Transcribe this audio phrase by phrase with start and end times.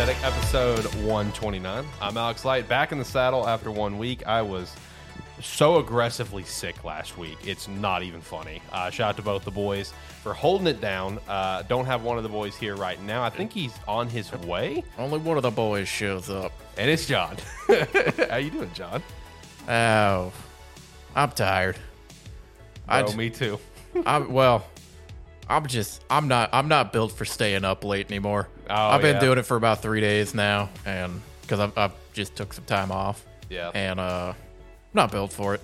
[0.00, 1.84] Aesthetic, episode 129.
[2.00, 4.26] I'm Alex Light, back in the saddle after one week.
[4.26, 4.74] I was
[5.42, 7.36] so aggressively sick last week.
[7.44, 8.62] It's not even funny.
[8.72, 9.92] Uh, shout out to both the boys
[10.22, 11.18] for holding it down.
[11.28, 13.22] Uh, don't have one of the boys here right now.
[13.22, 16.52] I think he's on his way, Only one of the boys shows up.
[16.78, 17.36] and it's John.
[18.30, 19.02] How you doing, John?
[19.68, 20.32] Oh,
[21.14, 21.76] I'm tired.
[22.88, 23.60] I Bro, me too.
[24.06, 24.66] I'm well.
[25.46, 26.02] I'm just.
[26.08, 26.48] I'm not.
[26.54, 28.48] I'm not built for staying up late anymore.
[28.70, 29.20] Oh, I've been yeah.
[29.20, 32.92] doing it for about three days now, and because I've, I've just took some time
[32.92, 34.36] off, Yeah, and uh, I'm
[34.94, 35.60] not built for it.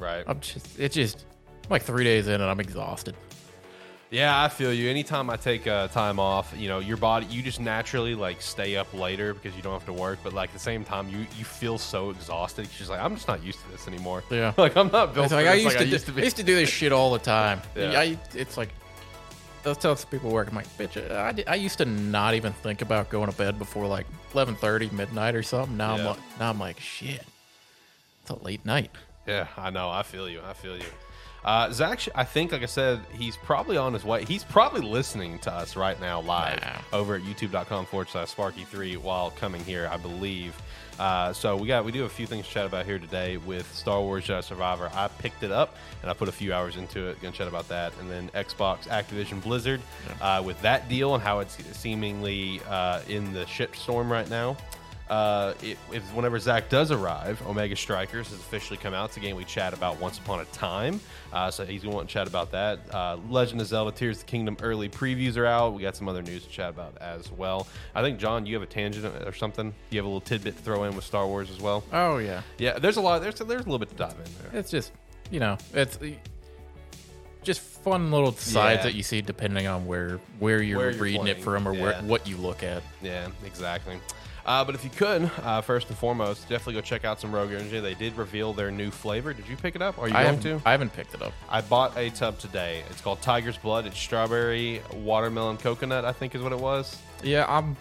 [0.00, 0.24] right.
[0.26, 0.78] I'm just.
[0.78, 1.24] It's just
[1.64, 3.14] I'm like three days in, and I'm exhausted.
[4.10, 4.88] Yeah, I feel you.
[4.88, 8.74] Anytime I take uh, time off, you know, your body, you just naturally like stay
[8.74, 10.18] up later because you don't have to work.
[10.24, 12.64] But like at the same time, you you feel so exhausted.
[12.64, 14.24] It's just like I'm just not used to this anymore.
[14.30, 14.54] Yeah.
[14.58, 15.26] like I'm not built.
[15.26, 16.22] It's for like I used, like to, I used to do, be.
[16.22, 17.60] I used to do this shit all the time.
[17.76, 18.00] Yeah.
[18.00, 18.70] I, it's like
[19.62, 20.48] Telling some people work.
[20.48, 23.86] I'm like, bitch, I, I used to not even think about going to bed before
[23.86, 25.76] like 11:30 midnight or something.
[25.76, 26.08] Now I'm Yeah.
[26.10, 27.22] like, now I'm like, shit,
[28.22, 28.90] it's a late night.
[29.26, 29.90] Yeah, I know.
[29.90, 30.40] I feel you.
[30.46, 30.84] I feel you.
[31.44, 34.24] Uh, Zach, sh- I think, like I said, he's probably on his way.
[34.24, 36.98] He's probably listening to us right now live Nah.
[36.98, 40.60] over at youtube.com forward slash SparkE3 while coming here, I believe.
[40.98, 43.36] Uh, so we got we do have a few things to chat about here today
[43.36, 44.90] with Star Wars Jedi Survivor.
[44.94, 47.20] I picked it up and I put a few hours into it.
[47.22, 49.80] Gonna chat about that, and then Xbox Activision Blizzard
[50.20, 54.56] uh, with that deal and how it's seemingly uh, in the shit storm right now.
[55.10, 59.08] Uh, it, it's whenever Zach does arrive, Omega Strikers has officially come out.
[59.08, 61.00] It's a game we chat about once upon a time.
[61.32, 62.80] Uh, so he's going to want to chat about that.
[62.94, 65.74] Uh, Legend of Zelda Tears of the Kingdom early previews are out.
[65.74, 67.66] We got some other news to chat about as well.
[67.94, 69.74] I think, John, you have a tangent or something?
[69.90, 71.84] You have a little tidbit to throw in with Star Wars as well?
[71.92, 73.22] Oh yeah, Yeah, there's a lot.
[73.22, 74.60] There's, there's a little bit to dive in there.
[74.60, 74.92] it's just
[75.30, 75.98] you know, it's
[77.42, 78.82] just fun little sides Yeah.
[78.84, 81.94] that you see depending on where where you're, Where you're reading it from or where,
[82.02, 82.82] what you look at.
[83.02, 83.98] Yeah, exactly.
[84.48, 87.52] Uh, but if you could, uh, first and foremost, definitely go check out some Rogue
[87.52, 87.80] Energy.
[87.80, 89.34] They did reveal their new flavor.
[89.34, 89.98] Did you pick it up?
[89.98, 90.62] Are you I going to?
[90.64, 91.34] I haven't picked it up.
[91.50, 92.82] I bought a tub today.
[92.88, 93.84] It's called Tiger's Blood.
[93.84, 96.06] It's strawberry, watermelon, coconut.
[96.06, 96.96] I think is what it was.
[97.22, 97.76] Yeah, I'm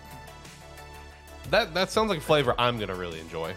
[1.52, 3.54] That that sounds like a flavor I'm gonna really enjoy.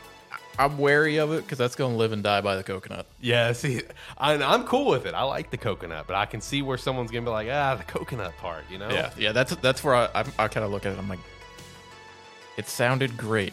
[0.57, 3.07] I'm wary of it because that's going to live and die by the coconut.
[3.21, 3.83] Yeah, see,
[4.19, 5.15] I, I'm cool with it.
[5.15, 7.83] I like the coconut, but I can see where someone's gonna be like, ah, the
[7.83, 8.91] coconut part, you know?
[8.91, 10.99] Yeah, yeah, that's that's where I I, I kind of look at it.
[10.99, 11.19] I'm like,
[12.57, 13.53] it sounded great,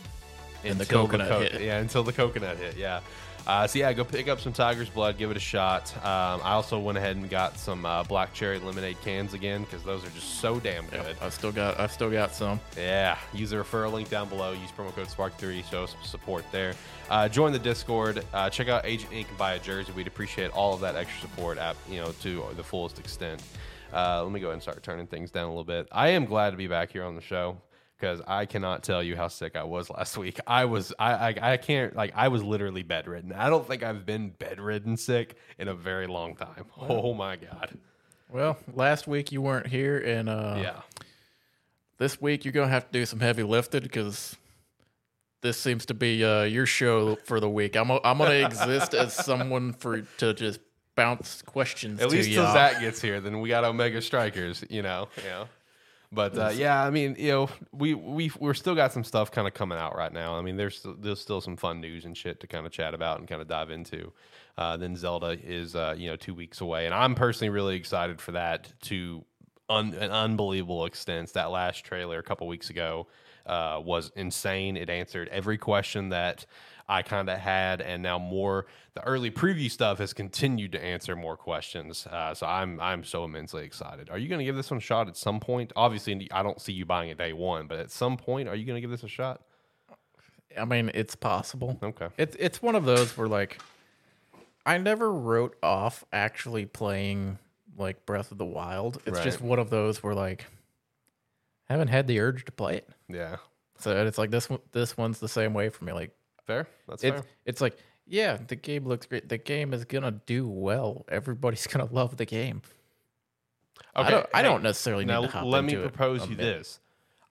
[0.63, 1.61] and the coconut co- hit.
[1.61, 2.77] Yeah, until the coconut hit.
[2.77, 3.01] Yeah.
[3.47, 5.95] Uh, so yeah, go pick up some Tiger's Blood, give it a shot.
[5.97, 9.83] Um, I also went ahead and got some uh, black cherry lemonade cans again because
[9.83, 11.15] those are just so damn good.
[11.17, 12.59] Yeah, I've still got I've still got some.
[12.75, 14.51] Yeah, use the referral link down below.
[14.51, 15.63] Use promo code Spark3.
[15.63, 16.73] Show some support there.
[17.09, 18.25] Uh, join the Discord.
[18.33, 19.93] Uh, check out Agent Ink and buy a jersey.
[19.93, 23.41] We'd appreciate all of that extra support at you know to the fullest extent.
[23.93, 25.87] Uh, let me go ahead and start turning things down a little bit.
[25.93, 27.55] I am glad to be back here on the show
[27.99, 30.39] because I cannot tell you how sick I was last week.
[30.45, 33.33] I was I, I I can't like I was literally bedridden.
[33.33, 36.65] I don't think I've been bedridden sick in a very long time.
[36.79, 37.77] Oh my god.
[38.29, 40.81] Well, last week you weren't here, and uh, Yeah.
[41.97, 44.35] this week you're gonna have to do some heavy lifting because
[45.41, 47.75] this seems to be uh, your show for the week.
[47.75, 50.59] I'm i I'm gonna exist as someone for to just
[50.95, 55.07] bounce questions At least till Zach gets here, then we got Omega Strikers, you know.
[55.23, 55.45] Yeah.
[56.11, 59.47] But uh, yeah, I mean, you know, we we we're still got some stuff kind
[59.47, 60.37] of coming out right now.
[60.37, 62.93] I mean, there's still, there's still some fun news and shit to kind of chat
[62.93, 64.13] about and kind of dive into.
[64.57, 68.21] Uh, then Zelda is uh, you know two weeks away, and I'm personally really excited
[68.21, 69.25] for that to
[69.69, 71.33] un- an unbelievable extent.
[71.33, 73.07] That last trailer a couple weeks ago
[73.45, 74.77] uh, was insane.
[74.77, 76.45] It answered every question that
[76.89, 78.65] I kind of had, and now more.
[78.93, 82.07] The early preview stuff has continued to answer more questions.
[82.07, 84.09] Uh, so I'm I'm so immensely excited.
[84.09, 85.73] Are you going to give this one a shot at some point?
[85.75, 88.65] Obviously, I don't see you buying it day one, but at some point, are you
[88.65, 89.41] going to give this a shot?
[90.57, 91.77] I mean, it's possible.
[91.83, 92.07] Okay.
[92.17, 93.59] It's it's one of those where like
[94.65, 97.37] I never wrote off actually playing
[97.77, 99.01] like Breath of the Wild.
[99.05, 100.45] It's just one of those where like
[101.69, 102.89] I haven't had the urge to play it.
[103.07, 103.37] Yeah.
[103.79, 105.93] So it's like this one this one's the same way for me.
[105.93, 106.11] Like
[106.47, 106.67] Fair.
[106.87, 107.29] That's it's fair.
[107.45, 107.77] it's like
[108.07, 109.27] yeah, the game looks great.
[109.27, 111.05] The game is gonna do well.
[111.09, 112.61] Everybody's gonna love the game.
[113.95, 116.43] I don't I don't necessarily need to hop let me propose you bit.
[116.43, 116.79] this: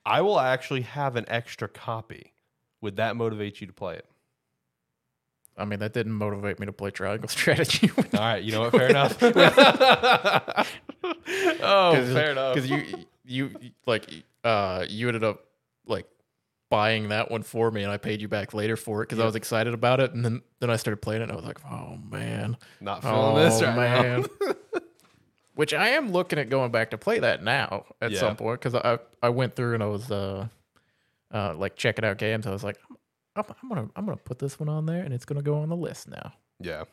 [0.05, 2.33] I will actually have an extra copy.
[2.83, 4.07] Would that motivate you to play it?
[5.59, 7.91] I mean, that didn't motivate me to play Triangle Strategy.
[7.99, 8.73] All right, you know what?
[8.73, 9.17] Fair enough.
[9.23, 9.33] oh,
[11.63, 12.55] fair enough.
[12.55, 12.85] Because you,
[13.25, 13.51] you,
[13.87, 14.07] like,
[14.45, 15.47] uh, you ended up
[15.87, 16.07] like
[16.69, 19.25] buying that one for me, and I paid you back later for it because I
[19.25, 21.59] was excited about it, and then then I started playing it, and I was like,
[21.71, 24.27] oh man, Not feeling oh this right man.
[25.55, 28.21] Which I am looking at going back to play that now at Yeah.
[28.21, 30.49] some point because I I went through and I was uh
[31.33, 32.47] uh, like checking out games.
[32.47, 32.79] I was like,
[33.35, 35.69] I'm, I'm gonna I'm gonna put this one on there, and it's gonna go on
[35.71, 36.33] the list now.
[36.61, 36.85] Yeah.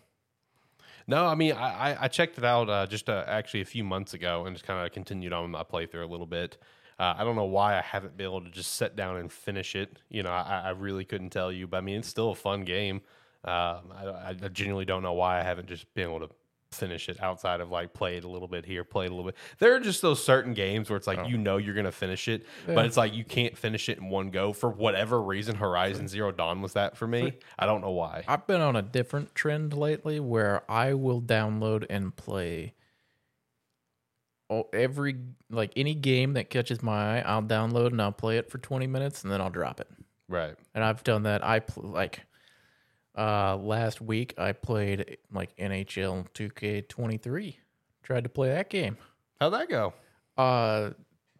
[1.05, 3.83] No, I mean, I, I- I checked it out uh, just uh, actually a few
[3.83, 6.57] months ago and just kind of continued on my playthrough a little bit.
[7.03, 9.75] Uh, I don't know why I haven't been able to just sit down and finish
[9.75, 10.01] it.
[10.07, 12.63] You know, I, I really couldn't tell you, but I mean, it's still a fun
[12.63, 13.01] game.
[13.43, 16.29] Um, I, I genuinely don't know why I haven't just been able to
[16.71, 19.29] finish it outside of like play it a little bit here, play it a little
[19.29, 19.35] bit.
[19.59, 22.45] There are just those certain games where it's like you know you're gonna finish it,
[22.65, 25.57] but it's like you can't finish it in one go for whatever reason.
[25.57, 27.33] Horizon Zero Dawn was that for me.
[27.59, 28.23] I don't know why.
[28.29, 32.82] I've been on a different trend lately where I will download and play oh,
[34.73, 35.15] every
[35.49, 37.23] like any game that catches my eye.
[37.25, 39.87] I'll download and I'll play it for 20 minutes and then I'll drop it.
[40.27, 40.55] Right.
[40.73, 41.43] And I've done that.
[41.45, 42.21] I pl- like
[43.17, 47.55] uh last week I played like NHL 2K23.
[48.03, 48.97] Tried to play that game.
[49.39, 49.93] How'd that go?
[50.37, 50.91] Uh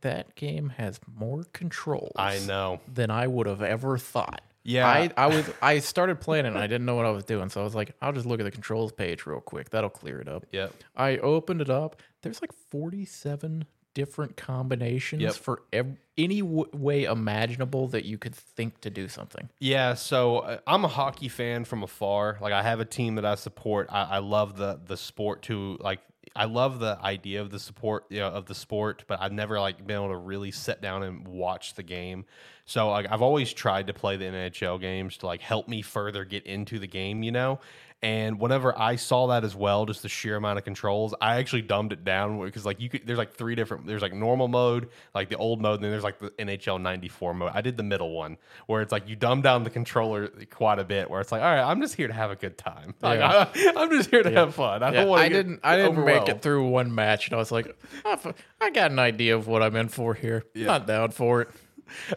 [0.02, 2.82] that game has more controls I know.
[2.94, 4.42] than I would have ever thought.
[4.66, 4.88] Yeah.
[4.88, 7.50] I, I was I started playing it and I didn't know what I was doing,
[7.50, 9.70] so I was like, I'll just look at the controls page real quick.
[9.70, 10.46] That'll clear it up.
[10.52, 10.74] Yep.
[10.96, 12.02] I opened it up.
[12.24, 15.34] There's like 47 different combinations Yep.
[15.36, 19.50] for ev- any w- way imaginable that you could think to do something.
[19.60, 22.38] Yeah, so uh, I'm a hockey fan from afar.
[22.42, 23.88] Like I have a team that I support.
[23.92, 26.00] I, I love the the sport to like.
[26.36, 29.60] I love the idea of the support you know, of the sport, but I've never
[29.60, 32.26] like been able to really sit down and watch the game.
[32.66, 36.26] So like, I've always tried to play the NHL games to like help me further
[36.26, 37.60] get into the game, you know.
[38.04, 41.62] And whenever I saw that as well, just the sheer amount of controls, I actually
[41.62, 44.90] dumbed it down because like you could there's like three different there's like normal mode,
[45.16, 47.52] like the old mode, and then there's like the NHL 94 mode.
[47.54, 50.84] I did the middle one where it's like you dumb down the controller quite a
[50.84, 52.94] bit, where it's like, all right, I'm just here to have a good time.
[53.04, 53.50] Like Yeah.
[53.78, 54.84] I, am just here to have fun.
[54.84, 57.36] I Yeah, don't want to I didn't I didn't make it through one match and
[57.36, 57.74] I was like,
[58.06, 60.44] "Oh, I got an idea of what I'm in for here.
[60.68, 61.50] Not down for it.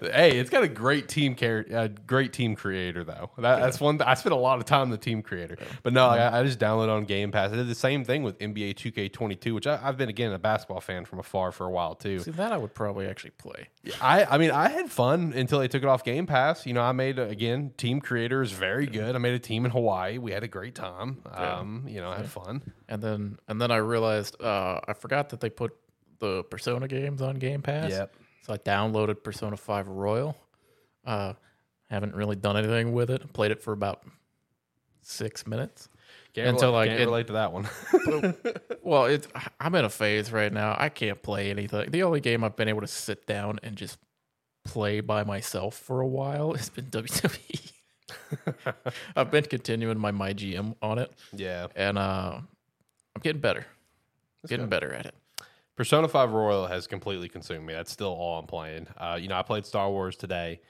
[0.00, 3.30] Hey, it's got a great team care, uh, great team creator though.
[3.38, 4.00] That, That's one.
[4.02, 6.90] I spent a lot of time the team creator, but no, I, I just downloaded
[6.90, 7.52] on Game Pass.
[7.52, 10.80] I did the same thing with NBA 2K22, which I, I've been again a basketball
[10.80, 12.20] fan from afar for a while too.
[12.20, 13.68] See that I would probably actually play.
[14.00, 16.66] I, I mean, I had fun until they took it off Game Pass.
[16.66, 19.14] You know, I made again team creator is very good.
[19.14, 20.18] I made a team in Hawaii.
[20.18, 21.22] We had a great time.
[21.32, 22.62] Um, you know, I had fun.
[22.88, 25.76] And then and then I realized uh, I forgot that they put
[26.18, 27.90] the Persona games on Game Pass.
[27.90, 28.14] Yep.
[28.46, 30.36] So I downloaded Persona 5 Royal.
[31.04, 31.32] Uh,
[31.90, 33.32] haven't really done anything with it.
[33.32, 34.04] Played it for about
[35.02, 35.88] six minutes.
[36.32, 37.68] Can't Until, relate, like, can't it- relate to that one.
[38.82, 39.26] Well, it's
[39.58, 40.76] I'm in a phase right now.
[40.78, 41.90] I can't play anything.
[41.90, 43.98] The only game I've been able to sit down and just
[44.64, 47.72] play by myself for a while has been WWE.
[49.16, 51.66] I've been continuing my my GM on it, yeah.
[51.74, 53.66] and uh, I'm getting better.
[54.46, 55.14] getting better at it.
[55.76, 57.74] Persona 5 Royal has completely consumed me.
[57.74, 58.88] That's still all I'm playing.
[58.96, 60.60] Uh, you know, I played Star Wars today,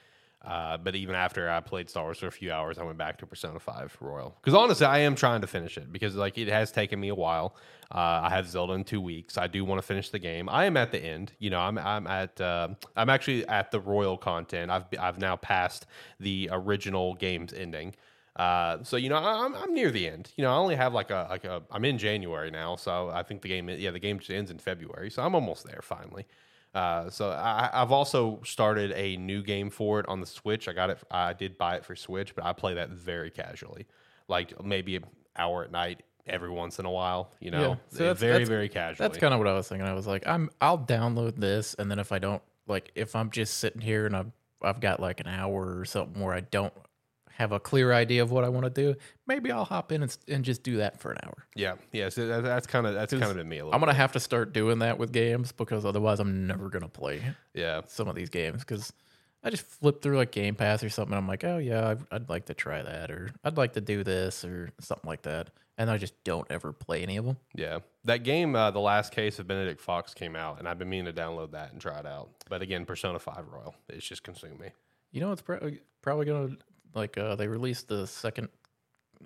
[0.43, 3.17] uh, but even after I played Star Wars for a few hours, I went back
[3.19, 4.35] to Persona 5 Royal.
[4.41, 7.15] Because honestly, I am trying to finish it because like it has taken me a
[7.15, 7.55] while.
[7.89, 9.37] Uh, I have Zelda in two weeks.
[9.37, 10.49] I do want to finish the game.
[10.49, 11.31] I am at the end.
[11.39, 12.67] You know, I'm I'm at uh,
[12.97, 14.69] I'm actually at the Royal content.
[14.69, 15.85] I've I've now passed
[16.19, 17.95] the original game's ending.
[18.37, 20.31] Uh, so you know, I'm, I'm near the end.
[20.37, 21.63] You know, I only have like a like a.
[21.71, 23.67] I'm in January now, so I think the game.
[23.69, 26.27] Yeah, the game just ends in February, so I'm almost there finally.
[26.75, 30.67] Uh, so I, I've also started a new game for it on the Switch.
[30.67, 30.99] I got it.
[31.09, 33.87] I did buy it for Switch, but I play that very casually,
[34.27, 37.31] like maybe an hour at night every once in a while.
[37.39, 39.07] You know, Yeah, so that's- very that's- very casually.
[39.07, 39.87] That's kind of what I was thinking.
[39.87, 43.31] I was like, I'm I'll download this, and then if I don't like, if I'm
[43.31, 44.31] just sitting here and I've
[44.61, 46.73] I've got like an hour or something where I don't
[47.37, 48.95] have a clear idea of what I want to do,
[49.27, 51.45] maybe I'll hop in and, and just do that for an hour.
[51.55, 52.09] yeah, yeah.
[52.09, 53.75] So that, that's kind of that's kind of been me a little.
[53.75, 57.21] I'm gonna have to start doing that with games because otherwise I'm never gonna play
[57.53, 58.91] yeah, some of these games because
[59.43, 61.15] I just flip through like Game Pass or something.
[61.15, 64.03] I'm like, oh yeah, I'd, I'd like to try that, or I'd like to do
[64.03, 67.37] this, or something like that, and I just don't ever play any of them.
[67.53, 70.89] Yeah, that game, uh, the last case of Benedict Fox came out, and I've been
[70.89, 72.31] meaning to download that and try it out.
[72.49, 74.69] But again, Persona Five Royal, it's just consumed me.
[75.11, 76.57] You know, it's probably probably gonna
[76.93, 78.49] like uh, they released the second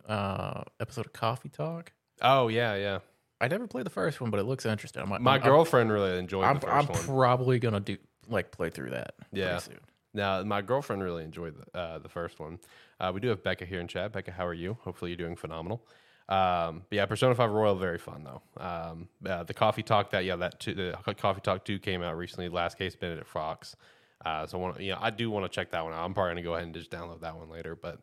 [0.08, 1.91] uh, episode of Coffee Talk.
[2.22, 3.00] Oh yeah, yeah.
[3.39, 5.01] I never played the first one, but it looks interesting.
[5.01, 7.18] I'm, My I'm, girlfriend really enjoyed I'm, the I'm, first one.
[7.18, 7.98] probably gonna do
[8.30, 9.15] like play through that.
[9.18, 9.58] pretty Yeah.
[9.58, 9.80] soon.
[10.13, 12.60] Now, my girlfriend really enjoyed the, uh, the first one.
[13.00, 14.12] Uh, we do have Becca here in chat.
[14.12, 14.77] Becca, how are you?
[14.82, 15.86] Hopefully, you're doing phenomenal.
[16.30, 18.41] Um, but yeah, Persona Five Royal, very fun though.
[18.63, 22.15] Um, uh, the Coffee Talk that yeah that two, the Coffee Talk Two came out
[22.18, 22.48] recently.
[22.50, 23.75] Last case Benedict Fox.
[24.25, 26.03] Uh, so I want you know I do want to check that one out.
[26.03, 27.75] I'm probably gonna go ahead and just download that one later.
[27.75, 27.99] But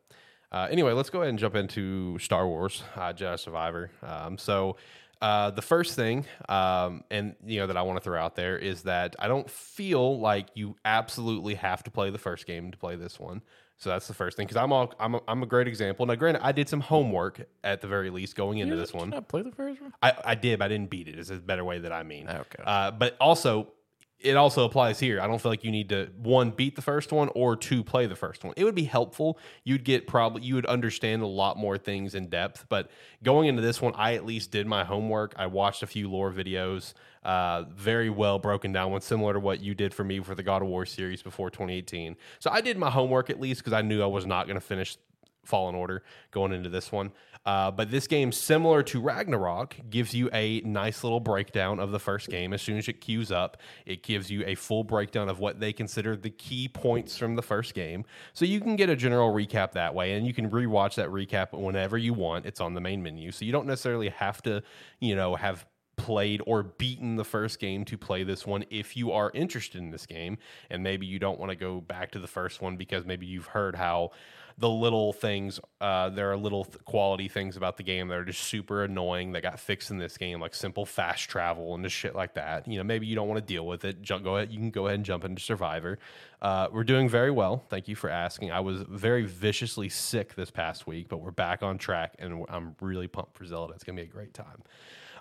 [0.53, 3.91] uh, anyway, let's go ahead and jump into Star Wars uh, Jedi Survivor.
[4.03, 4.77] Um, so
[5.21, 8.57] Uh, the first thing, um, and you know that I want to throw out there
[8.57, 12.79] is that I don't feel like you absolutely have to play the first game to
[12.79, 13.43] play this one.
[13.79, 16.07] So that's the first thing because I'm all I'm a, I'm a great example.
[16.07, 19.11] Now, granted, I did some homework at the very least going into this one.
[19.11, 19.93] Did I play the first one?
[20.01, 21.19] I, I did, but I didn't beat it.
[21.19, 22.29] Is a better way that I mean.
[22.29, 22.63] Okay.
[22.65, 23.73] Uh, but also,
[24.21, 25.21] it also applies here.
[25.21, 28.07] I don't feel like you need to one beat the first one or two play
[28.07, 28.53] the first one.
[28.57, 29.39] It would be helpful.
[29.63, 32.67] You'd get probably you would understand a lot more things in depth.
[32.69, 32.91] But
[33.23, 35.35] going into this one, I at least did my homework.
[35.37, 36.95] I watched a few lore videos.
[37.23, 40.43] Uh, very well broken down one, similar to what you did for me for the
[40.43, 42.17] God of War series before 2018.
[42.41, 44.65] So I did my homework at least because I knew I was not going to
[44.65, 44.97] finish
[45.45, 47.13] Fallen Order going into this one.
[47.47, 51.99] Uh, but this game, similar to Ragnarok, gives you a nice little breakdown of the
[51.99, 52.53] first game.
[52.53, 55.73] As soon as it queues up, it gives you a full breakdown of what they
[55.73, 58.05] consider the key points from the first game.
[58.33, 61.59] So you can get a general recap that way, and you can rewatch that recap
[61.59, 62.47] whenever you want.
[62.47, 63.33] It's on the main menu.
[63.33, 64.63] So you don't necessarily have to,
[65.01, 65.67] you know, have
[65.99, 69.91] played or beaten the first game to play this one if you are interested in
[69.91, 70.39] this game.
[70.71, 73.47] And maybe you don't want to go back to the first one because maybe you've
[73.47, 74.13] heard how
[74.59, 78.25] the little things uh, there are little th- quality things about the game that are
[78.25, 81.95] just super annoying that got fixed in this game like simple fast travel and just
[81.95, 82.67] shit like that.
[82.67, 84.03] You know maybe you don't want to deal with it.
[84.03, 85.99] Jump, go ahead you can go ahead and jump into survivor.
[86.43, 87.65] Uh, we're doing very well.
[87.69, 88.51] Thank you for asking.
[88.51, 92.75] I was very viciously sick this past week but we're back on track and i'm
[92.81, 93.75] really pumped for zelda.
[93.75, 94.63] It's gonna be a great time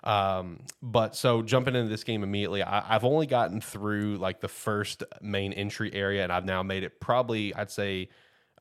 [0.08, 4.48] um, but so jumping into this game immediately, I, I've only gotten through like the
[4.48, 8.08] first main entry area, and I've now made it probably I'd say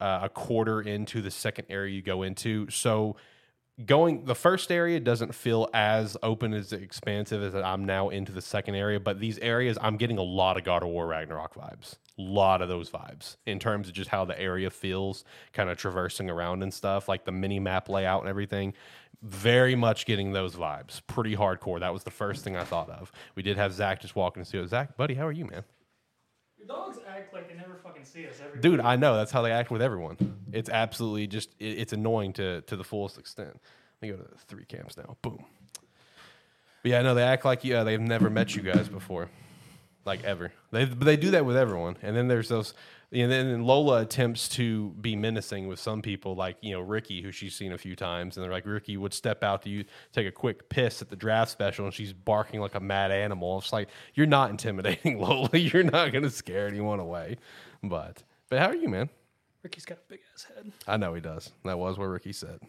[0.01, 2.69] uh, a quarter into the second area you go into.
[2.69, 3.15] So
[3.85, 8.41] going the first area doesn't feel as open as expansive as I'm now into the
[8.41, 11.95] second area, but these areas I'm getting a lot of God of War Ragnarok vibes.
[12.19, 15.23] A lot of those vibes in terms of just how the area feels,
[15.53, 18.73] kind of traversing around and stuff, like the mini map layout and everything.
[19.23, 21.01] Very much getting those vibes.
[21.07, 21.79] Pretty hardcore.
[21.79, 23.11] That was the first thing I thought of.
[23.35, 24.67] We did have Zach just walking to see it.
[24.69, 25.63] Zach, buddy, how are you, man?
[26.57, 29.41] Your dogs act like they never fucking see us every Dude, I know that's how
[29.41, 30.17] they act with everyone.
[30.51, 33.59] It's absolutely just it, it's annoying to to the fullest extent.
[34.01, 35.17] Let me go to the three camps now.
[35.21, 35.43] Boom.
[36.83, 39.29] But yeah, no, they act like yeah, they've never met you guys before,
[40.05, 40.51] like ever.
[40.71, 41.97] They but they do that with everyone.
[42.01, 42.73] And then there's those.
[43.09, 47.31] And then Lola attempts to be menacing with some people, like you know Ricky, who
[47.31, 50.27] she's seen a few times, and they're like Ricky would step out to you take
[50.27, 53.59] a quick piss at the draft special, and she's barking like a mad animal.
[53.59, 55.49] It's like you're not intimidating Lola.
[55.53, 57.37] You're not gonna scare anyone away.
[57.81, 59.09] But but how are you, man?
[59.63, 60.71] Ricky's got a big ass head.
[60.85, 61.51] I know he does.
[61.63, 62.59] That was what Ricky said.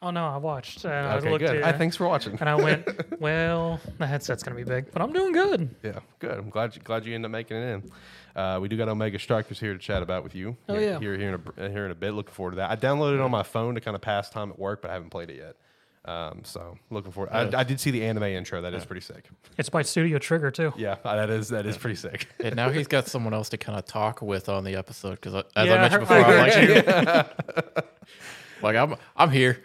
[0.00, 0.84] Oh no, I watched.
[0.84, 1.56] And I looked good.
[1.58, 2.36] at, Hi, thanks for watching.
[2.40, 2.88] and I went,
[3.20, 5.74] well, the headset's gonna be big, but I'm doing good.
[5.82, 6.38] Yeah, good.
[6.38, 7.90] I'm glad you, glad you ended up making it in.
[8.34, 10.56] Uh, we do got Omega Strikers here to chat about with you.
[10.68, 10.98] Oh, here, yeah.
[10.98, 12.12] here, here in a, here in a bit.
[12.14, 12.70] Looking forward to that.
[12.70, 14.94] I downloaded it on my phone to kind of pass time at work, but I
[14.94, 15.56] haven't played it yet.
[16.04, 17.30] Um, so looking forward.
[17.32, 18.60] I, I did see the anime intro.
[18.62, 19.28] That is pretty sick.
[19.56, 20.72] It's by Studio Trigger too.
[20.76, 22.26] Yeah, that is that is pretty sick.
[22.40, 25.44] And now he's got someone else to kind of talk with on the episode because,
[25.54, 27.82] as Yeah, I mentioned I before, heard- I'm like, you.
[28.62, 29.62] like I'm, I'm here.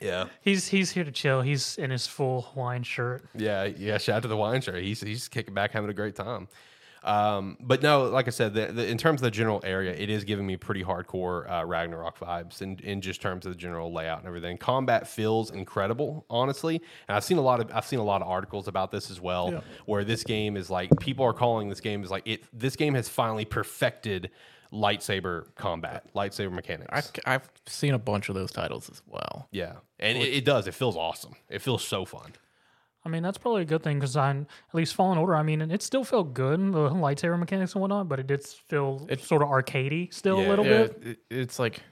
[0.00, 1.42] yeah, He's he's here to chill.
[1.42, 3.24] He's in his full Hawaiian shirt.
[3.34, 3.98] yeah, yeah.
[3.98, 4.82] Shout out to the wine shirt.
[4.82, 6.48] He's he's kicking back, having a great time.
[7.02, 10.10] Um, but no, like I said, the, the, in terms of the general area, it
[10.10, 13.92] is giving me pretty hardcore uh, Ragnarok vibes in, in just terms of the general
[13.92, 14.58] layout and everything.
[14.58, 16.76] Combat feels incredible, honestly,
[17.08, 19.20] and I've seen a lot of I've seen a lot of articles about this as
[19.20, 19.60] well, Yeah.
[19.86, 22.44] where this game is like people are calling this game is like it.
[22.52, 24.30] This game has finally perfected
[24.72, 27.10] lightsaber combat, lightsaber mechanics.
[27.26, 29.48] I, I've seen a bunch of those titles as well.
[29.50, 30.66] yeah, and it, it does.
[30.66, 31.34] It feels awesome.
[31.48, 32.32] It feels so fun.
[33.04, 35.62] I mean, that's probably a good thing because on at least Fallen Order, I mean,
[35.62, 39.42] it still felt good, the lightsaber mechanics and whatnot, but it did feel it's, sort
[39.42, 41.02] of arcadey still Yeah, a little Yeah, bit.
[41.02, 41.82] it, it's like,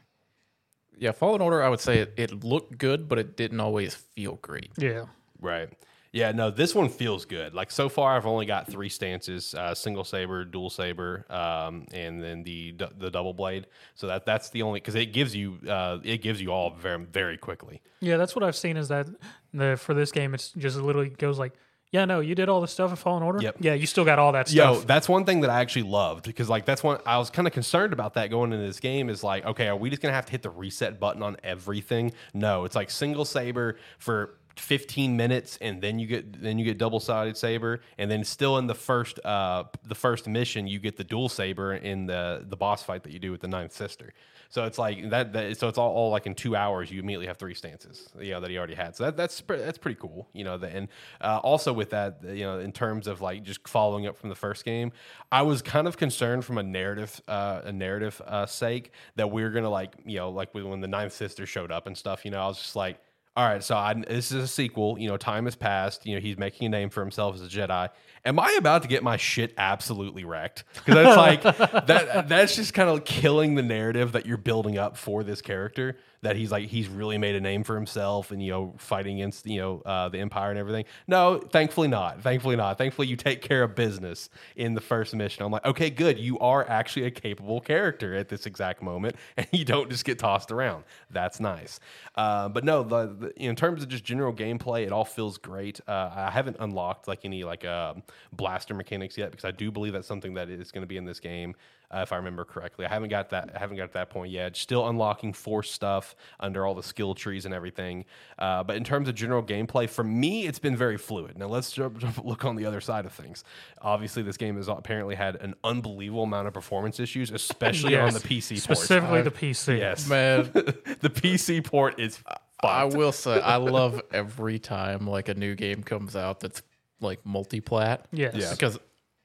[0.99, 1.63] yeah, Fallen Order.
[1.63, 4.73] I would say it, it looked good, but it didn't always feel great.
[4.77, 5.07] Yeah.
[5.41, 5.71] Right.
[6.13, 7.55] Yeah, no, this one feels good.
[7.55, 12.23] Like so far, I've only got three stances: uh, single saber, dual saber, um, and
[12.23, 13.67] then the the double blade.
[13.95, 17.05] So that that's the only because it gives you uh, it gives you all very
[17.05, 17.83] very quickly.
[18.01, 19.07] Yeah, that's what I've seen is that
[19.53, 21.53] the for this game, it's just literally goes like,
[21.91, 23.41] yeah, no, you did all the stuff in Fallen Order.
[23.43, 23.57] Yep.
[23.61, 24.77] Yeah, you still got all that stuff.
[24.77, 27.47] Yo, that's one thing that I actually loved because like that's one I was kind
[27.49, 30.15] of concerned about that going into this game is like, okay, are we just gonna
[30.15, 32.13] have to hit the reset button on everything?
[32.35, 36.79] No, it's like single saber for 15 minutes and then you get then you get
[36.79, 40.97] double sided saber and then still in the first uh the first mission you get
[40.97, 44.13] the dual saber in the the boss fight that you do with the ninth sister.
[44.51, 47.27] So it's like that, that so it's all, all like in two hours you immediately
[47.27, 48.97] have three stances you know that he already had.
[48.97, 50.89] So that, that's that's pretty cool you know the, and
[51.21, 54.35] uh, also with that you know in terms of like just following up from the
[54.35, 54.93] first game
[55.33, 59.43] i was kind of concerned from a narrative uh a narrative uh sake that we
[59.43, 62.31] are gonna like you know like when the ninth sister showed up and stuff you
[62.31, 62.99] know i was just like
[63.39, 64.99] all right, so I, this is a sequel.
[64.99, 66.05] You know, time has passed.
[66.05, 67.89] You know, he's making a name for himself as a Jedi.
[68.25, 70.65] Am I about to get my shit absolutely wrecked?
[70.75, 71.43] Because it's like
[71.87, 72.29] that.
[72.29, 75.97] That's just kind of killing the narrative that you're building up for this character.
[76.23, 79.47] That he's like he's really made a name for himself, and you know, fighting against
[79.47, 80.85] you know uh, the Empire and everything.
[81.07, 82.23] No, thankfully not.
[82.23, 82.79] Thankfully not.
[82.79, 85.45] Thankfully, you take care of business in the first mission.
[85.45, 86.19] I'm like, okay, good.
[86.19, 90.19] You are actually a capable character at this exact moment, and you don't just get
[90.19, 90.85] tossed around.
[91.11, 91.81] That's nice.
[92.15, 95.81] Uh, but no, the, the, in terms of just general gameplay, it all feels great.
[95.87, 99.93] Uh, I haven't unlocked like any like um, blaster mechanics yet because I do believe
[99.93, 101.55] that's something that is going to be in this game.
[101.91, 103.51] Uh, if I remember correctly, I haven't got that.
[103.55, 104.57] I haven't got to that point yet.
[104.57, 108.05] Still unlocking force stuff under all the skill trees and everything.
[108.39, 111.39] Uh, but in terms of general gameplay, for me, it's been very fluid.
[111.39, 113.43] Now let's jump, jump, look on the other side of things.
[113.81, 118.21] Obviously, this game has apparently had an unbelievable amount of performance issues, especially on the
[118.21, 118.79] PC port.
[118.79, 119.79] Specifically the PC.
[119.79, 122.19] Yes, Man, the PC port is.
[122.63, 126.61] I will say I love every time like a new game comes out that's
[127.01, 128.07] like multi-plat.
[128.13, 128.35] Yes.
[128.35, 128.51] Yeah.
[128.51, 128.79] Because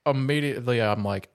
[0.06, 1.30] immediately I'm like,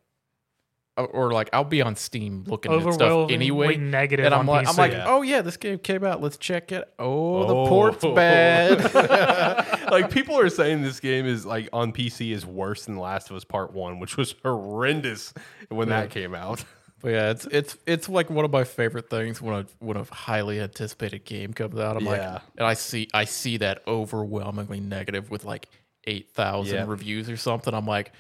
[0.99, 4.47] or- or like I'll be on Steam looking at stuff anyway, negative and I'm on
[4.47, 5.05] like, I'm like, Yeah.
[5.07, 6.21] oh yeah, this game came out.
[6.21, 6.93] Let's check it.
[6.99, 7.67] Oh, the Oh.
[7.69, 8.93] port's bad.
[9.91, 13.37] like people are saying this game is like on PC is worse than Last of
[13.37, 15.33] Us Part One, which was horrendous
[15.69, 16.65] when that came out.
[17.01, 20.03] But yeah, it's it's it's like one of my favorite things when a when a
[20.13, 21.97] highly anticipated game comes out.
[21.97, 22.11] I'm Yeah.
[22.33, 25.69] like, and I see I see that overwhelmingly negative with like
[26.09, 26.85] eight thousand Yeah.
[26.89, 27.73] reviews or something.
[27.73, 28.11] I'm like,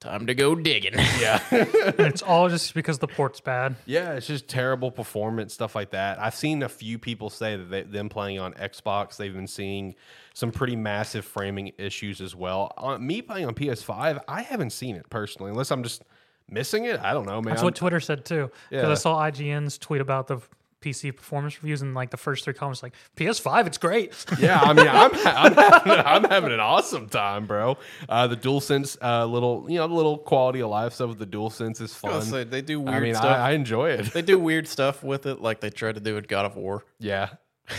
[0.00, 0.94] time to go digging.
[1.20, 3.76] Yeah, it's all just because the port's bad.
[3.84, 6.18] yeah, it's just terrible performance stuff like that.
[6.18, 9.94] I've seen a few people say that they, them playing on Xbox, they've been seeing
[10.32, 12.72] some pretty massive framing issues as well.
[12.78, 16.02] On, me playing on PS5, I haven't seen it personally, unless I'm just
[16.48, 16.98] missing it.
[17.00, 17.52] I don't know, man.
[17.54, 18.50] That's what Twitter said too.
[18.70, 18.90] Because Yeah.
[18.90, 20.38] I saw IGN's tweet about the
[20.80, 24.14] PC performance reviews, and like the first three comments, like PS5, it's great.
[24.38, 27.76] yeah, I mean, I'm I'm having, I'm having an awesome time, bro.
[28.08, 31.26] Uh, the DualSense, uh, little you know, the little quality of life stuff with the
[31.26, 32.12] DualSense is fun.
[32.12, 33.26] gonna say, they do weird I mean, stuff.
[33.26, 34.12] I, I enjoy it.
[34.12, 36.84] they do weird stuff with it, like they tried to do with God of War.
[36.98, 37.30] Yeah,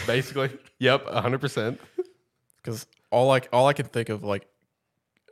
[0.06, 0.58] basically.
[0.80, 1.41] yep, 100.
[1.41, 1.82] percent
[2.62, 4.47] Because all I all I can think of like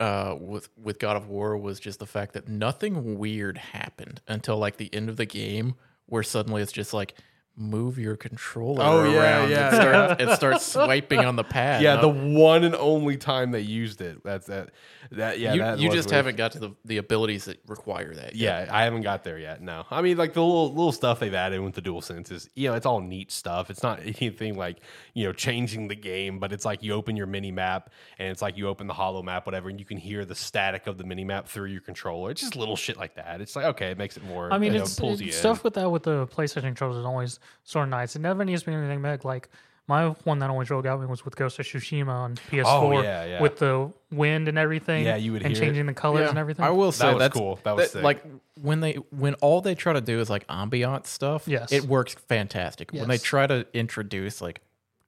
[0.00, 4.56] uh, with with God of War was just the fact that nothing weird happened until
[4.56, 5.74] like the end of the game,
[6.06, 7.14] where suddenly it's just like
[7.56, 11.82] move your controller Oh, yeah, around yeah, and, start, and start swiping on the pad.
[11.82, 14.22] Yeah, And the one and only time they used it.
[14.24, 14.70] That's that.
[15.12, 16.16] That yeah, you, that you just weird.
[16.16, 18.36] haven't got to the, the abilities that require that.
[18.36, 18.68] yet.
[18.68, 19.60] Yeah, I haven't got there yet.
[19.60, 22.48] No, I mean like the little little stuff they've added with the dual senses.
[22.54, 23.70] You know, it's all neat stuff.
[23.70, 24.78] It's not anything like
[25.14, 28.40] you know changing the game, but it's like you open your mini map and it's
[28.40, 31.02] like you open the hollow map, whatever, and you can hear the static of the
[31.04, 32.30] mini map through your controller.
[32.30, 33.40] It's just little shit like that.
[33.40, 34.52] It's like okay, it makes it more.
[34.52, 35.64] I mean, you know, it's, pulls it's you stuff in.
[35.64, 38.16] with that with the PlayStation controllers is always sort of nice.
[38.16, 39.24] It never needs to be anything big.
[39.24, 39.48] Like
[39.88, 43.02] my one that always really got me was with Ghost of Tsushima on PS4 Oh,
[43.02, 43.42] yeah, yeah.
[43.42, 45.04] with the wind and everything.
[45.04, 45.66] Yeah, you would and hear it.
[45.66, 46.64] changing the colors and everything.
[46.64, 47.58] I will say was that's cool.
[47.64, 48.02] That was sick.
[48.02, 48.24] like
[48.60, 51.48] when they when all they try to do is like ambient stuff.
[51.48, 51.72] Yes.
[51.72, 52.92] it works fantastic.
[52.92, 53.22] When they Yes.
[53.22, 54.60] try to introduce like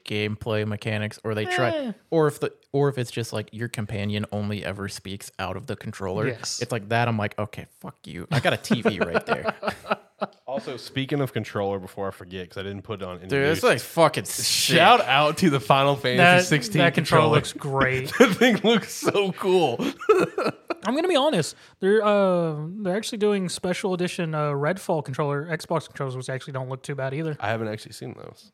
[0.05, 1.93] gameplay mechanics, or they try, Eh.
[2.11, 5.67] or if the or if it's just like your companion only ever speaks out of
[5.67, 6.29] the controller.
[6.29, 6.61] Yes.
[6.63, 7.07] it's like that.
[7.09, 8.27] I'm like, okay, fuck you.
[8.31, 9.55] I got a TV right there,
[10.47, 13.19] Also, speaking of controller, before I forget, because I didn't put it on.
[13.21, 13.33] dude.
[13.33, 14.77] It's like fucking sick.
[14.77, 17.37] shout out to the Final Fantasy that, 16 that controller controller.
[17.37, 18.13] looks great.
[18.19, 19.77] that thing looks so cool.
[20.85, 21.55] I'm gonna be honest.
[21.81, 26.69] They're uh they're actually doing special edition uh, Redfall controller Xbox controllers, which actually don't
[26.69, 27.37] look too bad either.
[27.39, 28.51] I haven't actually seen those.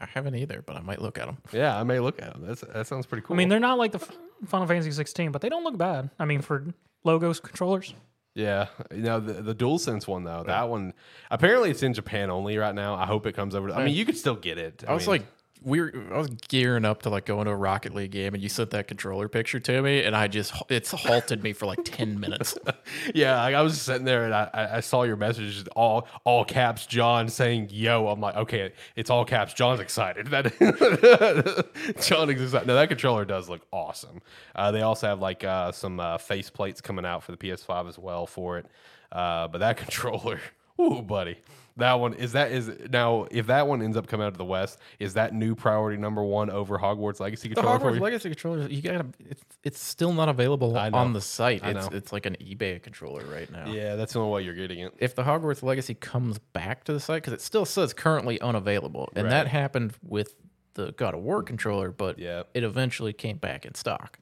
[0.00, 1.38] I haven't either, but I might look at them.
[1.52, 2.44] Yeah, I may look at them.
[2.46, 3.34] That's, that sounds pretty cool.
[3.34, 4.16] I mean, they're not like the F-
[4.46, 6.10] Final Fantasy 16, but they don't look bad.
[6.18, 6.66] I mean, for
[7.04, 7.94] logos controllers.
[8.34, 10.44] yeah, you know the the DualSense one though.
[10.46, 10.92] That one
[11.30, 12.94] apparently it's in Japan only right now.
[12.94, 13.68] I hope it comes over.
[13.68, 14.84] To, I mean, you could still get it.
[14.86, 15.22] I was mean, like,
[15.62, 18.42] we were, I was gearing up to like go into a Rocket League game, and
[18.42, 21.80] you sent that controller picture to me, and I just it's halted me for like
[21.84, 22.56] ten minutes.
[23.14, 26.44] yeah, I, I was sitting there and I, I I saw your message all all
[26.44, 28.08] caps John saying yo.
[28.08, 29.54] I'm like, okay, it's all caps.
[29.54, 30.28] John's excited.
[30.30, 31.66] That
[32.00, 32.66] John is excited.
[32.66, 34.22] No, that controller does look awesome.
[34.54, 37.88] Uh, they also have like uh, some uh, face plates coming out for the PS5
[37.88, 38.66] as well for it.
[39.12, 40.40] Uh, but that controller,
[40.80, 41.38] ooh, buddy.
[41.80, 44.44] That one is that is now if that one ends up coming out of the
[44.44, 48.00] West, is that new priority number one over Hogwarts Legacy The controller Hogwarts you?
[48.00, 51.62] Legacy controller, you gotta, it's, it's still not available on the site.
[51.64, 51.96] I It's know.
[51.96, 53.66] it's like an eBay controller right now.
[53.72, 54.94] yeah, that's the only way you're getting it.
[54.98, 59.08] If the Hogwarts Legacy comes back to the site, because it still says currently unavailable,
[59.14, 59.30] and Right.
[59.30, 60.34] that happened with
[60.74, 62.44] the God of War controller, but Yeah.
[62.54, 64.18] it eventually came back in stock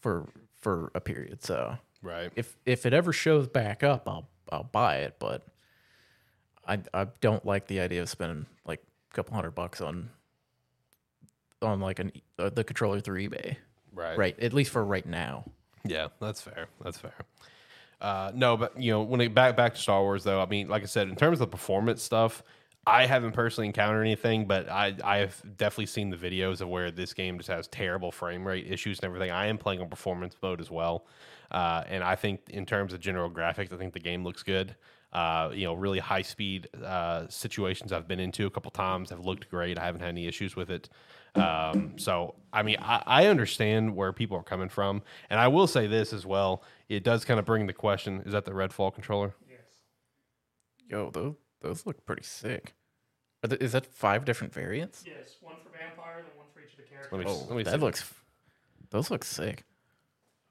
[0.00, 0.28] for
[0.60, 1.42] for a period.
[1.42, 2.30] So Right.
[2.36, 5.16] if if it ever shows back up, I'll I'll buy it.
[5.18, 5.42] But
[6.66, 10.10] I I don't like the idea of spending like a couple hundred bucks on
[11.60, 13.56] on like an uh, the controller through eBay.
[13.94, 14.16] Right.
[14.16, 14.38] Right.
[14.40, 15.44] At least for right now.
[15.84, 16.68] Yeah, that's fair.
[16.82, 17.14] That's fair.
[18.00, 20.68] Uh, no, but you know, when it back back to Star Wars though, I mean,
[20.68, 22.42] like I said, in terms of the performance stuff,
[22.86, 26.90] I haven't personally encountered anything, but I I have definitely seen the videos of where
[26.90, 29.30] this game just has terrible frame rate issues and everything.
[29.30, 31.06] I am playing on performance mode as well,
[31.52, 34.74] uh, and I think in terms of general graphics, I think the game looks good.
[35.12, 39.20] Uh, you know, really high speed uh, situations I've been into a couple times have
[39.20, 39.78] looked great.
[39.78, 40.88] I haven't had any issues with it.
[41.34, 45.66] Um, so, I mean, I, I understand where people are coming from, and I will
[45.66, 46.62] say this as well.
[46.88, 49.34] It does kind of bring the question: Is that the Redfall controller?
[49.50, 49.60] Yes.
[50.88, 52.74] Yo, those those look pretty sick.
[53.44, 55.04] Are th- Is that five different variants?
[55.06, 57.12] Yes, one for vampires and one for each of the characters.
[57.12, 57.78] Let me, Oh, let me that see.
[57.78, 58.14] looks.
[58.90, 59.64] Those look sick.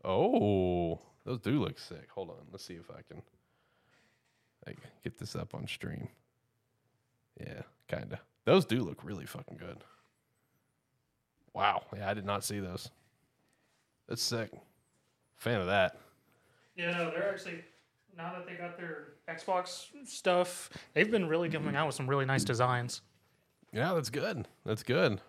[0.04, 2.10] Oh, those do look sick.
[2.14, 3.22] Hold on, let's see if I can
[4.66, 6.08] like get this up on stream.
[7.40, 8.20] Yeah, kind of.
[8.46, 9.78] Those do look really fucking good.
[11.54, 11.84] Wow.
[11.96, 12.90] Yeah, I did not see those.
[14.08, 14.52] That's sick.
[15.38, 15.98] Fan of that.
[16.76, 17.64] Yeah, no, they're actually
[18.18, 22.26] now that they got their Xbox stuff, they've been really coming out with some really
[22.26, 23.02] nice designs.
[23.72, 24.48] Yeah, that's good.
[24.66, 25.22] That's good.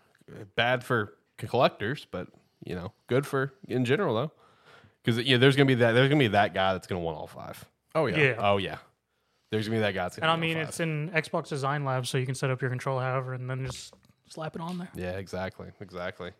[0.56, 2.28] Bad for collectors, but
[2.64, 4.32] you know, good for in general though.
[5.02, 5.92] Because yeah, there's gonna be that.
[5.92, 7.64] There's gonna be that guy that's gonna want all five.
[7.94, 8.18] Oh yeah.
[8.18, 8.34] Yeah.
[8.38, 8.78] Oh yeah,
[9.52, 10.30] there's gonna be that guy and.
[10.30, 13.34] I mean, it's in Xbox Design Lab, so you can set up your controller however,
[13.34, 13.92] and then just
[14.30, 14.88] slap it on there.
[14.94, 16.32] Yeah, exactly, exactly.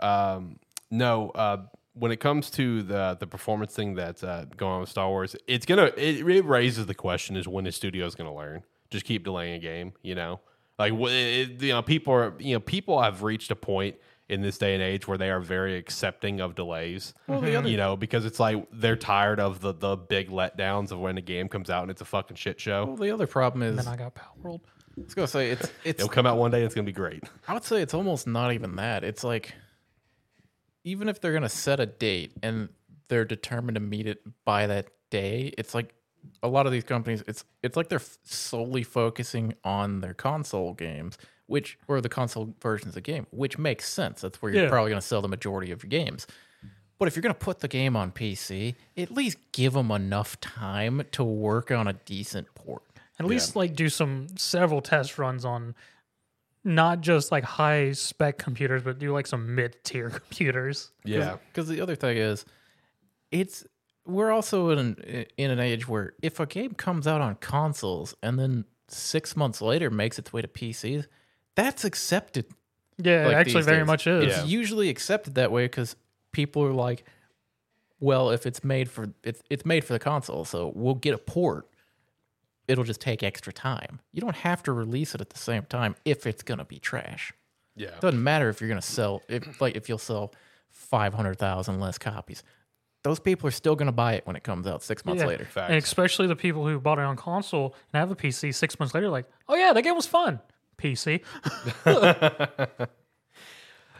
[0.00, 0.58] Um,
[0.90, 1.58] no, uh,
[1.92, 5.36] when it comes to the the performance thing that's uh, going on with Star Wars,
[5.46, 8.64] it's gonna it, it raises the question: is when the studio's gonna learn?
[8.90, 10.40] Just keep delaying a game, you know?
[10.76, 13.94] Like, it, you know, people are you know people have reached a point
[14.28, 17.12] in this day and age where they are very accepting of delays.
[17.26, 20.90] Well, the other you know, because it's like they're tired of the the big letdowns
[20.92, 22.86] of when a game comes out and it's a fucking shit show.
[22.86, 24.60] well, the other problem is Then I got Power World.
[24.96, 26.58] I was gonna say it's it's It'll come out one day.
[26.58, 27.24] and It's gonna be great.
[27.48, 29.04] I would say it's almost not even that.
[29.04, 29.54] It's like
[30.84, 32.68] even if they're gonna set a date and
[33.08, 35.94] they're determined to meet it by that day, it's like
[36.42, 37.22] a lot of these companies.
[37.26, 42.54] It's it's like they're f- solely focusing on their console games, which or the console
[42.62, 44.20] versions of the game, which makes sense.
[44.22, 44.70] That's where you're Yeah.
[44.70, 46.26] probably gonna sell the majority of your games.
[46.98, 51.02] But if you're gonna put the game on PC, at least give them enough time
[51.12, 52.82] to work on a decent port.
[53.18, 55.74] At least like do some several test runs on
[56.64, 60.92] not just like high spec computers, but do like some mid tier computers.
[61.04, 62.44] Yeah, Because the other thing is,
[63.30, 63.64] it's
[64.06, 68.14] we're also in an, in an age where if a game comes out on consoles
[68.22, 71.06] and then six months later makes its way to PCs,
[71.56, 72.46] that's accepted.
[72.98, 73.86] Yeah, Like it actually very days.
[73.86, 74.24] much is.
[74.36, 75.96] It's usually accepted that way because
[76.32, 77.04] people are like,
[78.00, 81.18] well, if it's made for it's it's made for the console, so we'll get a
[81.18, 81.68] port.
[82.68, 84.00] It'll just take extra time.
[84.12, 87.32] You don't have to release it at the same time if it's gonna be trash.
[87.76, 87.90] yeah.
[88.00, 90.32] Doesn't matter if you're gonna sell if like if you'll sell
[90.70, 92.42] five hundred thousand less copies.
[93.02, 95.28] Those people are still gonna buy it when it comes out six months Yeah.
[95.28, 95.44] later.
[95.44, 95.68] Facts.
[95.70, 98.94] And especially the people who bought it on console and have a PC six months
[98.94, 100.40] later, like, oh yeah, that game was fun.
[100.84, 101.20] PC.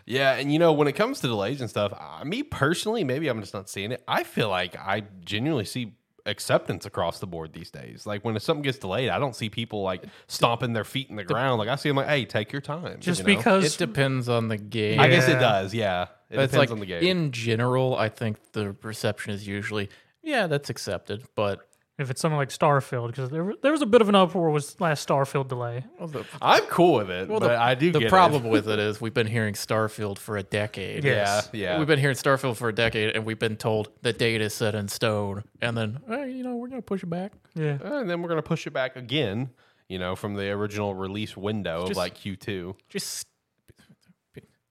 [0.07, 3.29] Yeah, and you know when it comes to delays and stuff, uh, me personally, maybe
[3.29, 4.05] I'm just not seeing it.
[4.07, 5.95] I feel like I genuinely see
[6.27, 8.07] acceptance across the board these days.
[8.07, 11.25] Like when something gets delayed, I don't see people like stomping their feet in the
[11.25, 11.59] ground.
[11.59, 13.37] Like I see them like, "Hey, take your time." Just you know?
[13.37, 15.01] because It depends on the game.
[15.01, 15.73] I guess it does.
[15.73, 17.03] Yeah, it it's depends like on the game.
[17.03, 19.89] in general, I think the perception is usually,
[20.23, 21.25] yeah, that's accepted.
[21.35, 21.67] But
[21.99, 24.81] if it's something like Starfield, because there, there was a bit of an uproar with
[24.81, 25.85] last Starfield delay.
[25.99, 27.93] well, the, I'm cool with it, well, but the, I do.
[27.93, 28.51] the get problem It.
[28.51, 31.05] with it is we've been hearing Starfield for a decade.
[31.05, 31.51] Yeah, Yes.
[31.53, 31.79] yeah.
[31.79, 34.75] We've been hearing Starfield for a decade, and we've been told the date is set
[34.75, 37.33] in stone, and then, hey, you know, we're gonna push it back.
[37.55, 37.79] Yeah.
[37.85, 39.51] Uh, and then we're gonna push it back again.
[39.89, 42.75] You know, from the original release window of like Q2.
[42.89, 43.27] Just,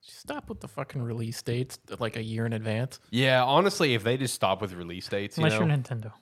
[0.02, 2.98] just stop with the fucking release dates like a year in advance.
[3.10, 6.12] Yeah, honestly, if they just stop with release dates, you Unless know, you're Nintendo.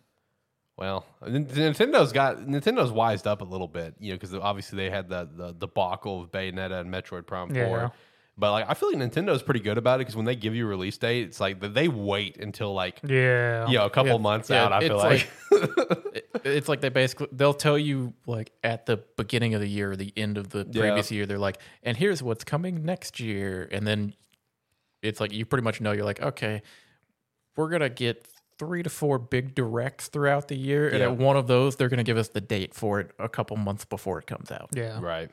[0.79, 5.09] Well, Nintendo's got Nintendo's wised up a little bit, you know, because obviously they had
[5.09, 7.67] the, the debacle of Bayonetta and Metroid Prime Yeah.
[7.69, 7.93] Four.
[8.39, 10.65] But like, I feel like Nintendo's pretty good about it because when they give you
[10.65, 13.69] a release date, it's like they wait until like Yeah.
[13.69, 14.73] you know a couple Yeah, months yeah, out.
[14.73, 18.97] I feel it's like, It- it's like they basically they'll tell you like at the
[19.19, 20.81] beginning of the year, or the end of the Yeah.
[20.81, 24.15] previous year, they're like, and here's what's coming next year, and then
[25.03, 26.63] it's like you pretty much know you're like, okay,
[27.57, 28.27] we're gonna get
[28.59, 31.07] three to four big directs throughout the year, and Yeah.
[31.07, 33.85] at one of those, they're gonna give us the date for it a couple months
[33.85, 34.69] before it comes out.
[34.73, 35.01] Yeah.
[35.01, 35.31] right.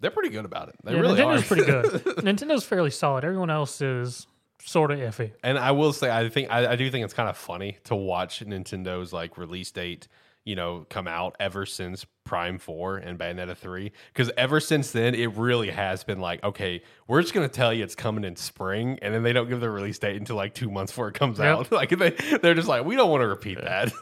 [0.00, 0.76] They're pretty good about it.
[0.84, 1.46] They Yeah, really Nintendo's are.
[1.46, 1.84] pretty good.
[2.24, 3.24] Nintendo's fairly solid.
[3.24, 4.26] Everyone else is
[4.62, 5.32] sort of iffy.
[5.42, 7.96] And I will say, I think I, I do think it's kind of funny to
[7.96, 10.06] watch Nintendo's like release date.
[10.48, 13.92] You know, come out ever since Prime 4 and Bayonetta 3.
[14.12, 17.72] Because ever since then, it really has been like, okay, we're just going to tell
[17.72, 18.98] you it's coming in spring.
[19.02, 21.38] And then they don't give the release date until like two months before it comes
[21.38, 21.46] Yep.
[21.46, 21.72] out.
[21.80, 23.92] like, they, they're just like, we don't want to repeat that.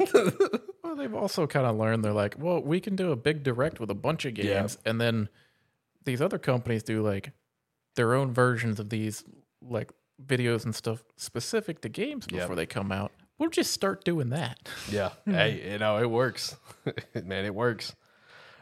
[0.86, 3.80] Well, they've also kind of learned they're like, well, we can do a big direct
[3.80, 4.60] with a bunch of Yeah.
[4.60, 5.28] games, and then
[6.04, 7.32] these other companies do like
[7.96, 9.24] their own versions of these
[9.60, 9.90] like
[10.24, 12.40] videos and stuff specific to games Yep.
[12.42, 13.10] before they come out.
[13.38, 14.58] We'll just start doing that.
[14.90, 15.10] Yeah.
[15.24, 16.56] Hey, you know, it works.
[17.24, 17.94] Man, it works.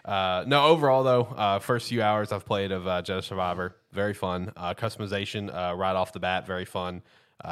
[0.05, 4.13] Uh, no, overall though, uh, first few hours I've played of uh, Jedi Survivor, very
[4.15, 4.53] fun.
[4.57, 7.03] Uh, customization uh, right off the bat, very fun.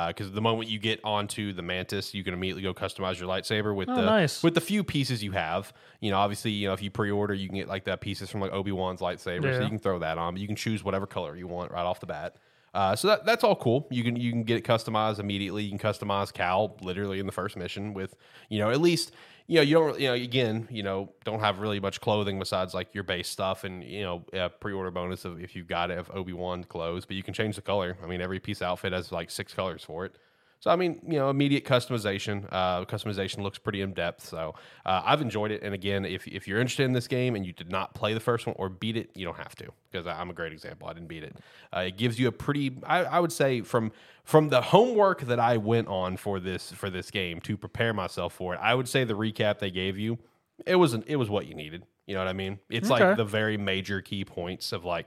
[0.08, 3.74] Because the moment you get onto the Mantis, you can immediately go customize your lightsaber
[3.74, 4.42] with Oh, the nice.
[4.42, 5.72] with the few pieces you have.
[6.00, 8.40] You know, obviously, you know if you pre-order, you can get like that pieces from
[8.40, 10.34] like Obi Wan's lightsaber, so you can throw that on.
[10.34, 12.36] But you can choose whatever color you want right off the bat.
[12.74, 13.86] Uh, so that that's all cool.
[13.90, 15.62] You can you can get it customized immediately.
[15.62, 18.16] You can customize Cal literally in the first mission with
[18.48, 19.12] you know at least
[19.46, 22.72] you know you don't you know again you know don't have really much clothing besides
[22.72, 25.98] like your base stuff and you know a pre-order bonus of if you've got it
[25.98, 27.98] of Obi Wan clothes, but you can change the color.
[28.02, 30.16] I mean every piece outfit has like six colors for it.
[30.62, 32.46] So I mean, you know, immediate customization.
[32.52, 34.24] Uh, customization looks pretty in depth.
[34.24, 34.54] So
[34.86, 35.60] uh, I've enjoyed it.
[35.64, 38.20] And again, if if you're interested in this game and you did not play the
[38.20, 40.86] first one or beat it, you don't have to because I'm a great example.
[40.86, 41.36] I didn't beat it.
[41.76, 43.90] Uh, it gives you a pretty, I, I would say, from
[44.22, 48.32] from the homework that I went on for this for this game to prepare myself
[48.32, 48.60] for it.
[48.62, 50.16] I would say the recap they gave you,
[50.64, 51.84] it was an, it was what you needed.
[52.06, 52.60] You know what I mean?
[52.70, 55.06] It's like the very major key points of like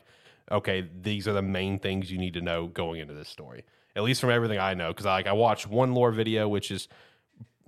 [0.51, 3.63] okay, these are the main things you need to know going into this story.
[3.95, 6.69] At least from everything I know, because I, like I watched one lore video, which
[6.71, 6.87] is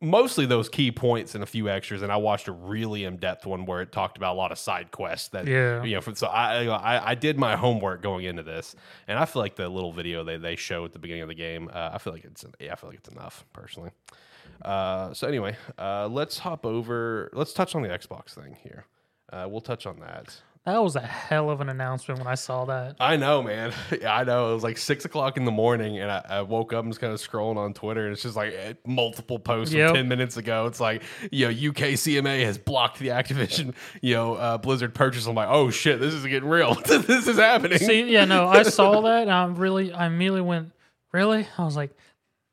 [0.01, 3.45] mostly those key points and a few extras, and I watched a really in depth
[3.45, 5.29] one where it talked about a lot of side quests.
[5.29, 5.83] That Yeah.
[5.83, 8.75] you know, from, so I, I I did my homework going into this,
[9.07, 11.35] and I feel like the little video they they show at the beginning of the
[11.35, 13.91] game, uh, I feel like it's yeah, I feel like it's enough personally.
[14.63, 17.29] Uh, so anyway, uh, let's hop over.
[17.33, 18.85] Let's touch on the Xbox thing here.
[19.31, 20.35] Uh, we'll touch on that.
[20.67, 22.97] That was a hell of an announcement when I saw that.
[22.99, 23.71] I know, man.
[24.01, 24.51] Yeah, I know.
[24.51, 26.97] It was like six o'clock in the morning, and I, I woke up and was
[26.97, 29.87] kind of scrolling on Twitter, and it's just like eh, multiple posts Yep.
[29.87, 30.65] from ten minutes ago.
[30.65, 35.25] It's like, you know, UK CMA has blocked the Activision, you know, uh, Blizzard purchase.
[35.25, 36.73] I'm like, oh shit, this is getting real.
[36.85, 37.77] this is happening.
[37.77, 40.73] See, yeah, no, I saw that and I really, I immediately went,
[41.13, 41.47] really?
[41.57, 41.95] I was like,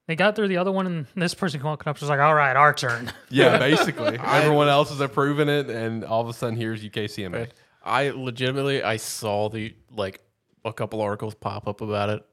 [0.07, 2.55] they got through the other one and this person walking up was like, all right,
[2.55, 3.11] our turn.
[3.29, 7.49] yeah, basically, everyone else is approving it, and all of a sudden, here's UK CMA.
[7.85, 10.21] I legitimately I saw the like
[10.65, 12.27] a couple articles pop up about it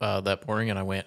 [0.00, 1.06] uh, that morning, and I went,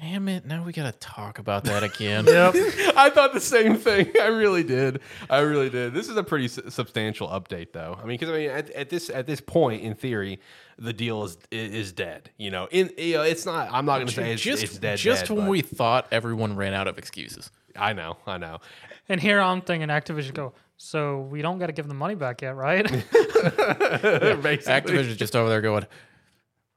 [0.00, 0.44] "Damn it!
[0.44, 2.54] Now we gotta talk about that again." Yep.
[2.96, 4.10] I thought the same thing.
[4.20, 5.00] I really did.
[5.30, 5.94] I really did.
[5.94, 7.96] This is a pretty su- substantial update, though.
[7.96, 10.40] I mean, because I mean, at, at this at this point, in theory,
[10.78, 12.30] the deal is is dead.
[12.38, 13.68] You know, in you know, it's not.
[13.70, 14.98] I'm not going to say it's, just it's dead.
[14.98, 17.50] just dead, when but we thought everyone ran out of excuses.
[17.76, 18.58] I know, I know.
[19.08, 22.42] And here I'm thinking Activision go, so we don't got to give them money back
[22.42, 22.84] yet, right?
[24.42, 24.42] Basically.
[24.72, 25.86] Activision's just over there going,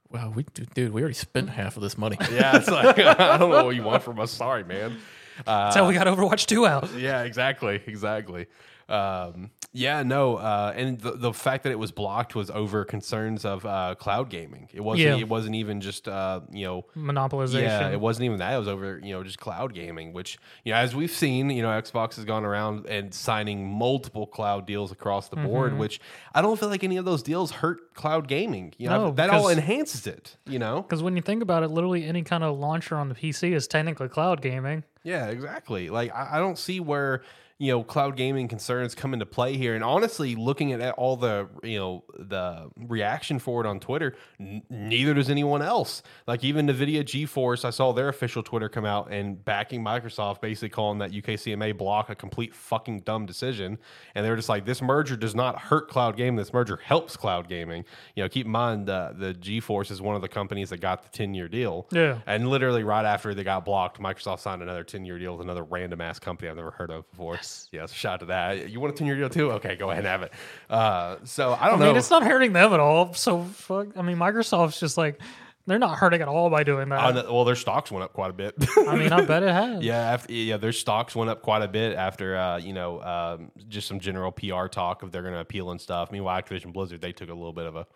[0.08, 3.50] "Well, we dude, we already spent half of this money." Yeah, it's like I don't
[3.50, 4.30] know what you want from us.
[4.30, 4.98] Sorry, man.
[5.46, 6.92] Uh, so we got Overwatch 2 out.
[6.96, 8.46] yeah, exactly, exactly.
[8.90, 13.44] Um, yeah, no, uh, and the, the fact that it was blocked was over concerns
[13.44, 14.68] of uh, cloud gaming.
[14.74, 15.06] It wasn't.
[15.06, 15.16] Yeah.
[15.16, 16.86] It wasn't even just uh, you know.
[16.96, 17.62] Monopolization.
[17.62, 18.52] Yeah, it wasn't even that.
[18.52, 21.62] It was over, you know, just cloud gaming, which, you know, as we've seen, you
[21.62, 26.00] know, Xbox has gone around and signing multiple cloud deals across the board, which
[26.34, 28.74] I don't feel like any of those deals hurt cloud gaming.
[28.76, 30.82] You know, No, that all enhances it, you know?
[30.82, 33.68] Because when you think about it, literally any kind of launcher on the PC is
[33.68, 34.82] technically cloud gaming.
[35.04, 35.90] Yeah, exactly.
[35.90, 37.22] Like I, I don't see where
[37.60, 39.74] you know cloud gaming concerns come into play here.
[39.74, 44.62] And honestly, looking at all the you know the reaction for it on Twitter, n-
[44.70, 46.02] neither does anyone else.
[46.26, 50.70] Like even Nvidia GeForce, I saw their official Twitter come out and backing Microsoft, basically
[50.70, 53.76] calling that UKCMA block a complete fucking dumb decision.
[54.14, 56.36] And they were just like, this merger does not hurt cloud gaming.
[56.36, 57.84] This merger helps cloud gaming.
[58.16, 61.02] You know, keep in mind uh, the GeForce is one of the companies that got
[61.02, 61.86] the ten year deal.
[61.92, 62.20] Yeah.
[62.26, 65.62] And literally right after they got blocked, Microsoft signed another 10 year deal with another
[65.62, 67.38] random ass company I've never heard of before.
[67.72, 67.92] Yes.
[67.92, 68.70] shout out to that.
[68.70, 69.52] You want a 10 year deal too?
[69.52, 70.32] Okay, go ahead and have it.
[70.68, 71.98] Uh, so I I don't mean, know.
[71.98, 73.12] it's not hurting them at all.
[73.14, 73.88] So, fuck.
[73.96, 75.20] I mean, Microsoft's just like,
[75.66, 77.16] they're not hurting at all by doing that.
[77.16, 78.54] Uh, well, their stocks went up quite a bit.
[78.76, 79.84] I mean, I bet it has.
[79.84, 83.52] yeah, after, yeah, their stocks went up quite a bit after uh, you know um,
[83.68, 86.10] just some general PR talk of they're going to appeal and stuff.
[86.10, 87.86] Meanwhile, Activision Blizzard they took a little bit of a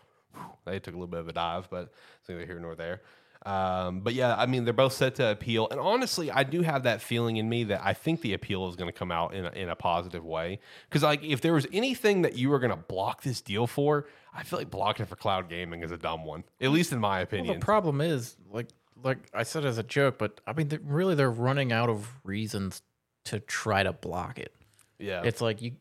[0.67, 1.91] they took a little bit of a dive, but
[2.21, 3.01] it's neither here nor there.
[3.47, 6.85] Um, but yeah, I mean they're both set to appeal, and honestly, I do have
[6.85, 9.45] that feeling in me that I think the appeal is going to come out in
[9.45, 10.61] a, in a positive way.
[10.89, 14.07] Because like if there was anything that you were going to block this deal for,
[14.33, 17.01] I feel like blocking it for cloud gaming is a dumb one, at least in
[17.01, 17.61] my Well, opinion.
[17.61, 18.69] the problem is, like,
[19.03, 22.09] like I said as a joke, but I mean, they really, they're running out of
[22.25, 22.81] reasons
[23.27, 24.55] to try to block it.
[24.99, 25.21] Yeah.
[25.23, 25.73] It's like you.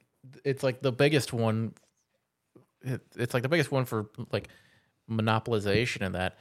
[0.43, 1.73] It's like the biggest one.
[2.81, 4.49] It, it's like the biggest one for like
[5.09, 6.37] monopolization and that.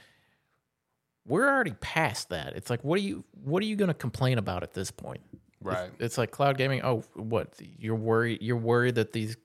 [1.25, 2.55] We're already past that.
[2.55, 3.23] It's like, what are you?
[3.43, 5.21] What are you going to complain about at this point?
[5.61, 5.89] right.
[5.99, 6.81] It's like cloud gaming.
[6.83, 7.53] Oh, what?
[7.79, 8.41] You're worried.
[8.41, 9.37] You're worried that these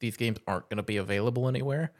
[0.00, 1.92] these games aren't going to be available anywhere.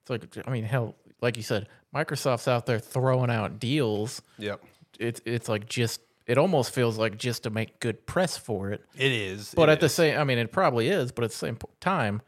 [0.00, 4.20] It's like, I mean, hell, like you said, Microsoft's out there throwing out deals.
[4.38, 4.62] Yep.
[4.98, 6.00] It's it's like just.
[6.24, 8.84] It almost feels like just to make good press for it.
[8.96, 9.52] It is.
[9.56, 11.10] But it at the same, I mean, it probably is.
[11.10, 12.22] But at the same time,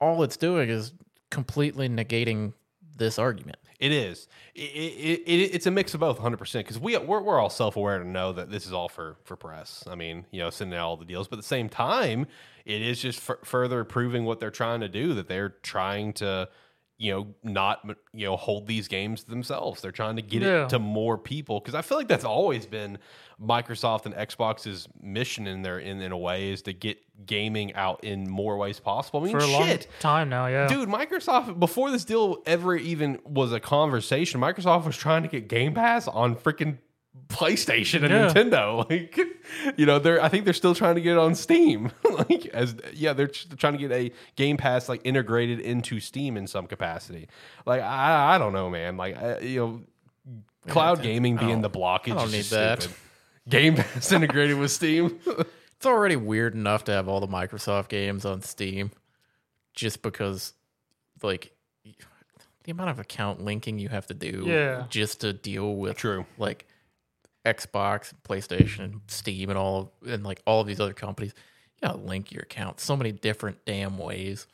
[0.00, 0.94] all it's doing is
[1.30, 2.54] completely negating
[2.96, 3.58] this argument.
[3.80, 4.28] It is.
[4.54, 6.64] It, it, it, it's a mix of both, hundred percent.
[6.64, 9.36] Because we we're, we're all self aware to know that this is all for for
[9.36, 9.84] press.
[9.88, 12.26] I mean, you know, sending out all the deals, but at the same time,
[12.64, 15.14] it is just f- further proving what they're trying to do.
[15.14, 16.48] That they're trying to,
[16.96, 17.80] you know, not
[18.12, 19.80] you know hold these games themselves.
[19.80, 20.64] They're trying to get Yeah.
[20.64, 21.58] it to more people.
[21.60, 22.98] Because I feel like that's always been
[23.42, 28.04] Microsoft and Xbox's mission in there in, in a way is to get gaming out
[28.04, 29.20] in more ways possible.
[29.20, 29.88] I mean, For a long shit.
[30.00, 30.68] time now, yeah.
[30.68, 35.48] Dude, Microsoft before this deal ever even was a conversation, Microsoft was trying to get
[35.48, 36.78] Game Pass on freaking
[37.34, 38.28] PlayStation and Yeah.
[38.32, 38.88] Nintendo.
[38.90, 39.18] Like,
[39.78, 41.90] you know, they're I think they're still trying to get it on Steam.
[42.28, 46.36] like, as yeah, they're tr- trying to get a Game Pass like integrated into Steam
[46.36, 47.28] in some capacity.
[47.66, 48.96] Like, I I don't know, man.
[48.96, 49.80] Like, I, you know,
[50.68, 52.12] cloud gaming being the blockage.
[52.12, 52.82] I don't need that.
[52.82, 52.98] stupid.
[53.48, 55.18] Game Pass integrated with Steam.
[55.76, 58.90] It's already weird enough to have all the Microsoft games on Steam,
[59.74, 60.54] just because,
[61.22, 61.52] like,
[62.64, 64.84] the amount of account linking you have to do, Yeah.
[64.88, 66.24] just to deal with True.
[66.38, 66.66] like
[67.44, 71.34] Xbox, PlayStation, Steam, and all and like all of these other companies.
[71.80, 74.46] You gotta link your account so many different damn ways.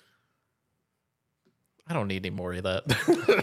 [1.86, 2.84] I don't need any more of that.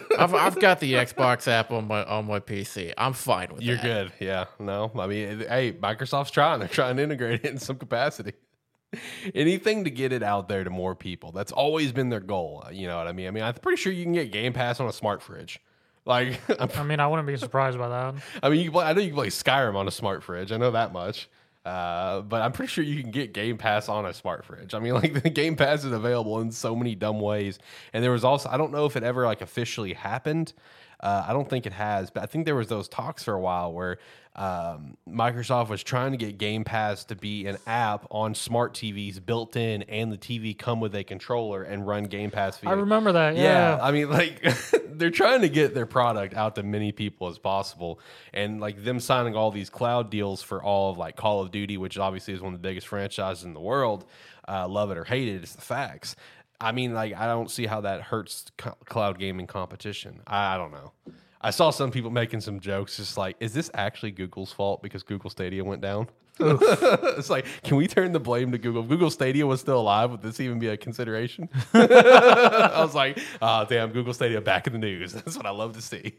[0.17, 2.93] I've, I've got the Xbox app on my on my PC.
[2.97, 3.83] I'm fine with You're that.
[3.83, 4.11] good.
[4.19, 4.45] Yeah.
[4.57, 6.59] No, I mean, hey, Microsoft's trying.
[6.59, 8.33] They're trying to integrate it in some capacity.
[9.35, 11.33] Anything to get it out there to more people.
[11.33, 12.65] That's always been their goal.
[12.71, 13.27] You know what I mean?
[13.27, 15.59] I mean, I'm pretty sure you can get Game Pass on a smart fridge.
[16.07, 16.39] Like,
[16.77, 18.15] I mean, I wouldn't be surprised by that.
[18.43, 20.51] I mean, you can play, I know you can play Skyrim on a smart fridge.
[20.51, 21.29] I know that much.
[21.65, 24.73] Uh, but I'm pretty sure you can get Game Pass on a smart fridge.
[24.73, 27.59] I mean, like the Game Pass is available in so many dumb ways.
[27.91, 30.53] And there was also, I don't know if it ever like officially happened.
[30.99, 33.39] Uh, I don't think it has, but I think there was those talks for a
[33.39, 33.99] while where
[34.35, 39.23] um, Microsoft was trying to get Game Pass to be an app on smart TVs
[39.23, 42.59] built in, and the TV come with a controller and run Game Pass.
[42.59, 43.35] Via I remember that.
[43.35, 43.79] yeah, Yeah.
[43.81, 44.43] I mean, like
[44.89, 47.99] they're trying to get their product out to many people as possible,
[48.33, 51.77] and like them signing all these cloud deals for all of like Call of Duty,
[51.77, 54.05] which obviously is one of the biggest franchises in the world.
[54.47, 56.15] Uh, love it or hate it, it's the facts.
[56.59, 60.21] I mean, like I don't see how that hurts co- cloud gaming competition.
[60.25, 60.91] I, I don't know.
[61.39, 65.03] I saw some people making some jokes, just like, is this actually Google's fault because
[65.03, 66.07] Google Stadia went down?
[66.39, 68.83] it's like, can we turn the blame to Google?
[68.83, 71.49] If Google Stadia was still alive, would this even be a consideration?
[71.73, 75.13] I was like, oh, damn, Google Stadia back in the news.
[75.13, 76.15] That's what I love to see.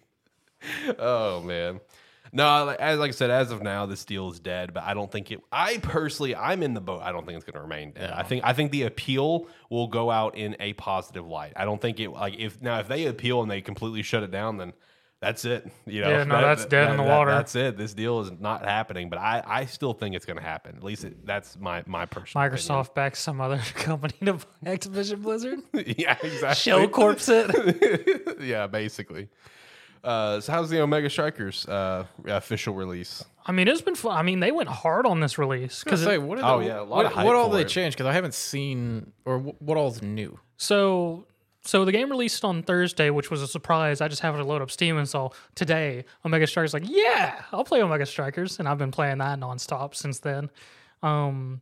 [0.98, 1.80] Oh, man.
[2.32, 4.74] No, like- as like I said, as of now, this deal is dead.
[4.74, 5.40] But I don't think it.
[5.52, 7.00] I personally, I'm in the boat.
[7.02, 8.10] I don't think it's going to remain dead.
[8.10, 11.52] I think I think the appeal will go out in a positive light.
[11.56, 14.30] I don't think it like if now if they appeal and they completely shut it
[14.30, 14.72] down, then
[15.20, 15.66] that's it.
[15.84, 17.32] You know, Yeah, no, that's dead in the water.
[17.32, 17.76] That's it.
[17.76, 19.10] This deal is not happening.
[19.10, 20.76] But I, I still think it's going to happen.
[20.76, 22.46] At least it, that's my my personal.
[22.46, 22.62] opinion.
[22.64, 24.40] Microsoft backs some other company to buy
[24.76, 25.58] Activision Blizzard.
[25.72, 26.54] yeah, exactly.
[26.54, 28.38] Shell Corpse it.
[28.40, 29.28] yeah, basically.
[30.04, 33.24] Uh, so how's the Omega Strikers uh, official release?
[33.46, 34.16] I mean, it's been fun.
[34.16, 36.82] I mean, they went hard on this release Because because say, what, Oh, yeah, a
[36.82, 37.68] lot what, of hype what all they it.
[37.68, 37.96] changed?
[37.96, 40.38] Because I haven't seen or wh- what all's new.
[40.58, 41.26] So,
[41.62, 44.00] so the game released on Thursday, which was a surprise.
[44.00, 46.74] I just happened to load up Steam and saw today Omega Strikers.
[46.74, 50.50] Like, yeah, I'll play Omega Strikers, and I've been playing that nonstop since then.
[51.02, 51.60] Um,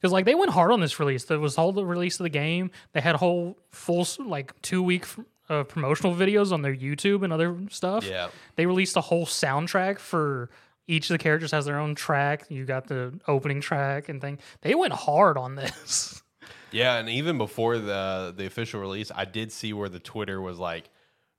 [0.00, 1.24] because like they went hard on this release.
[1.24, 2.70] There was all the release of the game.
[2.92, 5.04] They had a whole full like two week
[5.48, 8.04] uh, promotional videos on their YouTube and other stuff.
[8.04, 8.28] Yeah.
[8.56, 10.50] They released a whole soundtrack for
[10.86, 12.46] each of the characters has their own track.
[12.48, 14.38] You got the opening track and thing.
[14.62, 16.22] They went hard on this.
[16.70, 20.58] Yeah, and even before the the official release, I did see where the Twitter was
[20.58, 20.90] like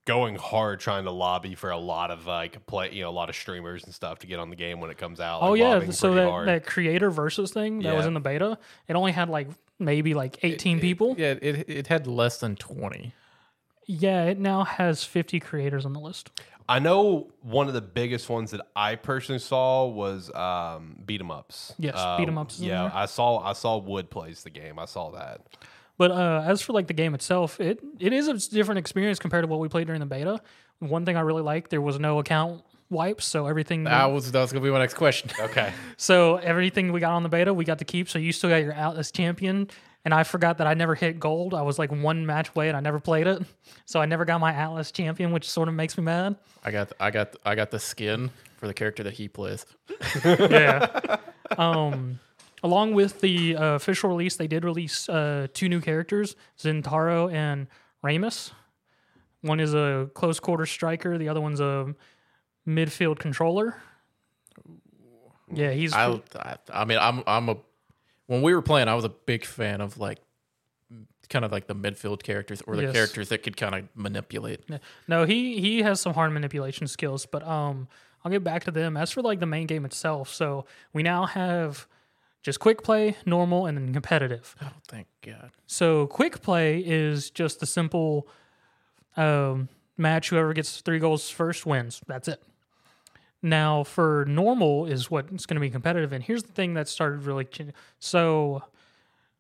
[0.05, 3.29] going hard trying to lobby for a lot of like play, you know, a lot
[3.29, 5.43] of streamers and stuff to get on the game when it comes out.
[5.43, 6.47] Oh like, yeah, so that, hard.
[6.47, 8.57] that creator versus thing that was in the beta,
[8.87, 11.15] it only had like maybe like 18 people.
[11.17, 13.13] Yeah, it it had less than twenty.
[13.91, 16.29] Yeah, it now has 50 creators on the list.
[16.69, 21.31] I know one of the biggest ones that I personally saw was um, beat 'em
[21.31, 21.73] ups.
[21.79, 22.91] Yes, Uh, beat 'em ups is in Yeah, there.
[22.93, 24.77] I saw I saw Wood plays the game.
[24.77, 25.41] I saw that.
[25.97, 29.41] But uh, as for like the game itself, it it is a different experience compared
[29.43, 30.39] to what we played during the beta.
[30.77, 32.61] One thing I really liked, there was no account
[32.91, 35.31] wipes, so everything That was that was gonna be my next question.
[35.39, 35.73] Okay.
[35.97, 38.07] so everything we got on the beta, we got to keep.
[38.07, 39.67] So you still got your Atlas champion,
[40.05, 41.53] and I forgot that I never hit gold.
[41.53, 43.41] I was like one match away, and I never played it,
[43.85, 46.35] so I never got my Atlas champion, which sort of makes me mad.
[46.63, 49.65] I got I got I got the skin for the character that he plays.
[50.25, 51.17] yeah.
[51.57, 52.19] Um,
[52.63, 57.67] along with the uh, official release, they did release uh, two new characters, Zentaro and
[58.01, 58.51] Ramus.
[59.41, 61.17] One is a close quarter striker.
[61.17, 61.95] The other one's a
[62.67, 63.81] midfield controller.
[65.51, 67.57] Yeah, he's I, I I mean I'm I'm a
[68.29, 70.19] when we were playing I was a big fan of like
[71.29, 72.93] kind of like the midfield characters or the Yes.
[72.93, 74.61] characters that could kind of manipulate.
[75.07, 77.87] no he he has some hard manipulation skills, but um,
[78.23, 78.97] I'll get back to them.
[78.97, 81.87] As for like the main game itself, so we now have
[82.41, 84.55] just quick play, normal, and then competitive.
[84.61, 85.51] Oh thank God.
[85.67, 88.27] So quick play is just the simple
[89.17, 90.29] um, match.
[90.29, 92.01] Whoever gets three goals first wins.
[92.07, 92.41] That's it.
[93.41, 96.11] Now for normal is what's going to be competitive.
[96.11, 97.47] And here's the thing that started really.
[97.99, 98.63] So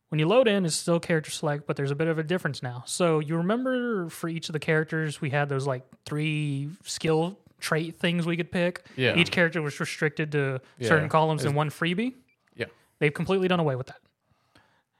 [0.09, 2.63] when you load in, it's still character select, but there's a bit of a difference
[2.63, 2.83] now.
[2.85, 7.99] So you remember for each of the characters, we had those like three skill trait
[7.99, 8.85] things we could pick.
[8.95, 9.15] Yeah.
[9.17, 11.09] Each character was restricted to certain Yeah.
[11.09, 12.13] columns and one freebie.
[12.55, 12.67] Yeah.
[12.99, 13.99] They've completely done away with that.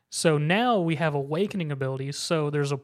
[0.09, 2.17] So now we have awakening abilities.
[2.17, 2.79] So there's a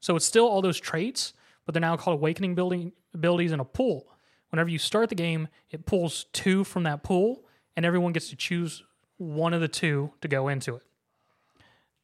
[0.00, 1.32] so it's still all those traits,
[1.64, 4.06] but they're now called awakening building abilities in a pool.
[4.50, 7.44] Whenever you start the game, it pulls two from that pool,
[7.76, 8.82] and everyone gets to choose
[9.18, 10.82] one of the two to go into it.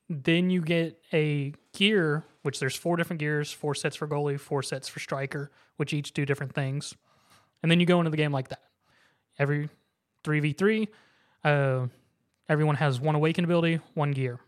[0.08, 4.62] Then you get a gear, which there's four different gears, four sets for goalie, four
[4.62, 6.94] sets for striker, which each do different things.
[7.62, 8.62] And then you go into the game like that.
[9.38, 9.70] Every
[10.24, 10.88] 3v3,
[11.44, 11.86] uh,
[12.48, 14.40] everyone has one awakened ability, one gear.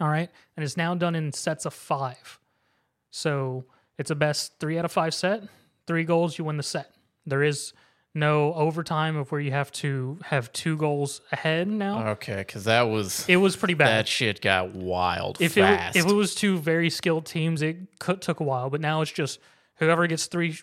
[0.00, 0.30] All right.
[0.56, 2.38] And it's now done in sets of five.
[3.10, 3.64] So
[3.98, 5.42] it's a best three out of five set.
[5.90, 6.94] Three goals, you win the set.
[7.26, 7.72] There is
[8.14, 12.10] no overtime of where you have to have two goals ahead now.
[12.10, 13.88] Okay, because that was it was pretty bad.
[13.88, 18.22] that shit got wild if it, if it was two very skilled teams, it could,
[18.22, 18.70] took a while.
[18.70, 19.40] But now it's just
[19.78, 20.56] whoever gets three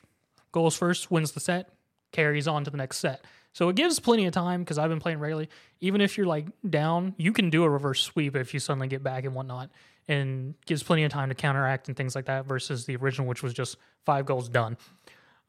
[0.53, 1.73] goals first wins the set,
[2.13, 3.25] carries on to the next set.
[3.51, 5.49] So it gives plenty of time because I've been playing regularly.
[5.81, 9.03] Even if you're like down, you can do a reverse sweep if you suddenly get
[9.03, 9.71] back and whatnot,
[10.07, 12.45] and gives plenty of time to counteract and things like that.
[12.45, 13.75] Versus the original, which was just
[14.05, 14.77] five goals done.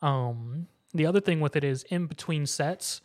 [0.03, 3.01] Um, the other thing with it is in between sets,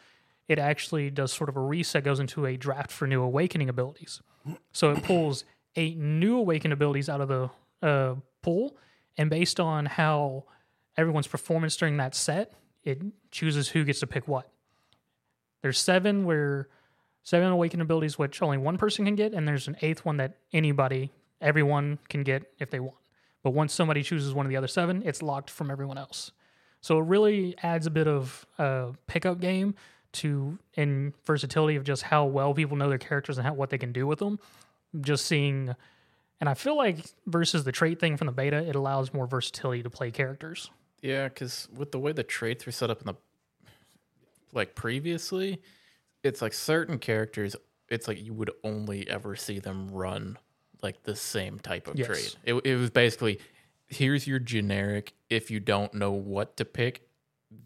[0.48, 4.22] it actually does sort of a reset, goes into a draft for new awakening abilities.
[4.72, 7.50] So it pulls eight new awakened abilities out of the
[7.82, 8.76] uh, pool,
[9.18, 10.46] and based on how
[10.98, 14.50] everyone's performance during that set, it chooses who gets to pick what.
[15.62, 16.68] There's seven where
[17.24, 20.38] seven awakened abilities which only one person can get, and there's an eighth one that
[20.52, 22.98] anybody, everyone can get if they want.
[23.44, 26.32] But once somebody chooses one of the other seven, it's locked from everyone else.
[26.84, 29.73] So it really adds a bit of uh, pickup game
[30.11, 33.77] to and versatility of just how well people know their characters and how, what they
[33.77, 34.38] can do with them.
[34.99, 35.73] Just seeing,
[36.41, 39.81] and I feel like versus the trait thing from the beta, it allows more versatility
[39.81, 40.71] to play characters.
[41.01, 43.15] Yeah, because with the way the traits were set up in the
[44.51, 45.61] like previously,
[46.21, 47.55] it's like certain characters.
[47.88, 50.38] It's like you would only ever see them run
[50.81, 52.07] like the same type of Yes.
[52.07, 52.36] trait.
[52.43, 53.39] It, it was basically
[53.88, 55.13] here's your generic.
[55.29, 57.07] If you don't know what to pick,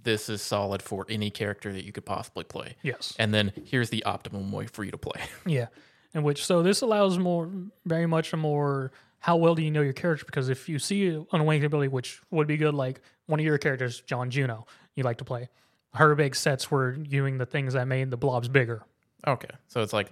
[0.04, 2.76] this is solid for any character that you could possibly play.
[2.84, 3.14] Yes.
[3.18, 5.22] And then here's the optimum way for you to play.
[5.46, 5.68] Yeah.
[6.14, 7.52] And which so this allows more
[7.86, 10.26] very much a more how well do you know your character?
[10.26, 13.58] Because if you see an awakened ability, which would be good, like one of your
[13.58, 14.66] characters, John Juno,
[14.96, 15.50] you like to play.
[15.94, 18.84] Her big sets were doing the things that made the blobs bigger.
[19.28, 20.10] Okay, so it's like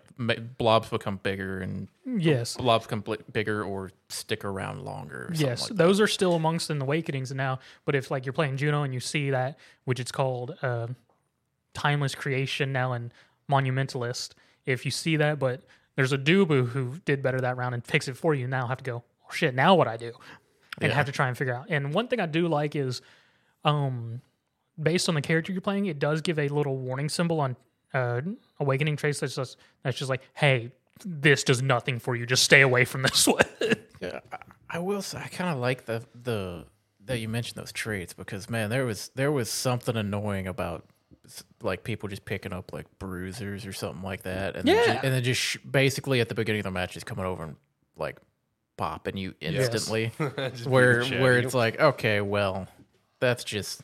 [0.57, 2.57] blobs become bigger and Yes.
[2.57, 5.28] blobs become bigger or stick around longer.
[5.30, 7.59] Or Yes, like those are still amongst in the awakenings now.
[7.86, 10.88] But if like you're playing Juno and you see that, which it's called uh,
[11.74, 13.13] timeless creation now and
[13.49, 14.34] monumentalist,
[14.66, 15.61] if you see that, but
[15.95, 18.68] there's a Dubu who did better that round and fix it for you, now I
[18.68, 20.11] have to go, oh shit, now what I do,
[20.82, 20.95] and Yeah.
[20.95, 21.68] have to try and figure out.
[21.70, 23.01] And one thing I do like is,
[23.63, 24.22] um,
[24.82, 27.55] based on the character you're playing, it does give a little warning symbol on
[27.93, 28.22] uh,
[28.59, 30.71] awakening traits that's just that's just like, hey,
[31.05, 32.25] this does nothing for you.
[32.25, 33.43] Just stay away from this one.
[34.01, 34.37] Yeah, I,
[34.69, 36.65] I will say I kind of like the the
[37.05, 40.85] that you mentioned those traits because man, there was there was something annoying about
[41.61, 45.01] like people just picking up like bruisers or something like that, and then Yeah.
[45.03, 47.55] and then just sh- basically at the beginning of the match just coming over and
[47.97, 48.17] like
[48.77, 52.67] popping you instantly, Just where beat the shit where it's like okay, well,
[53.19, 53.81] that's just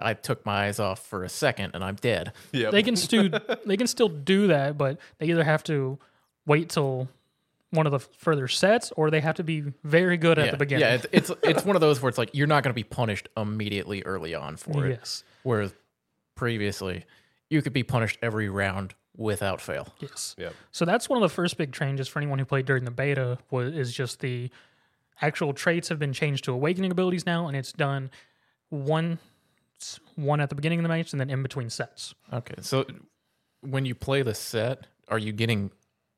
[0.00, 2.32] I took my eyes off for a second and I'm dead.
[2.52, 2.72] Yep.
[2.72, 3.28] they can still
[3.66, 5.98] they can still do that, but they either have to
[6.46, 7.08] wait till
[7.70, 10.56] one of the further sets, or they have to be very good at yeah, the
[10.56, 10.82] beginning.
[10.82, 12.84] yeah, it's, it's it's one of those where it's like you're not going to be
[12.84, 14.90] punished immediately early on for it.
[14.90, 15.74] yes, Whereas
[16.34, 17.04] previously,
[17.50, 19.88] you could be punished every round without fail.
[20.00, 20.34] Yes.
[20.38, 20.54] Yep.
[20.72, 23.38] So that's one of the first big changes for anyone who played during the beta
[23.50, 24.50] was is just the
[25.20, 28.10] actual traits have been changed to awakening abilities now, and it's done
[28.70, 29.18] one
[30.16, 32.14] one at the beginning of the match and then in between sets.
[32.32, 32.84] Okay, so
[33.60, 35.70] when you play the set, are you getting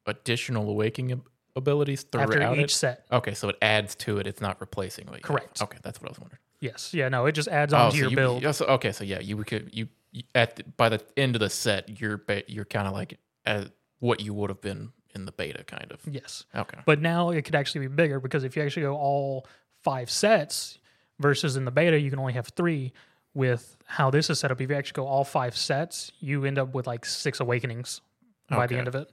[0.06, 2.70] additional awakening ab- abilities throughout After each it?
[2.70, 3.06] set.
[3.10, 4.26] Okay, so it adds to it.
[4.26, 5.36] It's not replacing what you have.
[5.36, 5.62] Correct.
[5.62, 6.40] Okay, that's what I was wondering.
[6.60, 6.92] Yes.
[6.94, 7.08] Yeah.
[7.08, 7.26] No.
[7.26, 8.42] It just adds oh, on to Oh, so your you- build.
[8.42, 11.40] yeah, so- okay, so yeah, you could you, you at the, by the end of
[11.40, 15.24] the set, you're ba- you're kind of like at what you would have been in
[15.24, 16.00] the beta, kind of.
[16.10, 16.44] Yes.
[16.54, 16.78] Okay.
[16.84, 19.46] But now it could actually be bigger because if you actually go all
[19.82, 20.78] five sets
[21.18, 22.92] versus in the beta, you can only have three.
[23.36, 26.58] With how this is set up, if you actually go all five sets, you end
[26.58, 28.00] up with like six awakenings
[28.48, 29.12] by the end of it.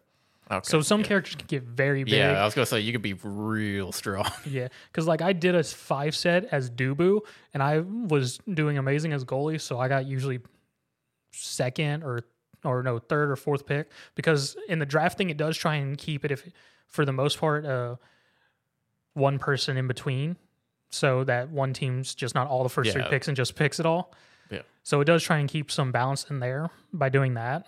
[0.50, 0.62] Okay.
[0.64, 2.14] So some characters can get very big.
[2.14, 4.30] yeah, I was gonna say you could be real strong.
[4.46, 7.20] Yeah, because like I did a five set as Dubu,
[7.54, 10.40] and I was doing amazing as goalie, so I got usually
[11.32, 12.22] second or
[12.64, 16.24] or no third or fourth pick because in the drafting it does try and keep
[16.24, 16.48] it if
[16.88, 17.96] for the most part uh
[19.16, 20.38] one person in between
[20.94, 23.10] so that one team's just not all the first three Yeah.
[23.10, 24.14] picks and just picks it all.
[24.52, 24.62] Yeah.
[24.84, 27.68] So it does try and keep some balance in there by doing that.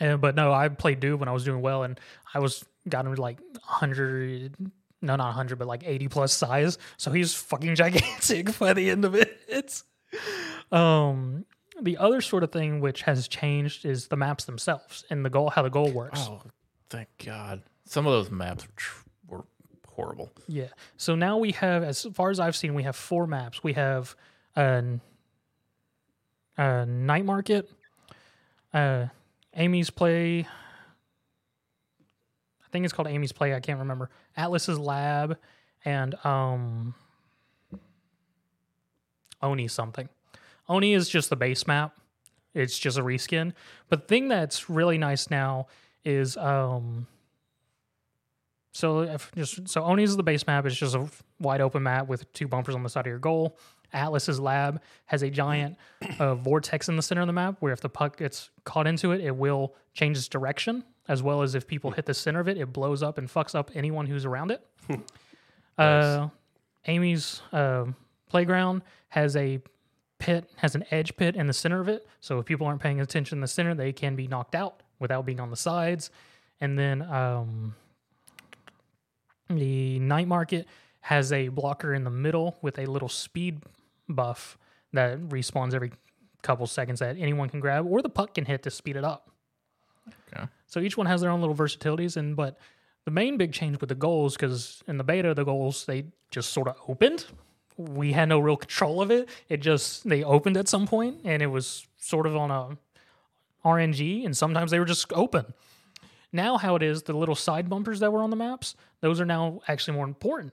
[0.00, 2.00] And, but no, I played Dude when I was doing well, and
[2.34, 4.54] I was got him to like 100,
[5.02, 6.78] no, not 100, but like 80 plus size.
[6.96, 9.38] So he's fucking gigantic by the end of it.
[9.48, 9.84] It's
[10.72, 11.44] um
[11.80, 15.50] the other sort of thing which has changed is the maps themselves and the goal,
[15.50, 16.20] how the goal works.
[16.22, 16.42] Oh,
[16.90, 17.62] thank God!
[17.86, 19.09] Some of those maps tr- were
[20.00, 20.32] horrible.
[20.48, 20.68] Yeah.
[20.96, 23.62] So now we have, as far as I've seen, we have four maps.
[23.62, 24.16] We have
[24.56, 24.82] a,
[26.58, 27.70] night market,
[28.74, 29.06] uh,
[29.54, 30.40] Amy's play.
[30.40, 30.46] I
[32.72, 33.54] think it's called Amy's play.
[33.54, 34.10] I can't remember.
[34.36, 35.38] Atlas's lab
[35.84, 36.94] and um,
[39.42, 40.08] Oni something.
[40.68, 41.96] Oni is just the base map.
[42.54, 43.52] It's just a reskin.
[43.88, 45.66] But the thing that's really nice now
[46.04, 47.06] is um,
[48.72, 50.66] so if just so Oni's is the base map.
[50.66, 51.08] It's just a
[51.38, 53.58] wide open map with two bumpers on the side of your goal.
[53.92, 55.76] Atlas's lab has a giant
[56.18, 59.10] uh, vortex in the center of the map where if the puck gets caught into
[59.12, 60.84] it, it will change its direction.
[61.08, 63.56] As well as if people hit the center of it, it blows up and fucks
[63.56, 64.64] up anyone who's around it.
[65.78, 66.28] uh,
[66.86, 67.86] Amy's uh,
[68.28, 69.60] playground has a
[70.20, 72.06] pit, has an edge pit in the center of it.
[72.20, 75.26] So if people aren't paying attention in the center, they can be knocked out without
[75.26, 76.10] being on the sides.
[76.60, 77.74] And then um,
[79.50, 80.66] the night market
[81.00, 83.62] has a blocker in the middle with a little speed
[84.08, 84.58] buff
[84.92, 85.92] that respawns every
[86.42, 89.30] couple seconds that anyone can grab or the puck can hit to speed it up.
[90.32, 90.46] Okay.
[90.66, 92.58] So each one has their own little versatilities and but
[93.04, 96.52] the main big change with the goals because in the beta the goals they just
[96.52, 97.26] sort of opened.
[97.76, 99.28] We had no real control of it.
[99.48, 102.78] It just they opened at some point and it was sort of on a
[103.66, 105.46] RNG and sometimes they were just open.
[106.32, 109.24] Now, how it is, the little side bumpers that were on the maps, those are
[109.26, 110.52] now actually more important.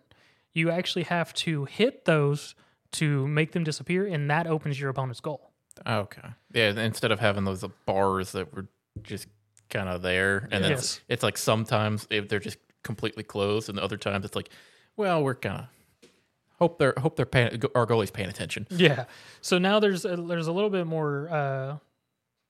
[0.54, 2.56] You actually have to hit those
[2.94, 5.52] to make them disappear, and that opens your opponent's goal.
[5.86, 6.22] Okay.
[6.54, 6.70] Yeah.
[6.80, 8.68] Instead of having those bars that were
[9.04, 9.28] just
[9.70, 10.72] kind of there, and Yes.
[10.80, 14.50] it's, it's like sometimes if they're just completely closed, and other times it's like,
[14.96, 16.10] well, we're kind of
[16.58, 18.66] hope they're hope they're paying our goalie's paying attention.
[18.72, 19.06] Yeah.
[19.42, 21.78] So now there's a, there's a little bit more uh,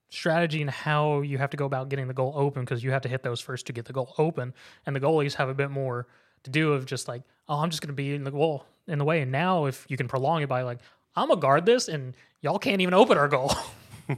[0.10, 3.01] strategy and how you have to go about getting the goal open because you have
[3.01, 4.53] to hit those first to get the goal open,
[4.86, 6.08] and the goalies have a bit more
[6.43, 8.99] to do of just like, oh, I'm just going to be in the goal in
[8.99, 9.22] the way.
[9.22, 10.80] And now if you can prolong it by like,
[11.16, 13.51] I'm gonna guard this, and y'all can't even open our goal.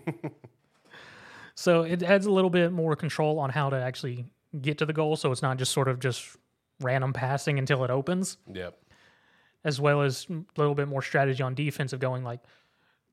[1.56, 4.26] so it adds a little bit more control on how to actually
[4.62, 6.36] get to the goal, so it's not just sort of just
[6.82, 8.78] random passing until it opens Yep.
[9.66, 12.40] as well as a little bit more strategy on defense of going like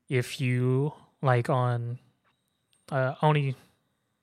[0.07, 1.99] if you like on
[2.91, 3.55] uh Oni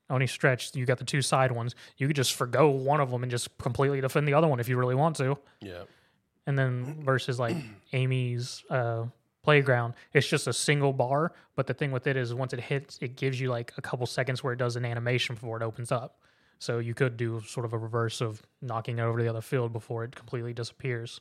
[0.09, 1.75] Oni stretch, you got the two side ones.
[1.97, 4.69] You could just forgo one of them and just completely defend the other one if
[4.69, 5.37] you really want to.
[5.61, 5.83] Yeah.
[6.45, 7.57] And then versus like
[7.93, 9.05] Amy's uh
[9.43, 11.33] playground, it's just a single bar.
[11.55, 14.05] But the thing with it is once it hits, it gives you like a couple
[14.07, 16.19] seconds where it does an animation before it opens up.
[16.59, 19.41] So you could do sort of a reverse of knocking it over to the other
[19.41, 21.19] field before it completely disappears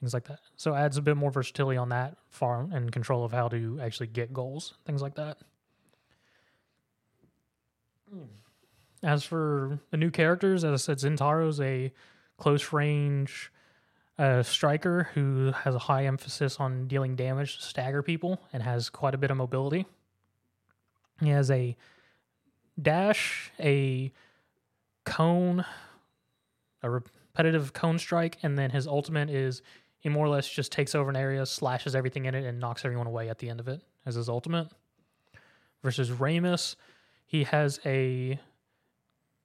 [0.00, 0.40] things like that.
[0.56, 4.08] So adds a bit more versatility on that farm and control of how to actually
[4.08, 5.38] get goals, things like that.
[9.02, 11.92] As for the new characters, as I said, Zentaro's a
[12.36, 13.52] close range
[14.18, 18.90] uh, striker who has a high emphasis on dealing damage to stagger people and has
[18.90, 19.86] quite a bit of mobility.
[21.20, 21.76] He has a
[22.80, 24.12] dash, a
[25.04, 25.64] cone,
[26.82, 29.62] a repetitive cone strike, and then his ultimate is
[30.00, 32.84] he more or less just takes over an area, slashes everything in it, and knocks
[32.84, 34.68] everyone away at the end of it as his ultimate.
[35.82, 36.76] versus Ramus.
[37.28, 38.40] He has a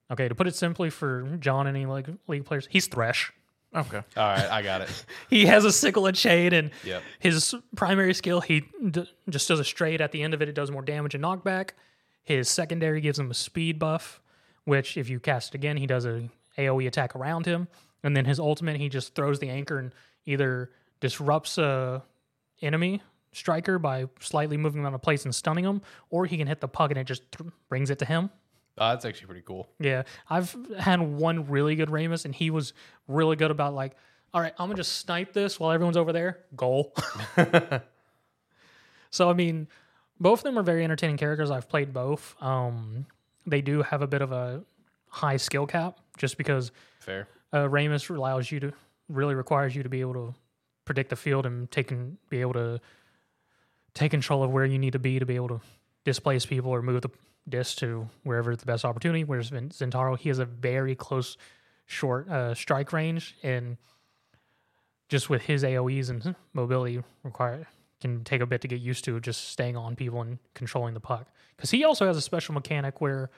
[0.09, 2.67] okay to put it simply for John and any league, league players.
[2.71, 3.31] He's Thresh.
[3.75, 3.97] Okay.
[4.17, 5.05] All right, I got it.
[5.29, 7.01] He has a sickle and chain, and Yep.
[7.19, 9.99] his primary skill he d- just does a straight.
[10.01, 11.71] At the end of it, it does more damage and knockback.
[12.23, 14.21] His secondary gives him a speed buff,
[14.65, 17.67] which if you cast it again, he does a AOE attack around him.
[18.03, 19.91] And then his ultimate, he just throws the anchor and
[20.25, 20.69] either
[21.01, 22.03] disrupts a
[22.61, 23.01] enemy
[23.34, 26.61] striker by slightly moving him out of place and stunning him, or he can hit
[26.61, 28.29] the puck and it just th- brings it to him.
[28.77, 29.69] Oh, that's actually pretty cool.
[29.79, 32.73] Yeah, I've had one really good Ramus, and he was
[33.07, 33.95] really good about like,
[34.34, 36.39] all right, I'm gonna just snipe this while everyone's over there.
[36.55, 36.95] Goal.
[39.11, 39.67] so I mean,
[40.19, 41.51] both of them are very entertaining characters.
[41.51, 42.36] I've played both.
[42.41, 43.05] Um,
[43.45, 44.63] they do have a bit of a
[45.07, 47.27] high skill cap, just because Fair.
[47.53, 48.73] uh, Ramus allows you to
[49.09, 50.34] really requires you to be able to
[50.86, 52.79] predict the field and take and be able to
[53.94, 55.62] take control of where you need to be to be able to
[56.04, 57.10] displace people or move the
[57.48, 59.24] disc to wherever the best opportunity.
[59.24, 61.38] Whereas Zentaro, he has a very close,
[61.86, 63.78] short uh, strike range, and
[65.10, 67.68] just with his AOE's and mobility require
[68.02, 71.00] can take a bit to get used to just staying on people and controlling the
[71.00, 71.28] puck.
[71.56, 73.30] Because he also has a special mechanic where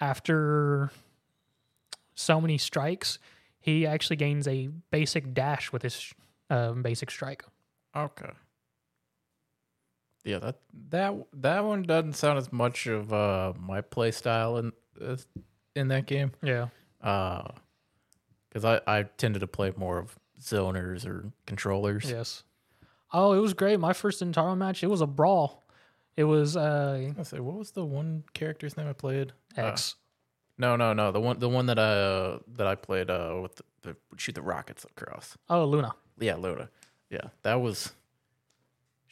[0.00, 0.90] after
[2.14, 3.18] so many strikes,
[3.60, 6.14] he actually gains a basic dash with his
[6.48, 7.44] um, basic strike.
[7.96, 8.30] Okay.
[10.24, 10.56] Yeah, that
[10.90, 15.26] that that one doesn't sound as much of uh my play style in as-
[15.76, 16.32] in that game.
[16.42, 16.68] Yeah.
[17.02, 17.48] Uh,
[18.48, 22.08] because I I tended to play more of zoners or controllers.
[22.10, 22.42] Yes.
[23.12, 23.78] Oh, it was great.
[23.78, 25.62] My first Zentaro match, it was a brawl.
[26.16, 29.32] It was uh, I say, what was the one character's name I played?
[29.58, 29.96] Uh, X.
[30.58, 31.10] no, no, no.
[31.12, 34.34] The one the one that I uh, that I played uh with the, the shoot
[34.36, 35.36] the rockets across.
[35.50, 35.92] oh, Luna.
[36.18, 36.70] Yeah, Luna.
[37.10, 37.92] Yeah, that was.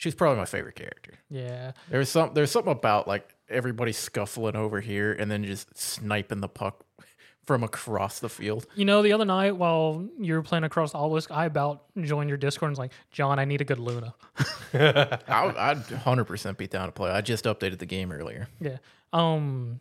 [0.03, 1.14] She's probably my favorite character.
[1.30, 1.70] Yeah.
[1.88, 6.48] There's some there's something about like everybody scuffling over here and then just sniping the
[6.48, 6.84] puck
[7.44, 8.66] from across the field.
[8.74, 12.30] You know, the other night while you were playing across the obelisk, I about joined
[12.30, 14.12] your Discord and was like, John, I need a good Luna.
[14.74, 17.12] I, I'd 100% be down to play.
[17.12, 18.48] I just updated the game earlier.
[18.61, 18.78] Yeah.
[19.12, 19.78] Um,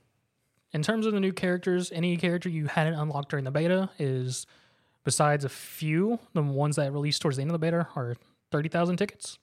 [0.71, 4.45] in terms of the new characters, any character you hadn't unlocked during the beta is,
[5.03, 8.17] besides a few, the ones that released towards the end of the beta are
[8.51, 9.39] thirty thousand tickets.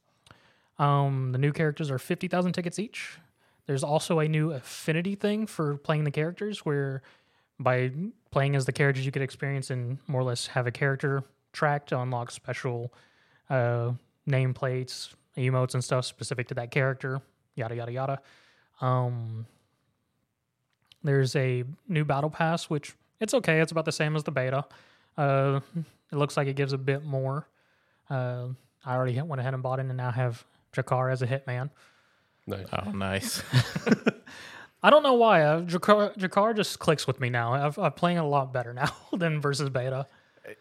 [0.79, 3.19] Um, the new characters are fifty thousand tickets each.
[3.67, 7.03] There's also a new affinity thing for playing the characters, where
[7.61, 7.91] by
[8.31, 11.87] playing as the characters, you could experience and more or less have a character track
[11.87, 12.93] to unlock special
[13.51, 13.93] uh,
[14.29, 17.21] nameplates, emotes, and stuff specific to that character.
[17.57, 18.21] Yada yada yada.
[18.81, 19.47] Um,
[21.03, 23.61] there's a new battle pass, which it's okay.
[23.61, 24.65] It's about the same as the beta.
[25.17, 25.61] Uh,
[26.13, 27.49] it looks like it gives a bit more.
[28.09, 28.49] Uh,
[28.85, 31.71] I already went ahead and bought it, and now have Drek'ar as a hitman.
[32.47, 32.67] Nice.
[32.73, 33.43] Oh, nice.
[34.83, 35.43] I don't know why.
[35.43, 37.53] Uh, Drek'ar, Drek'ar just clicks with me now.
[37.55, 40.07] I've, I'm playing a lot better now than versus beta.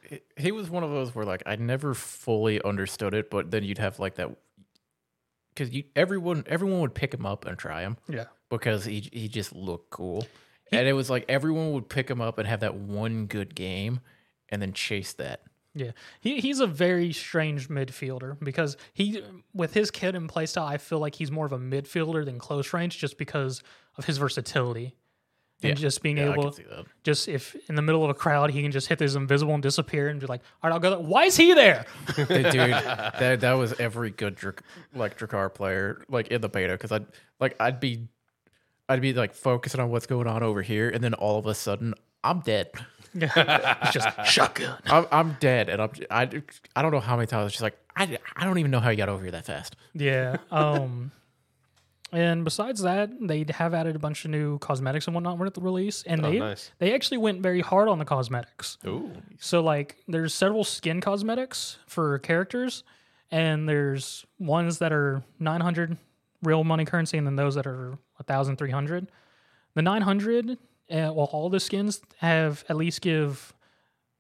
[0.10, 3.64] he, he was one of those where like I never fully understood it, but then
[3.64, 4.30] you'd have like that
[5.54, 8.26] because you everyone everyone would pick him up and try him Yeah.
[8.50, 10.26] because he he just looked cool,
[10.72, 14.00] and it was like everyone would pick him up and have that one good game,
[14.50, 15.42] and then chase that.
[15.80, 19.22] Yeah, he he's a very strange midfielder because he
[19.54, 22.74] with his kit and playstyle, I feel like he's more of a midfielder than close
[22.74, 23.62] range, just because
[23.98, 24.96] of his versatility
[25.64, 25.74] and Yeah.
[25.74, 26.86] just being Yeah, able, can see that.
[27.04, 29.64] just if in the middle of a crowd, he can just hit this invisible and
[29.64, 31.00] disappear and be like, "All right, I'll go." There.
[31.00, 31.86] Why is he there?
[32.16, 34.38] Dude, that that was every good
[34.94, 37.06] like Drek'ar player like in the beta because I'd
[37.40, 38.08] like I'd be
[38.90, 41.56] I'd be like focusing on what's going on over here, and then all of a
[41.56, 42.70] sudden I'm dead.
[43.82, 44.78] it's just shotgun.
[44.86, 46.30] I'm, I'm dead, and I'm I,
[46.76, 48.98] I don't know how many times she's like I, I don't even know how you
[48.98, 49.76] got over here that fast.
[49.94, 50.38] Yeah.
[50.52, 51.12] Um,
[52.14, 55.62] and besides that, they have added a bunch of new cosmetics and whatnot with the
[55.62, 56.72] release, and Oh, they nice.
[56.80, 58.78] they actually went very hard on the cosmetics.
[58.86, 59.12] Ooh.
[59.40, 62.84] So like there's several skin cosmetics for characters
[63.30, 65.98] and there's ones that are 900
[66.44, 69.12] real money currency and then those that are 1300.
[69.74, 70.58] The 900
[70.92, 73.54] uh, well all the skins have at least give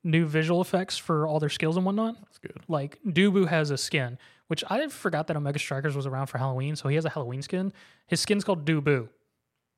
[0.03, 2.15] new visual effects for all their skills and whatnot.
[2.21, 2.57] That's good.
[2.67, 6.75] Like Dubu has a skin, which I forgot that Omega Strikers was around for Halloween,
[6.75, 7.73] so he has a Halloween skin.
[8.07, 9.09] His skin's called Dubu.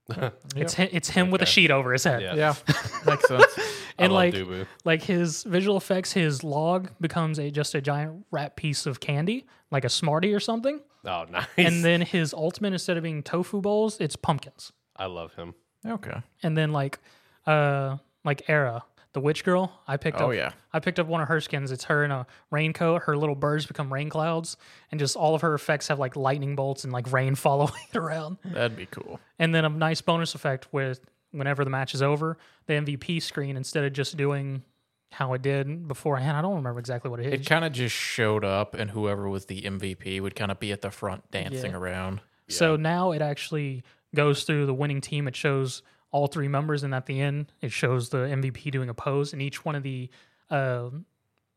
[0.55, 2.21] It's hi- it's him with a sheet over his head.
[2.23, 2.33] Yeah.
[2.35, 2.55] Yeah,
[3.05, 3.45] makes sense.
[3.99, 4.65] I And love like Dubu.
[4.83, 9.45] like his visual effects, his log becomes a just a giant rat piece of candy,
[9.71, 10.79] like a Smartie or something.
[11.05, 11.45] Oh, nice.
[11.57, 14.71] And then his ultimate, instead of being tofu bowls, it's pumpkins.
[14.97, 15.53] I love him.
[15.85, 16.21] Okay.
[16.43, 16.99] And then like
[17.45, 19.81] uh like Era, the witch girl.
[19.87, 20.35] I picked Oh, up.
[20.35, 20.51] yeah.
[20.73, 21.71] I picked up one of her skins.
[21.71, 23.03] It's her in a raincoat.
[23.03, 24.57] Her little birds become rain clouds,
[24.91, 27.97] and just all of her effects have like lightning bolts and like rain following it
[27.97, 28.37] around.
[28.45, 29.19] That'd be cool.
[29.39, 30.99] And then a nice bonus effect with
[31.31, 34.63] whenever the match is over, the MVP screen instead of just doing
[35.11, 36.37] how it did beforehand.
[36.37, 37.47] I don't remember exactly what it It is.
[37.47, 40.81] kind of just showed up, and whoever was the MVP would kind of be at
[40.81, 41.77] the front dancing Yeah.
[41.77, 42.21] around.
[42.47, 43.83] So now it actually
[44.15, 45.27] goes through the winning team.
[45.27, 45.81] It shows
[46.11, 49.33] all three members, and at the end, it shows the MVP doing a pose.
[49.33, 50.09] And each one of the
[50.49, 50.89] uh,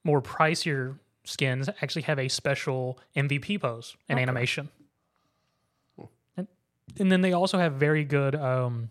[0.05, 4.69] more pricier skins actually have a special MVP pose and animation.
[6.37, 6.47] And,
[6.99, 8.91] and then they also have very good um,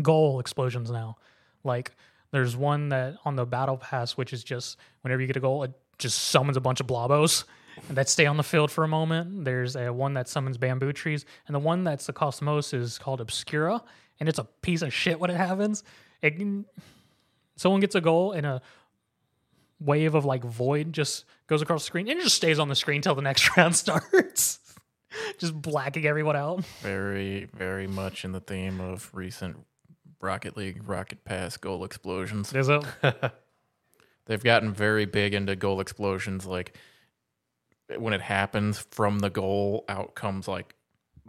[0.00, 1.16] goal explosions now.
[1.64, 1.92] Like
[2.30, 5.64] there's one that on the battle pass, which is just whenever you get a goal,
[5.64, 7.44] it just summons a bunch of blobos
[7.90, 9.44] that stay on the field for a moment.
[9.44, 12.98] There's a one that summons bamboo trees, and the one that's the cost most is
[12.98, 13.82] called Obscura,
[14.20, 15.82] and it's a piece of shit when it happens.
[16.22, 16.34] It
[17.56, 18.62] someone gets a goal and a
[19.80, 22.74] wave of like void just goes across the screen and it just stays on the
[22.74, 24.58] screen till the next round starts.
[25.38, 26.64] just blacking everyone out.
[26.80, 29.56] Very, very much in the theme of recent
[30.20, 32.52] Rocket League Rocket Pass goal explosions.
[32.52, 32.84] Is it?
[34.26, 36.44] They've gotten very big into goal explosions.
[36.44, 36.76] Like
[37.96, 40.74] when it happens from the goal, out comes like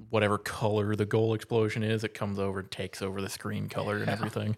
[0.10, 2.04] whatever color the goal explosion is.
[2.04, 4.56] It comes over and takes over the screen color and everything.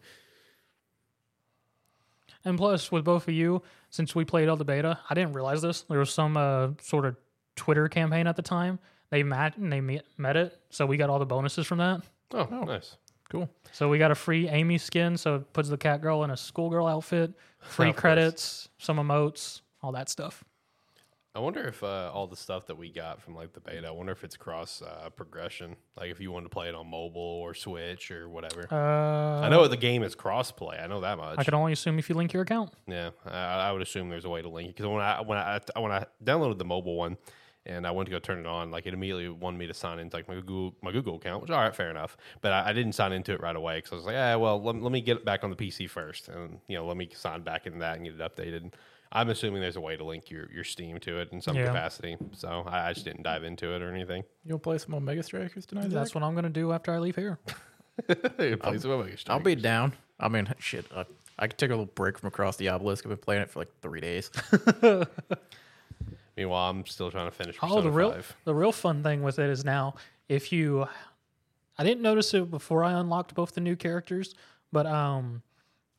[2.44, 5.62] And plus, with both of you, since we played all the beta, I didn't realize
[5.62, 5.82] this.
[5.84, 7.16] There was some uh, sort of
[7.56, 8.80] Twitter campaign at the time.
[9.12, 12.02] They met and they met, met it, so we got all the bonuses from that.
[12.34, 12.98] Oh, nice.
[13.30, 13.50] Cool.
[13.72, 16.38] So we got a free Amy skin, so it puts the cat girl in a
[16.38, 18.02] schoolgirl outfit, free Of course.
[18.02, 20.44] credits, some emotes, all that stuff.
[21.34, 23.92] I wonder if uh, all the stuff that we got from like the beta, I
[23.92, 25.78] wonder if it's cross uh, progression.
[25.96, 28.68] Like if you wanted to play it on mobile or Switch or whatever.
[28.70, 30.78] Uh, I know the game is cross play.
[30.78, 31.40] I know that much.
[31.40, 32.74] I can only assume if you link your account.
[32.86, 35.38] Yeah, I, I would assume there's a way to link it because when I when
[35.38, 37.18] I when I downloaded the mobile one
[37.66, 40.00] and I went to go turn it on, like it immediately wanted me to sign
[40.00, 42.18] into like my Google my Google account, which all right, fair enough.
[42.42, 44.62] But I, I didn't sign into it right away because I was like, yeah, well,
[44.62, 47.10] let, let me get it back on the PC first, and you know, let me
[47.14, 48.74] sign back into that and get it updated.
[49.14, 51.68] I'm assuming there's a way to link your, your Steam to it in some Yeah.
[51.68, 54.24] capacity, so I, I just didn't dive into it or anything.
[54.46, 55.90] You'll play some Omega Strikers tonight?
[55.90, 57.38] That's what I'm going to do after I leave here.
[58.08, 59.94] Play some Omega I'll be down.
[60.20, 60.86] I mean, shit.
[60.96, 61.06] I,
[61.38, 63.06] I could take a little break from across the obelisk.
[63.06, 64.32] I've been playing it for like three days.
[66.38, 67.58] Meanwhile, I'm still trying to finish.
[67.62, 68.36] Oh, the real 5.
[68.46, 69.96] the real fun thing with it is now
[70.30, 70.88] if you,
[71.78, 74.34] I didn't notice it before I unlocked both the new characters,
[74.72, 75.42] but um,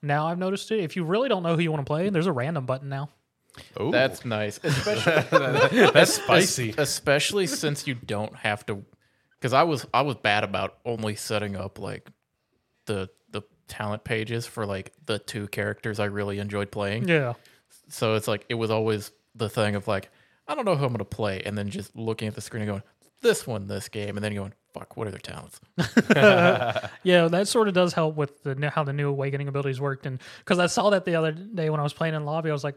[0.03, 0.81] now I've noticed it.
[0.81, 3.09] If you really don't know who you want to play, there's a random button now.
[3.81, 6.75] Ooh, That's nice, especially that's spicy.
[6.79, 8.83] especially since you don't have to.
[9.39, 12.09] Because I was I was bad about only setting up like
[12.87, 17.09] the the talent pages for like the two characters I really enjoyed playing.
[17.09, 17.35] Yeah,
[17.89, 20.11] So it's like it was always the thing of like
[20.49, 22.71] I don't know who I'm gonna play, and then just looking at the screen and
[22.71, 22.83] going
[23.21, 25.61] this one, this game, and then going fuck, what are their talents?
[27.05, 30.21] yeah, that sort of does help with the how the new awakening abilities worked, and
[30.39, 32.65] because I saw that the other day when I was playing in lobby, I was
[32.65, 32.77] like,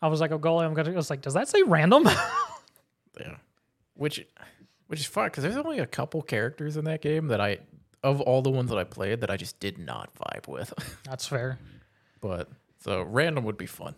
[0.00, 0.92] I was like, oh golly, I'm gonna.
[0.92, 2.08] I was like, does that say random?
[3.20, 3.36] Yeah,
[3.94, 4.26] which
[4.86, 7.58] which is fun because there's only a couple characters in that game that I
[8.02, 10.72] of all the ones that I played that I just did not vibe with.
[11.04, 11.58] That's fair.
[12.22, 13.94] but so random would be fun.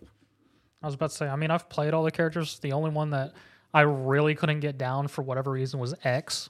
[0.83, 2.59] I was about to say, I mean, I've played all the characters.
[2.59, 3.33] The only one that
[3.73, 6.49] I really couldn't get down for whatever reason was X.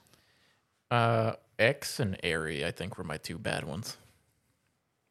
[0.92, 3.98] Uh, X and Airy, I think, were my two bad ones,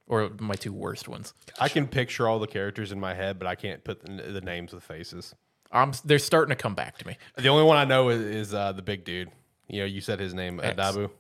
[0.07, 1.35] or my two worst ones.
[1.59, 4.41] I can picture all the characters in my head, but I can't put the, the
[4.41, 5.35] names with faces.
[5.73, 7.17] I'm they're starting to come back to me.
[7.37, 9.31] The only one I know is, is uh, the big dude.
[9.67, 10.77] You know, you said his name, uh, X.
[10.77, 11.11] Dubu.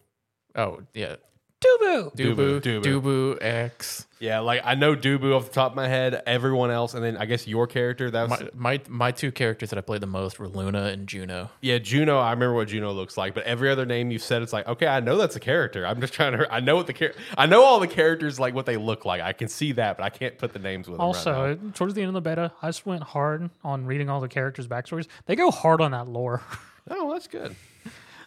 [0.54, 1.16] Oh yeah,
[1.64, 2.14] Dubu.
[2.14, 2.82] Dubu, Dubu.
[2.82, 4.06] Dubu, X.
[4.20, 6.22] Yeah, like I know Dubu off the top of my head.
[6.26, 8.10] Everyone else, and then I guess your character.
[8.10, 11.06] That was My, my my two characters that I played the most were Luna and
[11.06, 11.50] Juno.
[11.60, 12.18] yeah, Juno.
[12.18, 14.86] I remember what Juno looks like, but every other name you said, it's like okay,
[14.86, 15.86] I know that's a character.
[15.86, 16.52] I'm just trying to.
[16.52, 19.20] I know what the char- I know all the characters like what they look like.
[19.20, 21.02] I can see that, but I can't put the names with them.
[21.06, 21.70] right Also, now.
[21.74, 24.66] towards the end of the beta, I just went hard on reading all the characters'
[24.68, 25.06] backstories.
[25.26, 26.42] They go hard on that lore.
[26.90, 27.54] oh, that's good.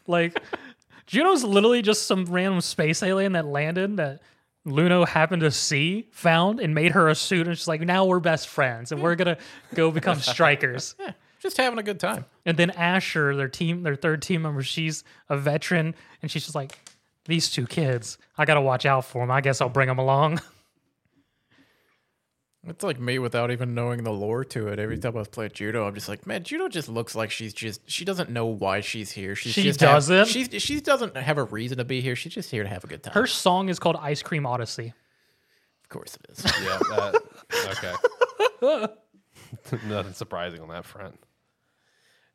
[0.06, 0.40] like,
[1.08, 4.22] Juno's literally just some random space alien that landed that
[4.66, 7.48] Luna happened to see, found, and made her a suit.
[7.48, 9.38] And she's like, now we're best friends, and we're gonna
[9.74, 10.96] go become strikers.
[11.00, 12.26] Yeah, just having a good time.
[12.46, 16.56] And then Asher, their team, their third team member, she's a veteran, and she's just
[16.56, 16.78] like,
[17.26, 19.32] these two kids, I gotta watch out for them.
[19.32, 20.42] I guess I'll bring them along.
[22.68, 24.78] It's like me without even knowing the lore to it.
[24.78, 27.82] Every time I play Juno, I'm just like, man, Juno just looks like she's just
[27.90, 29.36] she doesn't know why she's here.
[29.36, 30.28] She's She just doesn't?
[30.28, 32.16] she's she doesn't have a reason to be here.
[32.16, 33.14] She's just here to have a good time.
[33.14, 34.94] Her song is called Ice Cream Odyssey.
[35.84, 36.46] Of course it is.
[36.64, 36.80] Yeah.
[37.50, 37.98] That,
[38.62, 38.94] okay.
[39.88, 41.18] Nothing surprising on that front.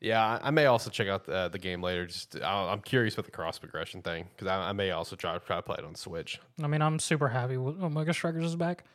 [0.01, 2.07] Yeah, I, I may also check out the, the game later.
[2.07, 5.37] Just I, I'm curious about the cross progression thing because I, I may also try
[5.37, 6.39] try to play it on Switch.
[6.61, 8.85] I mean, I'm super happy with oh, Omega Strikers is back.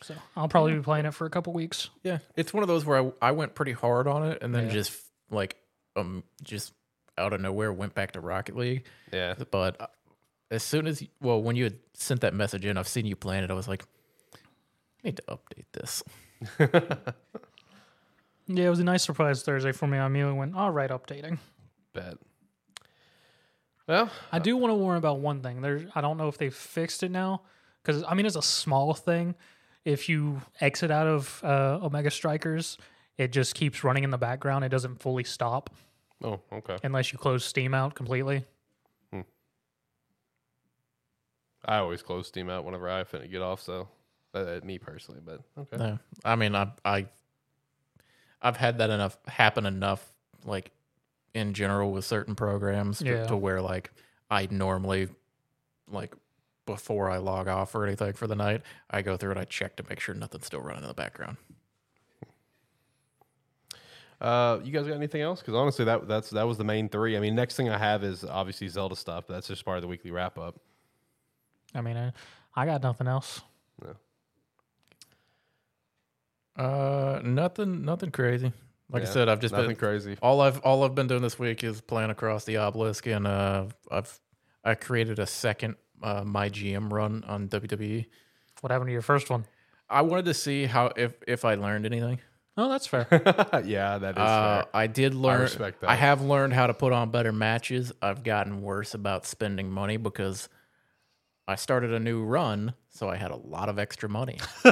[0.00, 1.90] So I'll probably be playing it for a couple weeks.
[2.02, 4.66] yeah, it's one of those where I, I went pretty hard on it, and then
[4.66, 4.72] Yeah.
[4.72, 4.92] just
[5.30, 5.56] like
[5.96, 6.72] um just
[7.18, 8.84] out of nowhere went back to Rocket League.
[9.12, 9.34] Yeah.
[9.50, 9.86] But uh,
[10.50, 13.44] as soon as well, when you had sent that message in, I've seen you playing
[13.44, 13.50] it.
[13.50, 13.84] I was like,
[14.34, 14.38] I
[15.04, 16.02] need to update this.
[18.48, 19.98] Yeah, it was a nice surprise Thursday for me.
[19.98, 21.38] I immediately went, all right, updating.
[21.94, 22.16] Bet.
[23.86, 25.60] Well, I do want to warn about one thing.
[25.60, 27.42] There's, I don't know if they fixed it now,
[27.82, 29.34] because I mean it's a small thing.
[29.84, 32.78] If you exit out of uh, Omega Strikers,
[33.18, 34.64] it just keeps running in the background.
[34.64, 35.70] It doesn't fully stop
[36.22, 36.76] oh, okay.
[36.84, 38.44] unless you close Steam out completely.
[41.64, 43.60] I always close Steam out whenever I finna get off.
[43.62, 43.88] So,
[44.34, 45.76] uh, me personally, but okay.
[45.76, 47.06] No, I mean, I I
[48.40, 50.12] I've had that enough happen enough,
[50.44, 50.72] like
[51.34, 53.26] in general with certain programs, to, Yeah.
[53.26, 53.92] to where like
[54.30, 55.08] I normally
[55.88, 56.14] like
[56.66, 59.76] before I log off or anything for the night, I go through and I check
[59.76, 61.36] to make sure nothing's still running in the background.
[64.20, 65.40] Uh, you guys got anything else?
[65.40, 67.16] Because honestly, that that's that was the main three.
[67.16, 69.24] I mean, next thing I have is obviously Zelda stuff.
[69.26, 70.60] But that's just part of the weekly wrap up.
[71.74, 72.12] I mean, I,
[72.54, 73.40] I got nothing else.
[73.82, 73.96] No.
[76.64, 78.52] Uh, nothing, nothing crazy.
[78.90, 80.18] Like I said, I've just Nothing been crazy.
[80.20, 83.64] all I've all I've been doing this week is playing across the obelisk, and uh,
[83.90, 84.20] I've
[84.62, 88.06] I created a second uh, my GM run on WWE.
[88.60, 89.44] What happened to your first one?
[89.90, 92.18] I wanted to see how if if I learned anything.
[92.56, 93.06] Oh, that's fair.
[93.64, 94.66] yeah, that is Uh, fair.
[94.74, 95.40] I did learn.
[95.40, 95.88] respect that.
[95.90, 97.92] I have learned how to put on better matches.
[98.02, 100.48] I've gotten worse about spending money because
[101.48, 104.38] I started a new run, so I had a lot of extra money.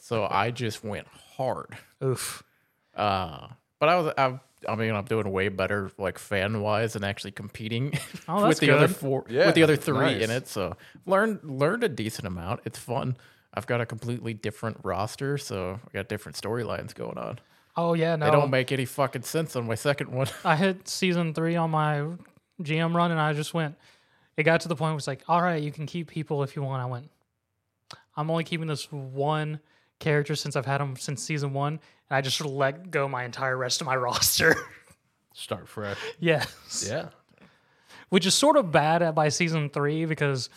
[0.00, 1.76] so I just went hard.
[2.02, 2.42] Oof.
[2.94, 3.48] Uh,
[3.78, 7.32] but I was, I, I mean, I'm doing way better, like fan wise, and actually
[7.32, 7.92] competing
[8.28, 10.22] Oh, with that's the other four, Yeah, with the other three nice.
[10.22, 10.48] in it.
[10.48, 12.60] So learned learned a decent amount.
[12.64, 13.16] It's fun.
[13.54, 17.38] I've got a completely different roster, so I got different storylines going on.
[17.76, 18.26] Oh yeah, no.
[18.26, 20.26] They don't make any fucking sense on my second one.
[20.44, 22.06] I hit season three on my
[22.62, 23.76] GM run, and I just went.
[24.36, 26.56] It got to the point where it's like, all right, you can keep people if
[26.56, 26.82] you want.
[26.82, 27.10] I went.
[28.16, 29.60] I'm only keeping this one
[29.98, 31.80] character since I've had him since season one,
[32.12, 34.54] and I just sort of let go my entire rest of my roster.
[35.32, 35.96] Start fresh.
[36.20, 37.08] yes, Yeah.
[38.10, 40.50] which is sort of bad at by season three because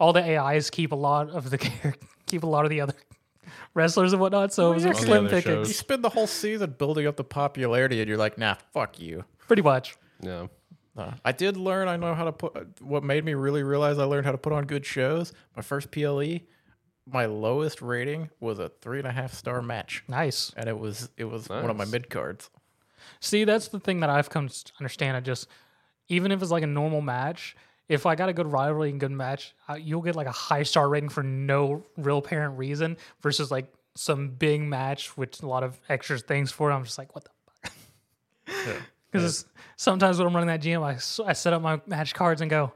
[0.00, 1.58] all the AIs keep a lot of the
[2.26, 2.94] keep a lot of the other
[3.74, 4.52] wrestlers and whatnot.
[4.52, 7.14] So it was yeah, slim the other pickings, you spend the whole season building up
[7.16, 9.24] the popularity, and you're like, nah, fuck you.
[9.46, 9.96] pretty much.
[10.20, 10.48] Yeah.
[10.96, 11.86] Uh, I did learn.
[11.86, 12.82] I know how to put.
[12.82, 15.32] What made me really realize I learned how to put on good shows.
[15.54, 16.40] My first PLE,
[17.10, 20.52] my lowest rating was a three and a half star match, Nice.
[20.56, 21.92] and it was it was one of my Nice.
[21.92, 22.50] mid cards.
[23.20, 25.16] See, that's the thing that I've come to understand.
[25.16, 25.48] I just,
[26.08, 27.56] even if it's like a normal match,
[27.88, 30.62] if I got a good rivalry and good match, uh, you'll get like a high
[30.62, 35.62] star rating for no real apparent reason versus like some big match with a lot
[35.64, 36.74] of extra things for it.
[36.74, 37.30] I'm just like, what the
[37.64, 38.76] fuck?
[39.10, 39.46] Because
[39.76, 42.50] sometimes when I'm running that GM, I, s- I set up my match cards and
[42.50, 42.72] go,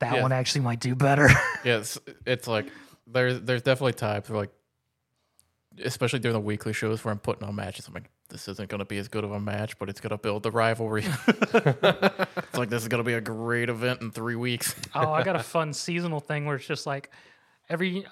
[0.00, 0.22] that Yeah.
[0.22, 1.28] one actually might do better.
[1.64, 1.96] Yeah, it's,
[2.26, 2.66] it's like
[3.06, 4.52] there's there's definitely times where like,
[5.84, 8.78] especially during the weekly shows where I'm putting on matches, I'm like, this isn't going
[8.78, 11.04] to be as good of a match, but it's going to build the rivalry.
[11.28, 14.74] it's like this is going to be a great event in three weeks.
[14.94, 17.10] oh, I got a fun seasonal thing where it's just like
[17.68, 18.06] every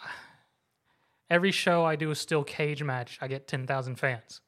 [1.28, 4.40] every show I do a steel cage match, I get ten thousand fans.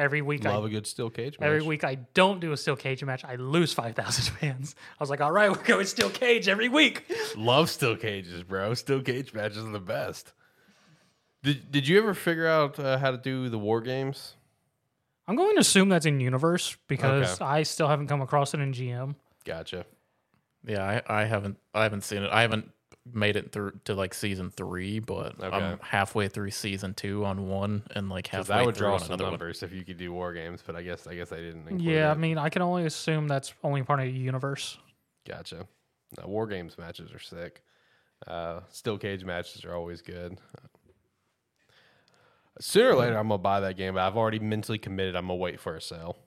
[0.00, 1.46] Every week I Love a good steel cage match.
[1.46, 4.74] Every week I don't do a steel cage match, I lose 5,000 fans.
[4.98, 7.04] I was like, all right, we're going steel cage every week.
[7.36, 8.72] Love steel cages, bro.
[8.72, 10.32] Steel cage matches are the best.
[11.42, 14.36] Did Did you ever figure out uh, how to do the war games?
[15.28, 17.44] I'm going to assume that's in universe because Okay.
[17.44, 19.14] I still haven't come across it in GM.
[19.44, 19.84] Gotcha.
[20.66, 22.30] Yeah, I, I haven't I haven't seen it.
[22.32, 22.70] I haven't
[23.12, 25.56] made it through to like season three, but Okay.
[25.56, 28.94] I'm halfway through season two on one and like Because halfway that would through draw
[28.94, 29.32] on some another one.
[29.32, 31.62] numbers if you could do war games, but I guess I guess I didn't.
[31.68, 34.78] Include Yeah, I mean, I can only assume that's only part of the universe.
[35.26, 35.66] Gotcha.
[36.20, 37.62] No, war games matches are sick.
[38.26, 40.38] Uh, steel cage matches are always good.
[42.60, 45.16] Sooner or later, I'm gonna buy that game, but I've already mentally committed.
[45.16, 46.18] I'm gonna wait for a sale.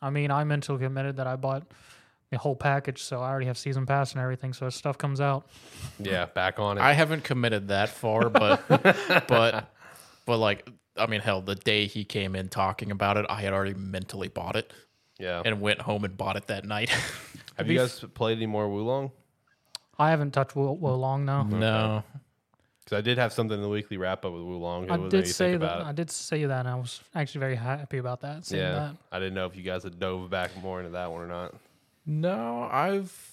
[0.00, 1.64] I mean, I mentally committed that I bought
[2.30, 4.52] the whole package, so I already have season pass and everything.
[4.52, 5.46] So as stuff comes out,
[5.98, 6.80] Yeah, back on it.
[6.80, 8.62] I haven't committed that far, but
[9.28, 9.70] but
[10.26, 13.52] but like I mean, hell, the day he came in talking about it, I had
[13.52, 14.72] already mentally bought it
[15.18, 15.42] yeah.
[15.44, 16.88] and went home and bought it that night.
[17.56, 19.10] Have you guys played any more Wo Long?
[19.98, 21.42] I haven't touched Wo Long now.
[21.44, 22.18] No, mm-hmm.
[22.84, 24.90] Because I did have something in the weekly wrap up with Wo Long.
[24.90, 25.56] I What did do say that.
[25.56, 25.96] about I it?
[25.96, 28.44] did say that, and I was actually very happy about that.
[28.44, 28.96] Seeing Yeah, that.
[29.12, 31.54] I didn't know if you guys had dove back more into that one or not.
[32.06, 33.32] No, I've.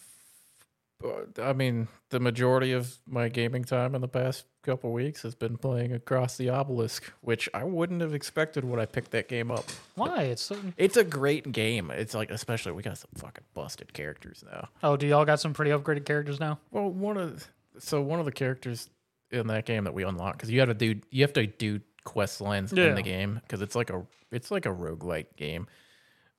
[1.03, 5.33] uh, I mean, the majority of my gaming time in the past couple weeks has
[5.33, 9.49] been playing Across the Obelisk, which I wouldn't have expected when I picked that game
[9.49, 9.65] up.
[9.95, 10.23] Why?
[10.23, 11.89] It's so, It's a great game.
[11.91, 14.69] It's like, especially we got some fucking busted characters now.
[14.83, 16.59] oh, do y'all got some pretty upgraded characters now?
[16.71, 17.47] Well, one of
[17.79, 18.89] so one of the characters
[19.31, 21.79] in that game that we unlock because you have to do you have to do
[22.03, 25.67] quest lines in the game because it's like a it's like a roguelike game.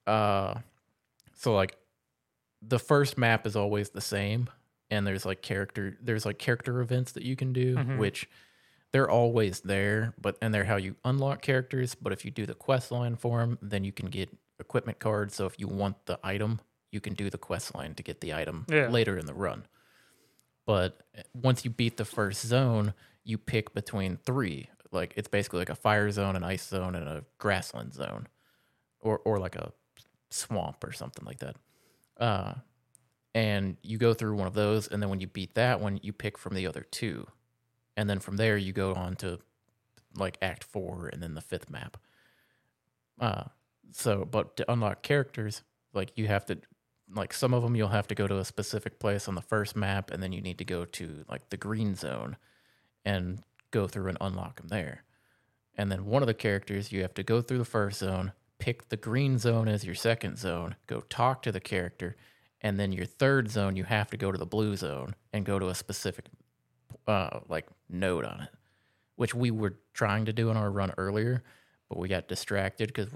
[0.06, 0.54] Uh,
[1.34, 1.76] so like
[2.66, 4.48] the first map is always the same,
[4.90, 7.98] and there's like character there's like character events that you can do, Mhm.
[7.98, 8.28] which
[8.92, 11.94] they're always there, but and they're how you unlock characters.
[11.94, 14.28] But if you do the quest line for them, then you can get
[14.60, 15.34] equipment cards.
[15.34, 16.60] So if you want the item,
[16.90, 18.88] you can do the quest line to get the item Yeah.
[18.88, 19.66] later in the run.
[20.66, 22.94] But eh, once you beat the first zone,
[23.24, 24.68] you pick between three.
[24.90, 28.28] Like it's basically like a fire zone, an ice zone, and a grassland zone,
[29.00, 29.72] or or like a
[30.30, 31.56] swamp or something like that.
[32.22, 32.54] Uh,
[33.34, 36.12] and you go through one of those, and then when you beat that one, you
[36.12, 37.26] pick from the other two,
[37.96, 39.40] and then from there you go on to
[40.16, 41.96] like Act Four, and then the fifth map.
[43.18, 43.44] Uh,
[43.90, 45.62] so but to unlock characters,
[45.92, 46.58] like you have to
[47.12, 49.74] like some of them you'll have to go to a specific place on the first
[49.74, 52.36] map and then you need to go to like the green zone
[53.04, 55.02] and go through and unlock them there
[55.76, 58.32] and then one of the characters you have to go through the first zone
[58.62, 62.16] pick the green zone as your second zone go talk to the character
[62.60, 65.58] and then your third zone you have to go to the blue zone and go
[65.58, 66.26] to a specific
[67.08, 68.50] uh like node on it
[69.16, 71.42] which we were trying to do in our run earlier
[71.88, 73.08] but we got distracted because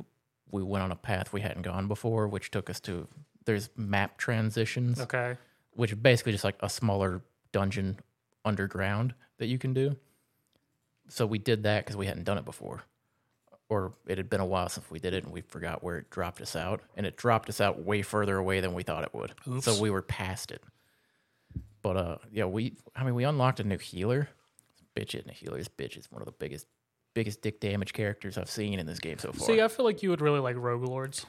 [0.51, 3.07] we went on a path we hadn't gone before which took us to
[3.45, 5.37] there's map transitions Okay.
[5.75, 7.23] which is basically just like a smaller
[7.53, 7.97] dungeon
[8.45, 9.97] underground that you can do.
[11.09, 12.83] So we did that because we hadn't done it before,
[13.69, 16.11] or it had been a while since we did it, and we forgot where it
[16.11, 19.13] dropped us out, and it dropped us out way further away than we thought it
[19.15, 19.35] would.
[19.63, 20.63] So we were past it.
[21.83, 24.29] But uh, yeah, we I mean we unlocked a new healer.
[24.97, 25.59] Bitch hitting a healer.
[25.59, 26.67] This bitch is one of the biggest
[27.15, 29.47] biggest dick damage characters I've seen in this game so far.
[29.47, 31.25] See, I feel like you would really like Rogue Lords.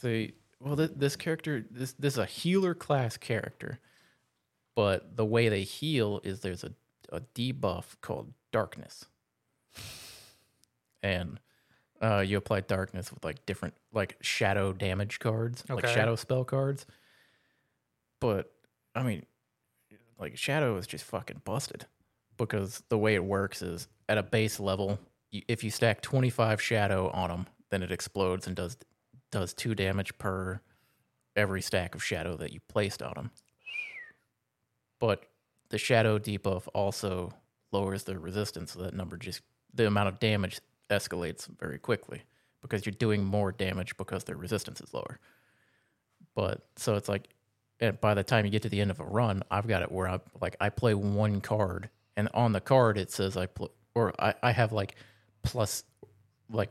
[0.00, 3.80] See, well, th- this character, this this is a healer class character,
[4.74, 6.72] but the way they heal is there's a,
[7.10, 9.06] a debuff called darkness,
[11.02, 11.40] and
[12.02, 15.92] uh, you apply darkness with like different like shadow damage cards, like Okay.
[15.94, 16.86] shadow spell cards.
[18.20, 18.52] But
[18.94, 19.24] I mean,
[20.18, 21.86] like shadow is just fucking busted
[22.36, 24.98] because the way it works is at a base level,
[25.30, 28.76] you, if you stack 25 shadow on them, then it explodes and does
[29.30, 30.60] does two damage per
[31.36, 33.30] every stack of shadow that you placed on them.
[34.98, 35.24] But
[35.68, 37.32] the shadow debuff also
[37.72, 39.40] lowers the resistance, so that number just
[39.72, 42.22] the amount of damage escalates very quickly
[42.62, 45.18] because you're doing more damage because their resistance is lower.
[46.34, 47.28] But so it's like,
[47.80, 49.90] and by the time you get to the end of a run, I've got it
[49.90, 53.68] where I like I play one card, and on the card it says I play,
[53.94, 54.96] or I, I have like
[55.42, 55.84] plus,
[56.50, 56.70] like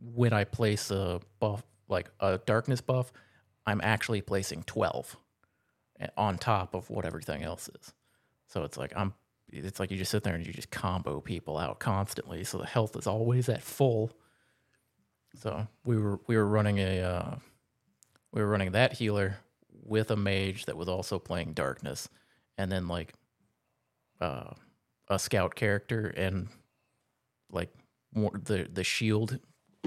[0.00, 3.12] when I place a buff, like a darkness buff,
[3.66, 5.16] I'm actually placing 12
[6.16, 7.92] on top of what everything else is.
[8.46, 9.12] So it's like I'm
[9.50, 12.44] it's like you just sit there and you just combo people out constantly.
[12.44, 14.12] So the health is always at full.
[15.36, 17.36] So we were we were running a uh,
[18.32, 19.36] we were running that healer
[19.84, 22.08] with a mage that was also playing darkness,
[22.56, 23.14] and then like
[24.20, 24.50] uh,
[25.08, 26.48] a scout character and
[27.50, 27.72] like
[28.14, 29.38] the the shield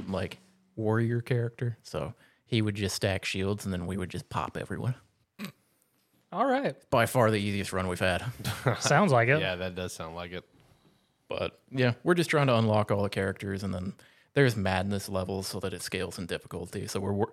[0.07, 0.39] like
[0.75, 1.77] warrior character.
[1.83, 2.13] So
[2.45, 4.95] he would just stack shields, and then we would just pop everyone.
[6.31, 6.75] All right.
[6.89, 8.23] By far the easiest run we've had.
[8.79, 9.39] Sounds like it.
[9.41, 10.45] Yeah, that does sound like it.
[11.27, 13.93] But yeah, we're just trying to unlock all the characters, and then
[14.33, 16.87] there's madness levels so that it scales in difficulty.
[16.87, 17.25] So we're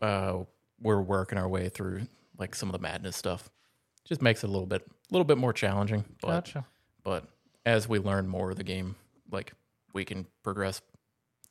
[0.00, 0.44] uh,
[0.80, 2.02] we're working our way through
[2.38, 3.48] like some of the madness stuff.
[4.04, 6.04] Just makes it a little bit a little bit more challenging.
[6.20, 6.66] But Gotcha.
[7.04, 7.24] but
[7.64, 8.96] as we learn more of the game,
[9.30, 9.52] like
[9.92, 10.80] we can progress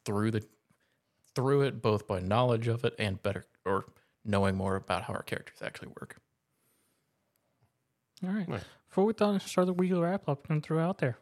[0.06, 0.44] through the
[1.36, 3.86] through it both by knowledge of it and better or
[4.26, 6.18] knowing more about how our characters actually work.
[8.24, 8.48] All right.
[8.48, 8.64] Nice.
[8.90, 11.18] Before we thought start the weekly wrap up and throw out there,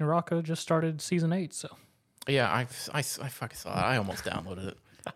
[0.00, 1.68] Naraka just started season eight, so
[2.26, 3.82] Yeah, I I, I fucking saw it.
[3.82, 4.78] I almost downloaded it.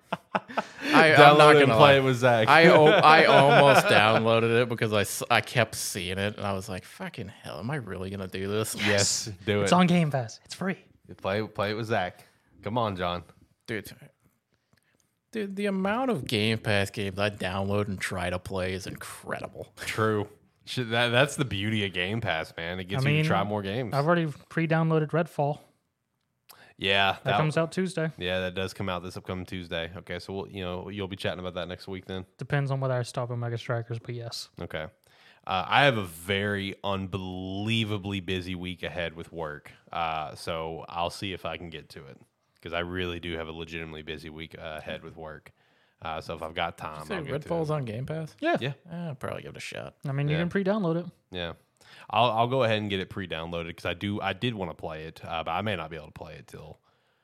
[0.92, 1.94] I, I'm not gonna play lie.
[1.94, 2.48] it with Zach.
[2.48, 4.92] I o- I almost downloaded it because
[5.30, 8.26] I, I kept seeing it and I was like, fucking hell, am I really gonna
[8.28, 8.74] do this?
[8.74, 9.64] yes, do it.
[9.64, 10.40] it's on Game Pass.
[10.44, 10.76] It's free.
[11.18, 12.24] Play play it with Zach.
[12.62, 13.22] Come on, John.
[13.66, 13.90] dude.
[15.32, 19.68] Dude, the amount of Game Pass games I download and try to play is incredible.
[19.76, 20.28] True.
[20.66, 22.78] Shit, that that's the beauty of Game Pass, man.
[22.80, 23.94] It gets I you mean, to try more games.
[23.94, 25.60] I've already pre-downloaded Redfall.
[26.76, 28.10] yeah, That comes out Tuesday.
[28.18, 29.90] Yeah, that does come out this upcoming Tuesday.
[29.96, 32.26] Okay, so we'll, you know you'll be chatting about that next week then.
[32.36, 34.48] Depends on whether I stop at Omega Strikers, but yes.
[34.60, 34.86] Okay.
[35.46, 41.32] Uh, I have a very unbelievably busy week ahead with work, uh, so I'll see
[41.32, 42.18] if I can get to it
[42.56, 45.52] because I really do have a legitimately busy week uh, ahead with work.
[46.02, 47.74] Uh, so if I've got time, Say I'll get to Redfall's it.
[47.74, 48.36] on Game Pass.
[48.40, 48.56] Yeah.
[48.60, 49.94] Yeah, Eh, I'll probably give it a shot.
[50.06, 50.42] I mean, you Yeah.
[50.42, 51.06] can pre-download it.
[51.30, 51.52] yeah.
[52.10, 54.74] I'll I'll go ahead and get it pre-downloaded because I do I did want to
[54.76, 56.78] play it, uh, but I may not be able to play it till.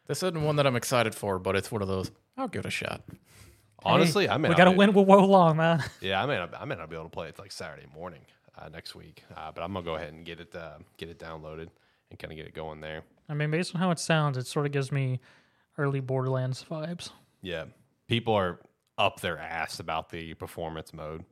[0.07, 2.11] This isn't one that I'm excited for, but it's one of those.
[2.37, 3.03] I'll give it a shot.
[3.85, 5.83] Honestly, I may we not got to be- win with Wo Long, man.
[6.01, 8.21] Yeah, I may not, I may not be able to play it like Saturday morning
[8.57, 11.19] uh, next week, uh, but I'm gonna go ahead and get it uh, get it
[11.19, 11.69] downloaded
[12.11, 13.03] and kind of get it going there.
[13.29, 15.21] I mean, based on how it sounds, it sort of gives me
[15.79, 17.11] early Borderlands vibes.
[17.43, 17.65] Yeah,
[18.09, 18.61] people are
[18.99, 21.25] up their ass about the performance mode,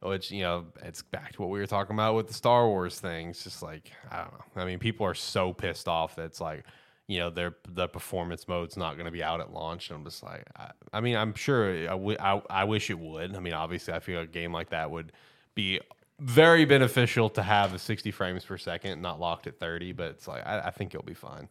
[0.00, 2.98] which you know it's back to what we were talking about with the Star Wars
[3.00, 3.30] thing.
[3.30, 4.62] It's just like I don't know.
[4.62, 6.64] I mean, people are so pissed off that it's like
[7.06, 9.90] you know their the performance mode's not going to be out at launch.
[9.90, 12.98] And I'm just like, I, I mean, I'm sure I, w- I I wish it
[12.98, 13.36] would.
[13.36, 15.12] I mean, obviously, I feel a game like that would
[15.54, 15.80] be
[16.20, 19.92] very beneficial to have a 60 frames per second, not locked at 30.
[19.92, 21.48] But it's like I, I think it'll be fine.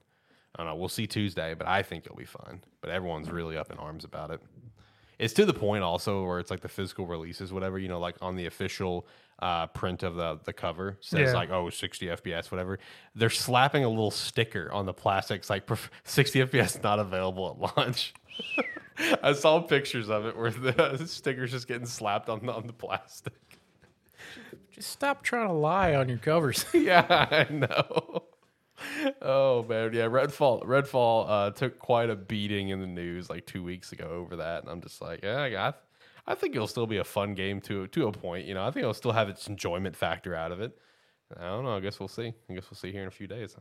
[0.55, 0.75] I don't know.
[0.75, 2.61] We'll see Tuesday, but I think it'll be fine.
[2.81, 4.39] But everyone's really up in arms about it.
[5.19, 8.15] It's to the point also where it's like the physical releases, whatever, you know, like
[8.21, 9.07] on the official
[9.39, 11.33] uh, print of the, the cover says Yeah.
[11.33, 12.77] like, oh, 60 FPS, whatever.
[13.15, 15.67] They're slapping a little sticker on the plastics like
[16.03, 18.13] 60 FPS not available at launch.
[19.23, 22.73] I saw pictures of it where the sticker's just getting slapped on the, on the
[22.73, 23.33] plastic.
[24.71, 26.65] Just stop trying to lie on your covers.
[26.73, 27.05] yeah,
[27.49, 28.23] I know.
[29.21, 30.07] Oh man, yeah.
[30.07, 34.37] Redfall, Redfall uh, took quite a beating in the news like two weeks ago over
[34.37, 35.73] that, and I'm just like, yeah,
[36.27, 38.45] I, I think it'll still be a fun game to to a point.
[38.45, 40.77] You know, I think it'll still have its enjoyment factor out of it.
[41.37, 41.75] I don't know.
[41.75, 42.33] I guess we'll see.
[42.49, 43.55] I guess we'll see here in a few days.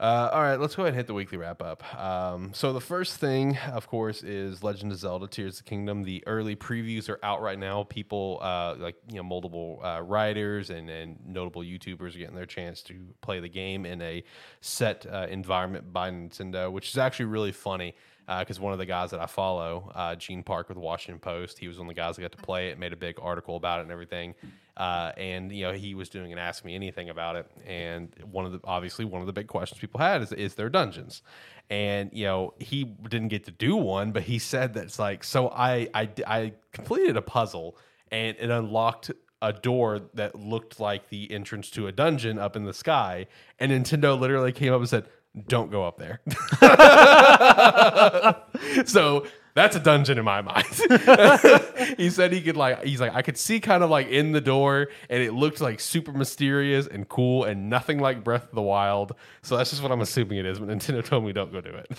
[0.00, 1.82] Uh, all right, let's go ahead and hit the weekly wrap up.
[1.98, 6.02] Um, so the first thing, of course, is Legend of Zelda: Tears of the Kingdom.
[6.02, 7.84] The early previews are out right now.
[7.84, 12.44] People, uh, like you know, multiple uh, writers and, and notable YouTubers are getting their
[12.44, 14.24] chance to play the game in a
[14.60, 17.94] set uh, environment by Nintendo, which is actually really funny.
[18.26, 21.68] Because one of the guys that I follow, uh, Gene Park with Washington Post, he
[21.68, 23.80] was one of the guys that got to play it, made a big article about
[23.80, 24.34] it and everything.
[24.76, 27.50] Uh, and you know he was doing an ask me anything about it.
[27.66, 30.68] And one of the obviously one of the big questions people had is is there
[30.68, 31.22] dungeons?
[31.70, 35.48] And you know he didn't get to do one but he said that's like so
[35.48, 37.78] i i, I completed a puzzle
[38.10, 39.10] and it unlocked
[39.40, 43.26] a door that looked like the entrance to a dungeon up in the sky.
[43.58, 45.06] And nintendo literally came up and said
[45.48, 46.20] don't go up there.
[48.86, 50.66] So that's a dungeon in my mind.
[51.96, 54.40] he said he could like he's like I could see kind of like in the
[54.40, 58.62] door and it looked like super mysterious and cool and nothing like Breath of the
[58.62, 59.14] Wild.
[59.42, 60.58] So that's just what I'm assuming it is.
[60.58, 61.98] But Nintendo told me don't go do it.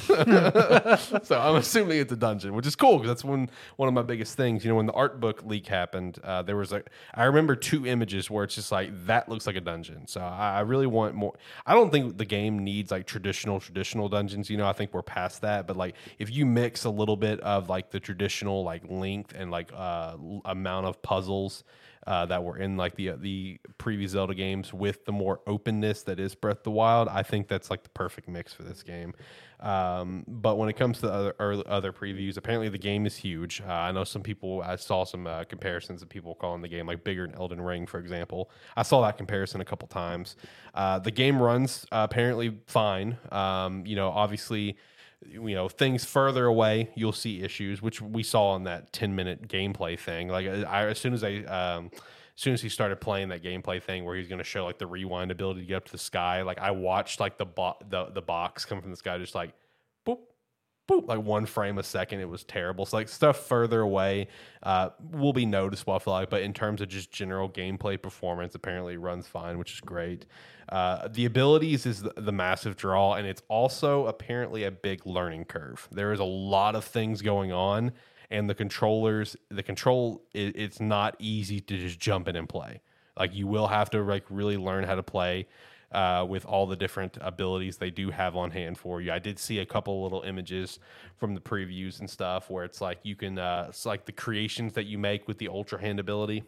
[1.26, 4.03] so I'm assuming it's a dungeon, which is cool because that's one one of my
[4.03, 4.66] biggest things.
[4.66, 7.88] You know, when the art book leak happened, uh, there was like I remember two
[7.88, 10.08] images where it's just like that looks like a dungeon.
[10.08, 11.34] So I, I really want more.
[11.66, 14.49] I don't think the game needs like traditional traditional dungeons.
[14.49, 15.68] You know, I think we're past that.
[15.68, 19.51] But like if you mix a little bit of like the traditional like length and
[19.51, 21.63] like uh, amount of puzzles
[22.07, 26.19] uh, that were in like the the previous Zelda games with the more openness that
[26.19, 29.13] is Breath of the Wild, I think that's like the perfect mix for this game.
[29.59, 33.61] Um, but when it comes to other other previews, apparently the game is huge.
[33.61, 34.61] Uh, I know some people.
[34.61, 37.88] I saw some uh, comparisons of people calling the game like bigger than Elden Ring,
[37.88, 38.51] for example.
[38.76, 40.35] I saw that comparison a couple times.
[40.73, 43.17] Uh, the game runs uh, apparently fine.
[43.31, 44.77] Um, you know, obviously
[45.25, 49.47] you know things further away you'll see issues which we saw in that 10 minute
[49.47, 50.27] gameplay thing.
[50.27, 53.81] Like I, as soon as i um as soon as he started playing that gameplay
[53.81, 55.97] thing where he's going to show like the rewind ability to get up to the
[55.97, 59.35] sky like i watched like the bo- the, the box come from the sky just
[59.35, 59.53] like
[60.88, 64.28] boop like one frame a second it was terrible so like stuff further away
[64.64, 68.53] uh will be noticeable i feel like but in terms of just general gameplay performance
[68.56, 70.26] apparently runs fine which is great
[70.70, 75.45] uh, the abilities is the, the massive draw, and it's also apparently a big learning
[75.45, 75.88] curve.
[75.91, 77.91] There is a lot of things going on,
[78.32, 82.82] and the controllers, the control, it, it's not easy to just jump in and play.
[83.18, 85.48] Like you will have to like really learn how to play
[85.91, 89.12] uh, with all the different abilities they do have on hand for you.
[89.12, 90.80] I did see a couple little images
[91.18, 94.74] from the previews and stuff where it's like you can, uh, it's like the creations
[94.74, 96.44] that you make with the ultra hand ability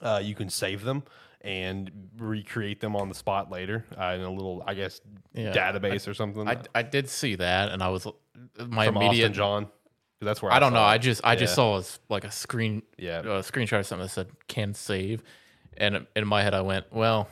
[0.00, 1.02] uh, you can save them
[1.42, 5.00] and recreate them on the spot later uh, in a little, I guess,
[5.34, 5.52] Yeah.
[5.52, 6.48] database or something.
[6.48, 8.06] I, I did see that, and I was
[8.66, 9.26] my from immediate.
[9.26, 9.68] Austin John.
[10.20, 10.80] That's where I don't know.
[10.82, 10.86] it.
[10.86, 13.20] I just I just saw a, like a screen Yeah.
[13.20, 15.22] a screenshot of something that said can save,
[15.76, 17.28] And in my head, I went, well,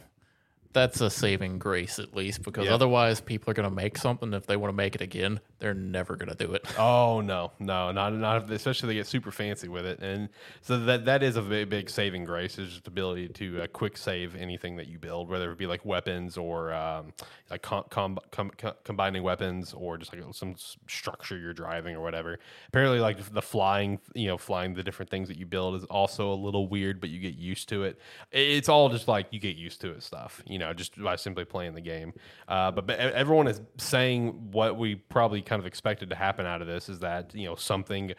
[0.73, 2.75] that's a saving grace at least because Yeah.
[2.75, 4.33] otherwise people are going to make something.
[4.35, 6.65] If they want to make it again, they're never going to do it.
[6.79, 10.29] Oh no, no, not not especially if they get super fancy with it, and
[10.63, 13.67] so that that is a big, big saving grace is just the ability to uh,
[13.69, 17.13] quick save anything that you build, whether it be like weapons or um,
[17.51, 20.55] like com- com- com- com- combining weapons or just like some
[20.89, 22.39] structure you're driving or whatever.
[22.69, 26.33] Apparently, like the flying, you know, flying the different things that you build is also
[26.33, 27.99] a little weird, but you get used to it.
[28.31, 31.45] It's all just like you get used to it stuff, you know, just by simply
[31.45, 32.13] playing the game.
[32.49, 36.61] Uh, but, but everyone is saying what we probably kind of expected to happen out
[36.61, 38.13] of this is that you know something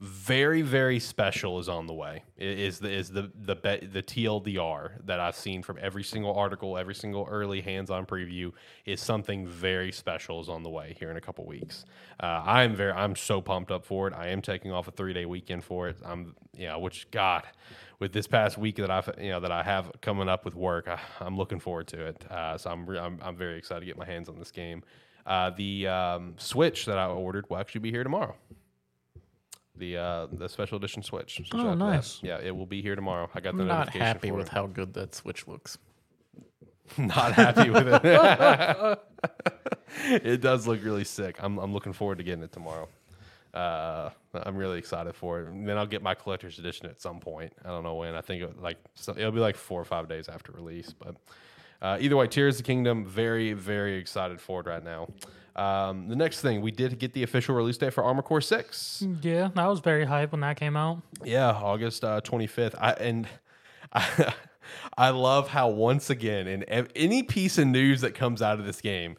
[0.00, 2.22] very very special is on the way.
[2.36, 6.94] Is the is the the the TLDR that I've seen from every single article, every
[6.94, 8.52] single early hands-on preview
[8.84, 11.86] is something very special is on the way here in a couple weeks.
[12.20, 14.12] Uh, I'm very I'm so pumped up for it.
[14.14, 15.96] I am taking off a three day weekend for it.
[16.04, 17.44] I'm yeah which God
[17.98, 20.88] with this past week that I've you know that I have coming up with work,
[20.88, 22.30] I, I'm looking forward to it.
[22.30, 24.82] Uh, so I'm, re- I'm I'm very excited to get my hands on this game.
[25.24, 28.34] Uh, the um, Switch that I ordered will actually be here tomorrow.
[29.76, 31.36] The uh, the special edition Switch.
[31.36, 31.84] So Oh, shout out to that.
[31.84, 32.20] nice.
[32.22, 33.28] Yeah, it will be here tomorrow.
[33.34, 34.52] I got the I'm not happy with it.
[34.52, 35.78] how good that Switch looks.
[36.98, 39.00] not happy with it.
[40.22, 41.36] it does look really sick.
[41.40, 42.88] I'm I'm looking forward to getting it tomorrow.
[43.56, 45.48] Uh, I'm really excited for it.
[45.48, 47.52] And then I'll get my collector's edition at some point.
[47.64, 48.14] I don't know when.
[48.14, 50.92] I think it, like so it'll be like four or five days after release.
[50.92, 51.16] But
[51.80, 53.06] uh, either way, Tears of the Kingdom.
[53.06, 55.08] Very very excited for it right now.
[55.56, 59.02] Um, the next thing we did get the official release date for Armored Core Six.
[59.22, 61.00] Yeah, that was very hype when that came out.
[61.24, 62.74] Yeah, August uh, 25th.
[62.78, 63.26] I and
[63.92, 64.34] I,
[64.98, 68.66] I love how once again in ev- any piece of news that comes out of
[68.66, 69.16] this game,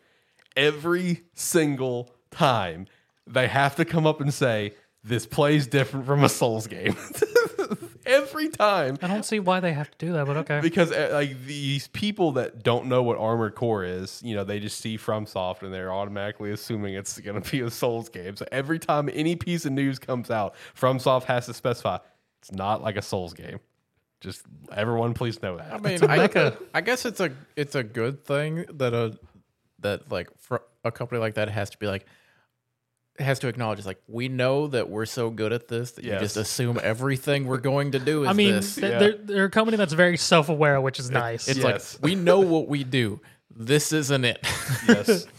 [0.56, 2.86] every single time
[3.28, 4.74] they have to come up and say
[5.04, 6.96] this plays different from a Souls game.
[8.08, 10.60] every time I don't see why they have to do that, but okay.
[10.62, 14.60] because uh, like these people that don't know what Armored Core is, you know, they
[14.60, 18.36] just see FromSoft and they're automatically assuming it's going to be a Souls game.
[18.36, 21.98] So every time any piece of news comes out, FromSoft has to specify
[22.40, 23.60] it's not like a Souls game.
[24.22, 24.44] Just
[24.74, 25.74] everyone, please know that.
[25.74, 26.58] I mean, a I, mecha.
[26.74, 29.18] I guess it's a it's a good thing that a
[29.80, 32.06] that like for a company like that has to be like
[33.20, 36.12] has to acknowledge it's like we know that we're so good at this that you
[36.12, 36.22] Yes.
[36.22, 38.76] just assume everything we're going to do is I mean, this.
[38.76, 39.00] th- Yeah.
[39.00, 41.48] they're, they're a company that's very self aware, which is nice.
[41.48, 41.96] It's Yes.
[41.96, 43.20] like we know what we do.
[43.56, 44.46] This isn't it.
[44.88, 45.26] yes.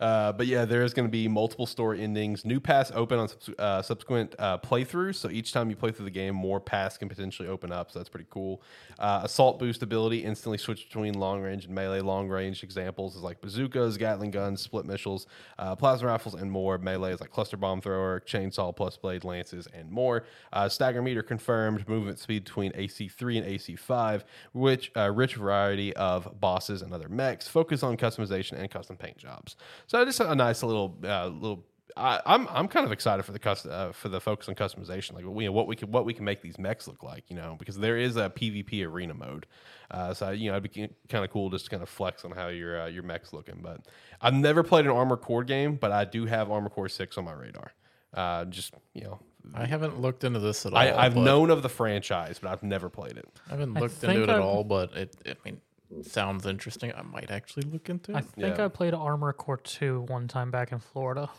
[0.00, 2.44] Uh, but yeah, there is going to be multiple story endings.
[2.44, 5.16] New paths open on uh, subsequent uh, playthroughs.
[5.16, 7.90] So each time you play through the game, more paths can potentially open up.
[7.90, 8.62] So that's pretty cool.
[8.98, 12.00] Uh, assault boost ability instantly switch between long range and melee.
[12.00, 15.26] Long range examples is like bazookas, Gatling guns, split missiles,
[15.58, 16.78] uh, plasma rifles, and more.
[16.78, 20.24] Melee is like cluster bomb thrower, chainsaw plus blade lances, and more.
[20.68, 21.88] Stagger meter confirmed.
[21.88, 24.22] Movement speed between AC3 and AC5,
[24.52, 27.48] which rich variety of bosses and other mechs.
[27.48, 29.56] Focus on customization and custom paint jobs.
[29.88, 31.64] So just a nice little uh, little.
[31.96, 35.14] I, I'm I'm kind of excited for the cust- uh, for the focus on customization,
[35.14, 37.34] like you know, what we can what we can make these mechs look like, you
[37.34, 39.46] know, because there is a PvP arena mode.
[39.90, 42.30] Uh, so you know, it'd be kind of cool just to kind of flex on
[42.30, 43.58] how your uh, your mech's looking.
[43.62, 43.80] But
[44.20, 47.24] I've never played an Armored Core game, but I do have Armored Core Six on
[47.24, 47.72] my radar.
[48.14, 49.18] Uh, just you know,
[49.54, 50.78] I haven't looked into this at all.
[50.78, 53.26] I, I've known of the franchise, but I've never played it.
[53.48, 55.60] I haven't I looked into it at I've- all, but it, I mean,
[56.02, 56.92] sounds interesting.
[56.94, 58.16] I might actually look into it.
[58.16, 58.64] I think Yeah.
[58.64, 61.30] I played Armored Core 2 one time back in Florida.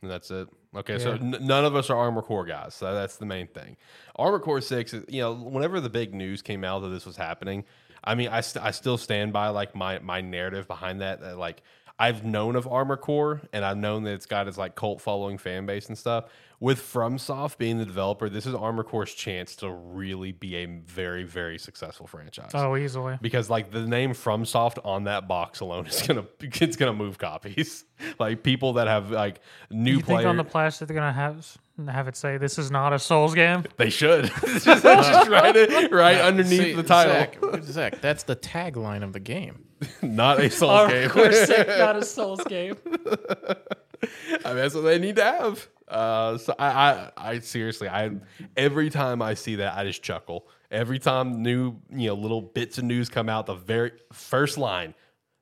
[0.00, 0.48] And that's it.
[0.74, 2.74] Okay, so n- none of us are Armored Core guys.
[2.74, 3.76] So that's the main thing.
[4.16, 7.16] Armored Core Six, is, you know, whenever the big news came out that this was
[7.16, 7.64] happening,
[8.02, 11.20] I mean, I, st- I still stand by like my my narrative behind that.
[11.20, 11.62] That like
[11.98, 15.38] I've known of Armored Core, and I've known that it's got its like cult following
[15.38, 16.24] fan base and stuff.
[16.60, 21.24] With FromSoft being the developer, this is Armored Core's chance to really be a very
[21.24, 23.18] very successful franchise Oh, easily.
[23.20, 27.84] because like the name FromSoft on that box alone is gonna it's gonna move copies.
[28.20, 29.40] like people that have like
[29.70, 31.56] new You think players, on the plastic they're gonna have
[31.88, 33.64] have it say this is not a Souls game?
[33.76, 37.14] they should just, just write it right underneath See, the title.
[37.14, 39.64] Zach, Zach, that's the tagline of the game.
[40.02, 41.08] Not a Souls game.
[41.10, 42.76] Core 6, not a Souls game.
[42.86, 45.68] I mean, that's what they need to have.
[45.88, 48.12] Uh, so I, I, I seriously, I
[48.56, 50.46] every time I see that, I just chuckle.
[50.70, 54.94] Every time new, you know, little bits of news come out, the very first line,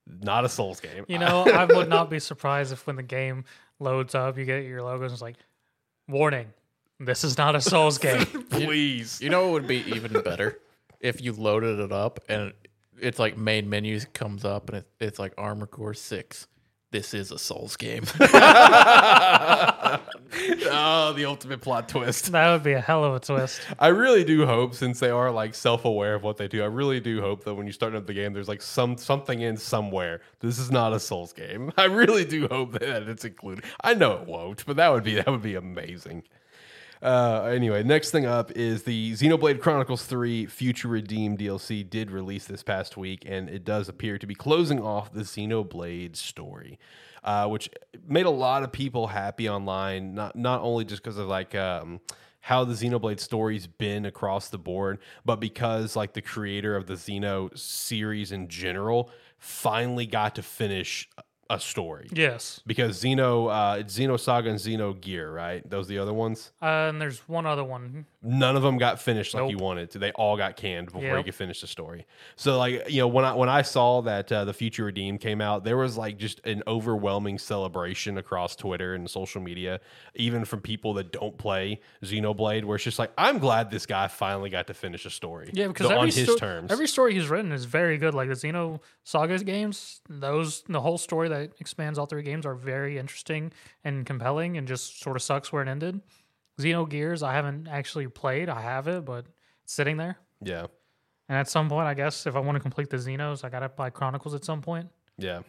[0.06, 1.04] not a Souls game.
[1.06, 3.44] You know, I would not be surprised if when the game
[3.78, 5.36] loads up, you get your logos and it's like,
[6.10, 6.52] warning,
[6.98, 8.24] this is not a Souls game.
[8.50, 9.20] please.
[9.20, 10.58] You know what would be even better
[11.00, 12.52] if you loaded it up and
[13.00, 16.46] it's like main menus comes up and it, it's like Armored Core Six,
[16.90, 18.04] this is a Souls game.
[18.20, 18.26] oh,
[21.14, 22.32] the ultimate plot twist.
[22.32, 23.60] That would be a hell of a twist.
[23.78, 26.98] I really do hope, since they are like self-aware of what they do, I really
[26.98, 30.20] do hope that when you start up the game, there's like some something in somewhere.
[30.40, 31.72] This is not a Souls game.
[31.76, 33.64] I really do hope that it's included.
[33.82, 36.24] I know it won't, but that would be that would be amazing.
[37.02, 42.44] Uh, anyway, next thing up is the Xenoblade Chronicles 3 Future Redeem DLC did release
[42.44, 46.78] this past week, and it does appear to be closing off the Xenoblade story,
[47.24, 47.70] uh, which
[48.06, 50.14] made a lot of people happy online.
[50.14, 52.00] Not not only just because of like um,
[52.40, 56.94] how the Xenoblade story's been across the board, but because like the creator of the
[56.94, 61.08] Xeno series in general finally got to finish
[61.50, 62.08] a story.
[62.12, 62.62] Yes.
[62.64, 65.68] Because Xeno, uh, it's Xenosaga and Xeno Gear, right?
[65.68, 66.52] Those the other ones.
[66.62, 68.06] Uh, and there's one other one.
[68.22, 69.98] None of them got finished like you wanted to.
[69.98, 72.06] They all got canned before you could finish the story.
[72.36, 75.40] So, like you know, when I when I saw that uh, the Future Redeemed came
[75.40, 79.80] out, there was like just an overwhelming celebration across Twitter and social media,
[80.14, 84.06] even from people that don't play Xenoblade, where it's just like, I'm glad this guy
[84.08, 85.48] finally got to finish a story.
[85.54, 86.70] Yeah, because on his sto- terms.
[86.70, 88.12] every story he's written is very good.
[88.12, 92.54] Like the Xeno Saga games, those the whole story that expands all three games are
[92.54, 93.50] very interesting
[93.82, 96.02] and compelling, and just sort of sucks where it ended.
[96.58, 98.48] Xenogears, I haven't actually played.
[98.48, 99.26] I have it, but
[99.64, 100.18] it's sitting there.
[100.42, 100.66] yeah,
[101.28, 103.68] And at some point, I guess if I want to complete the Xenos, I gotta
[103.68, 104.88] buy Chronicles at some point.
[105.16, 105.40] Yeah.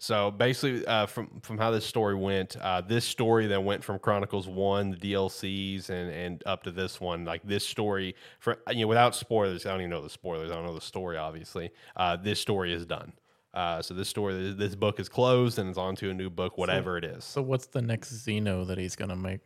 [0.00, 3.98] So basically, uh, from from how this story went, uh, this story that went from
[3.98, 7.24] Chronicles One, the DLCs, and and up to this one.
[7.24, 10.52] Like this story, for you know, without spoilers, I don't even know the spoilers.
[10.52, 11.16] I don't know the story.
[11.16, 13.12] Obviously, uh, this story is done.
[13.52, 16.56] Uh, so this story, this book is closed, and it's on to a new book,
[16.58, 17.24] whatever it is.
[17.24, 19.40] so what's the next Xeno that he's gonna make?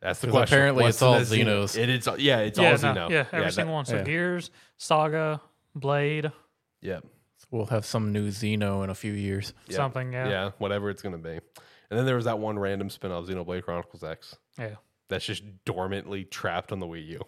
[0.00, 0.54] That's the question.
[0.56, 1.76] apparently What's it's all the Xeno- Xenos.
[1.78, 3.10] It is, yeah, it's yeah, all no, Xeno.
[3.10, 3.84] yeah, every that- single one.
[3.84, 4.02] So yeah.
[4.04, 5.40] Gears, Saga,
[5.74, 6.30] Blade,
[6.80, 7.00] yeah.
[7.38, 9.54] So we'll have some new Xeno in a few years.
[9.66, 9.76] Yeah.
[9.76, 10.12] something.
[10.12, 10.28] Yeah.
[10.28, 11.30] yeah, whatever it's gonna be.
[11.90, 14.36] And then there was that one random spin off, Xenoblade Chronicles X.
[14.58, 14.76] yeah.
[15.08, 17.20] that's just dormantly trapped on the Wii U.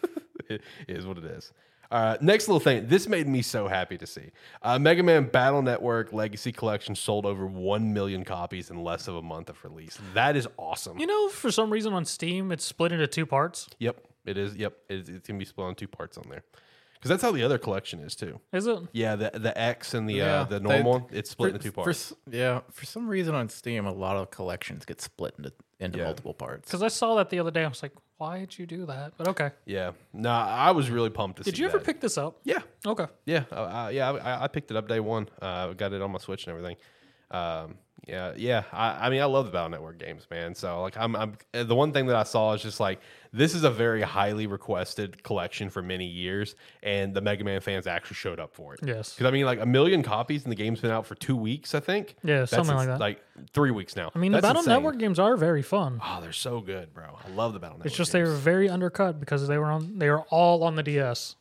[0.48, 1.52] it is what it is.
[1.90, 2.86] Uh, next little thing.
[2.86, 4.30] This made me so happy to see.
[4.62, 9.16] Uh, Mega Man Battle Network Legacy Collection sold over 1 million copies in less of
[9.16, 9.98] a month of release.
[10.14, 10.98] That is awesome.
[10.98, 13.68] You know, for some reason on Steam, it's split into two parts.
[13.78, 13.96] Yep,
[14.26, 14.54] it is.
[14.56, 16.42] Yep, it, it's going to be split on two parts on there.
[16.94, 18.40] Because that's how the other collection is too.
[18.52, 18.80] Is it?
[18.92, 21.68] Yeah, the the X and the Yeah, uh, the normal one, it's split For- into
[21.68, 22.10] two parts.
[22.12, 25.98] s- yeah, for some reason on Steam, a lot of collections get split into into
[25.98, 26.04] Yeah.
[26.04, 26.68] multiple parts.
[26.68, 27.64] Because I saw that the other day.
[27.64, 29.12] I was like, why did you do that?
[29.16, 29.50] But okay.
[29.64, 31.50] yeah, no, I was really pumped to see.
[31.52, 31.84] Did you ever that.
[31.86, 32.40] pick this up?
[32.44, 33.06] Yeah, Okay.
[33.26, 35.28] Yeah, uh, uh, yeah, I, I picked it up day one.
[35.40, 36.76] Uh, got it on my Switch and everything.
[37.30, 37.78] Um,
[38.08, 38.62] yeah, yeah.
[38.72, 40.54] I, I mean, I love the Battle Network games, man.
[40.54, 43.00] So like, I'm, I'm uh, the one thing that I saw is just like
[43.32, 47.86] this is a very highly requested collection for many years, and the Mega Man fans
[47.86, 48.80] actually showed up for it.
[48.82, 49.12] Yes.
[49.14, 51.74] Because I mean, like a million copies, and the game's been out for two weeks,
[51.74, 52.16] I think.
[52.24, 52.98] Yeah, That's something like that.
[52.98, 53.20] Like
[53.52, 54.10] three weeks now.
[54.14, 54.74] I mean, the Battle insane.
[54.74, 56.00] Network games are very fun.
[56.02, 57.18] Oh, they're so good, bro.
[57.22, 57.88] I love the Battle Network.
[57.88, 58.30] It's just they games.
[58.30, 59.98] were very undercut because they were on.
[59.98, 61.36] They were all on the DS.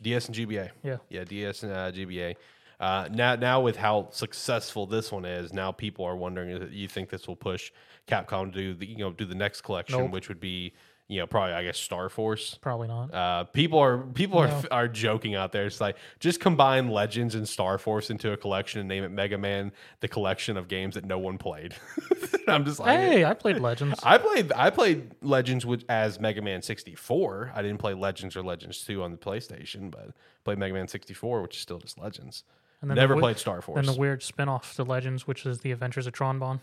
[0.00, 0.70] DS and GBA.
[0.84, 0.98] Yeah.
[1.08, 2.36] Yeah, DS and uh, GBA.
[2.82, 6.88] Uh, now, now with how successful this one is, now people are wondering: if you
[6.88, 7.70] think this will push
[8.08, 10.10] Capcom to do the you know do the next collection, Nope.
[10.10, 10.72] which would be
[11.06, 12.58] you know probably I guess Star Force.
[12.60, 13.14] Probably not.
[13.14, 15.66] Uh, people are people are are joking out there.
[15.66, 19.38] It's like just combine Legends and Star Force into a collection and name it Mega
[19.38, 21.76] Man, the collection of games that no one played.
[22.48, 24.00] I'm just like, hey, I played Legends.
[24.02, 27.52] I played I played Legends with as Mega Man 64.
[27.54, 30.10] I didn't play Legends or Legends 2 on the PlayStation, but
[30.42, 32.42] played Mega Man 64, which is still just Legends.
[32.82, 33.78] And then Never the, played Star Force.
[33.78, 36.60] And the weird spin-off to Legends, which is the Adventures of Tron Bonne.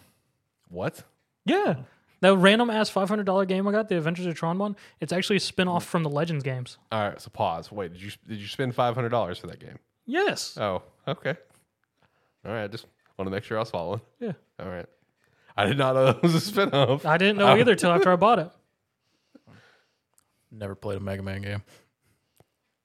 [0.67, 1.03] what?
[1.45, 1.75] Yeah.
[2.21, 5.13] That random ass five hundred dollar game I got, the Adventures of Tron Bonne, it's
[5.13, 6.77] actually a spin-off from the Legends games.
[6.91, 7.71] All right, so pause.
[7.71, 9.79] Wait, did you did you spend five hundred dollars for that game?
[10.05, 10.57] Yes.
[10.59, 11.37] Oh, okay.
[12.45, 12.85] All right, I just
[13.17, 14.01] want to make sure I was following.
[14.19, 14.33] Yeah.
[14.59, 14.85] All right.
[15.55, 17.05] I did not know that was a spinoff.
[17.05, 18.51] I didn't know either till after I bought it.
[20.51, 21.63] Never played a Mega Man game.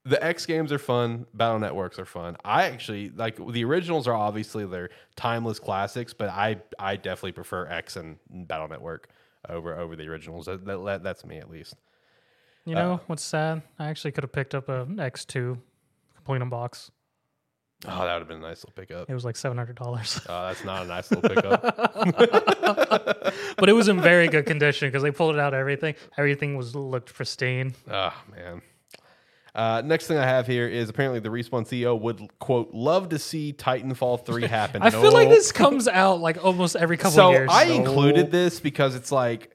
[0.04, 1.26] The X games are fun.
[1.32, 2.36] Battle networks are fun.
[2.44, 7.66] I actually like the originals are obviously they're timeless classics, but I I definitely prefer
[7.66, 9.08] X and Battle Network
[9.48, 10.46] over over the originals.
[10.46, 11.74] That, that, that's me at least.
[12.66, 13.62] You know uh, what's sad?
[13.78, 15.58] I actually could have picked up a X2
[16.16, 16.90] complete in box.
[17.86, 19.10] Oh, that would have been a nice little pickup.
[19.10, 21.62] It was like seven hundred dollars, Oh, that's not a nice little pickup.
[23.58, 25.52] but it was in very good condition because they pulled it out.
[25.54, 27.74] Everything, everything was looked pristine.
[27.90, 28.62] oh man.
[29.54, 33.18] Uh, next thing I have here is apparently the respawn CEO would quote love to
[33.20, 34.82] see Titanfall three happen.
[34.82, 37.50] I feel like this comes out like almost every couple So of years.
[37.50, 39.54] So I included this because it's like,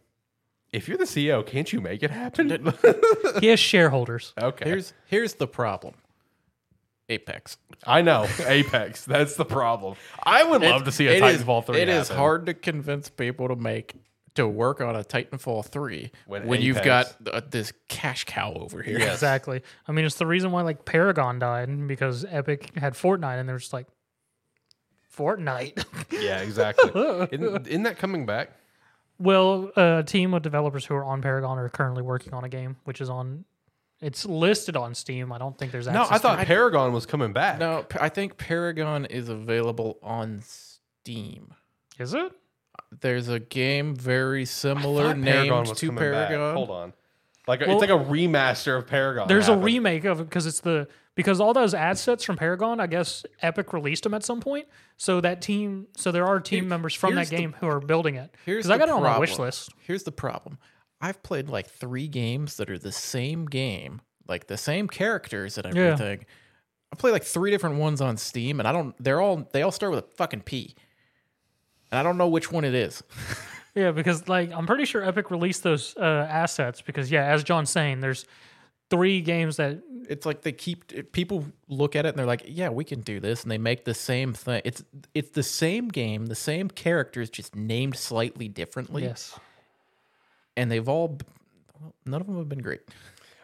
[0.72, 2.50] if you're the CEO, can't you make it happen?
[3.42, 4.34] he has shareholders.
[4.42, 4.66] okay.
[4.70, 5.96] Here's here's the problem.
[7.10, 7.58] Apex.
[7.88, 9.04] I know Apex.
[9.06, 9.96] That's the problem.
[10.24, 11.80] I would love to see a It is- Titanfall three.
[11.82, 12.18] It is happen.
[12.18, 13.96] hard to convince people to make
[14.40, 18.82] to work on a Titanfall three When when, you've got uh, this cash cow over
[18.82, 19.00] here.
[19.00, 19.14] Yes.
[19.14, 19.62] Exactly.
[19.88, 23.58] I mean, it's the reason why like Paragon died because Epic had Fortnite, and they're
[23.58, 23.88] just like
[25.16, 25.86] Fortnite.
[26.12, 26.90] Yeah, exactly.
[27.32, 28.52] isn't, isn't that coming back?
[29.20, 32.78] well, a team of developers who are on Paragon are currently working on a game,
[32.86, 33.46] which is on.
[34.02, 35.32] It's listed on Steam.
[35.32, 35.98] I don't think there's actually.
[35.98, 36.48] No, access I to thought it.
[36.48, 37.60] Paragon was coming back.
[37.60, 41.54] No, I think Paragon is available on Steam.
[42.00, 42.32] Is it?
[43.02, 46.28] There's a game very similar thought Paragon named to coming back.
[46.30, 46.56] Paragon.
[46.56, 46.94] Hold on.
[47.48, 49.28] Like Well- it's like a remaster of Paragon.
[49.28, 52.80] There's a remake of it because it's the because all those ad sets from Paragon,
[52.80, 54.68] I guess Epic released them at some point.
[54.98, 57.68] So that team, so there are team Here- members from that here's the- game who
[57.68, 58.34] are building it.
[58.46, 59.72] Here's Because I the got it on my wish list.
[59.80, 60.60] Here's the problem.
[61.02, 65.76] I've played like three games that are the same game, like the same characters and
[65.76, 65.84] Yeah.
[65.94, 66.26] everything.
[66.92, 68.96] I played like three different ones on Steam, and I don't.
[69.04, 70.76] They're all they all start with a fucking P,
[71.92, 73.04] and I don't know which one it is.
[73.76, 77.70] Yeah, because like I'm pretty sure Epic released those uh, assets because yeah, as John's
[77.70, 78.26] saying, there's
[78.90, 82.70] three games that It's like they keep people look at it and they're like, "Yeah,
[82.70, 84.64] we can do this," and they make the same thing.
[84.66, 84.84] It's
[85.14, 89.40] it's the same game, the same characters, just named slightly differently, yes,
[90.58, 91.20] and they've all.
[91.80, 92.82] Well, none of them have been great.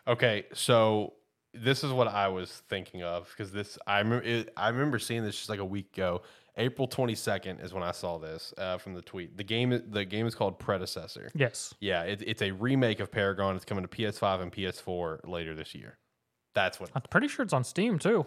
[0.08, 1.14] Okay, so
[1.54, 5.38] this is what I was thinking of because this I remember I remember seeing this
[5.38, 6.24] just like a week ago.
[6.58, 9.36] April twenty second is when I saw this uh, from the tweet.
[9.38, 11.30] The game the game is called Predecessor.
[11.36, 11.74] yes.
[11.80, 13.56] Yeah, it, it's a remake of Paragon.
[13.56, 15.98] It's coming to PS5 and PS4 later this year.
[16.54, 18.26] That's what I'm pretty sure it's on Steam too.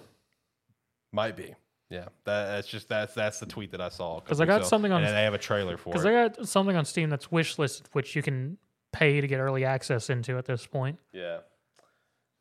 [1.12, 1.54] might be.
[1.90, 4.92] Yeah, that, that's just that's that's the tweet that I saw because I got something
[4.92, 5.92] on- and they have a trailer for it.
[5.92, 6.04] Because.
[6.04, 8.58] I got something on Steam that's wish listed, which you can
[8.92, 10.98] pay to get early access into at this point.
[11.12, 11.38] Yeah.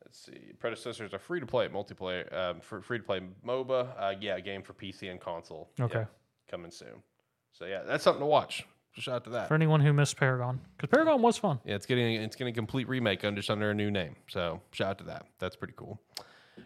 [0.08, 0.52] Let's see.
[0.58, 3.88] Predecessor is a free to play multiplayer, um, for free to play MOBA.
[3.98, 5.68] Uh, yeah, game for PC and console.
[5.78, 6.04] Yeah, Okay.
[6.50, 7.02] coming soon.
[7.52, 8.66] So yeah, that's something to watch.
[8.92, 9.48] Shout out to that.
[9.48, 11.60] For anyone who missed Paragon, because Paragon was fun.
[11.64, 14.16] Yeah, it's getting it's getting a complete remake under just under a new name.
[14.28, 15.26] So shout out to that.
[15.38, 16.00] That's pretty cool.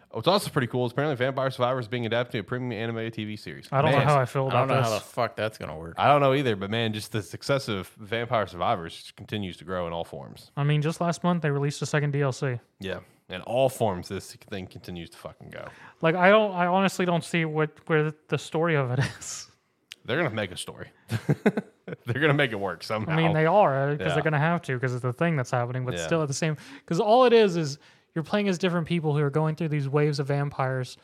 [0.09, 3.37] What's also pretty cool is apparently Vampire Survivors being adapted to a premium animated TV
[3.37, 3.67] series.
[3.71, 4.87] I don't Man, know how I feel I about don't know this.
[4.89, 5.93] how the fuck that's gonna work.
[5.97, 9.85] I don't know either, but man, just the success of Vampire Survivors continues to grow
[9.85, 10.49] in all forms.
[10.57, 12.59] I mean, just last month they released a second DLC.
[12.79, 12.99] Yeah,
[13.29, 15.65] in all forms, this thing continues to fucking go.
[16.01, 19.47] Like I don't, I honestly don't see what where the story of it is.
[20.05, 20.89] They're gonna make a story.
[22.05, 23.13] They're gonna make it work somehow.
[23.13, 24.13] I mean, they are because Yeah.
[24.15, 25.85] they're gonna have to because it's the thing that's happening.
[25.85, 26.05] But Yeah.
[26.05, 27.77] still, at the same, because all it is is
[28.15, 30.97] you're playing as different people who are going through these waves of vampires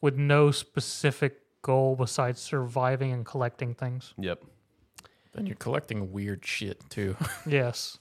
[0.00, 4.14] with no specific goal besides surviving and collecting things.
[4.18, 4.44] Yep.
[5.34, 7.16] And you're collecting weird shit too.
[7.46, 7.98] Yes.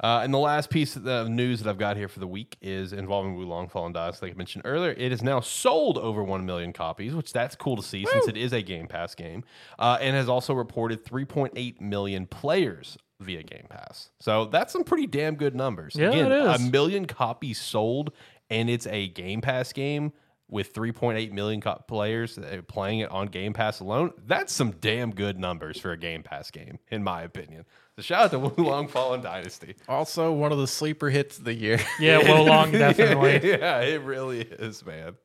[0.00, 2.56] Uh, and the last piece of the news that I've got here for the week
[2.62, 4.22] is involving Wo Long Fallen Dice.
[4.22, 7.76] Like I mentioned earlier, it is now sold over 1 million copies, which that's cool
[7.76, 9.42] to see since it is a Game Pass game,
[9.78, 14.10] uh, and has also reported 3.8 million players via Game Pass.
[14.20, 15.96] So that's some pretty damn good numbers.
[15.96, 16.60] Yeah, Again, it is.
[16.68, 18.12] a million copies sold,
[18.50, 20.12] and it's a Game Pass game
[20.48, 22.38] with 3.8 million co- players
[22.68, 24.12] playing it on Game Pass alone.
[24.26, 27.64] That's some damn good numbers for a Game Pass game, in my opinion.
[27.98, 29.74] So shout out to Wo Long Fallen Dynasty.
[29.88, 31.80] also, one of the sleeper hits of the year.
[31.98, 32.18] Yeah.
[32.18, 33.50] Well, long definitely.
[33.50, 35.16] yeah, it really is, man.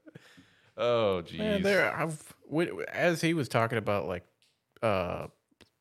[0.76, 1.38] Oh, jeez.
[1.38, 2.34] Man, there, I've
[2.92, 4.24] as he was talking about like,
[4.82, 5.28] uh,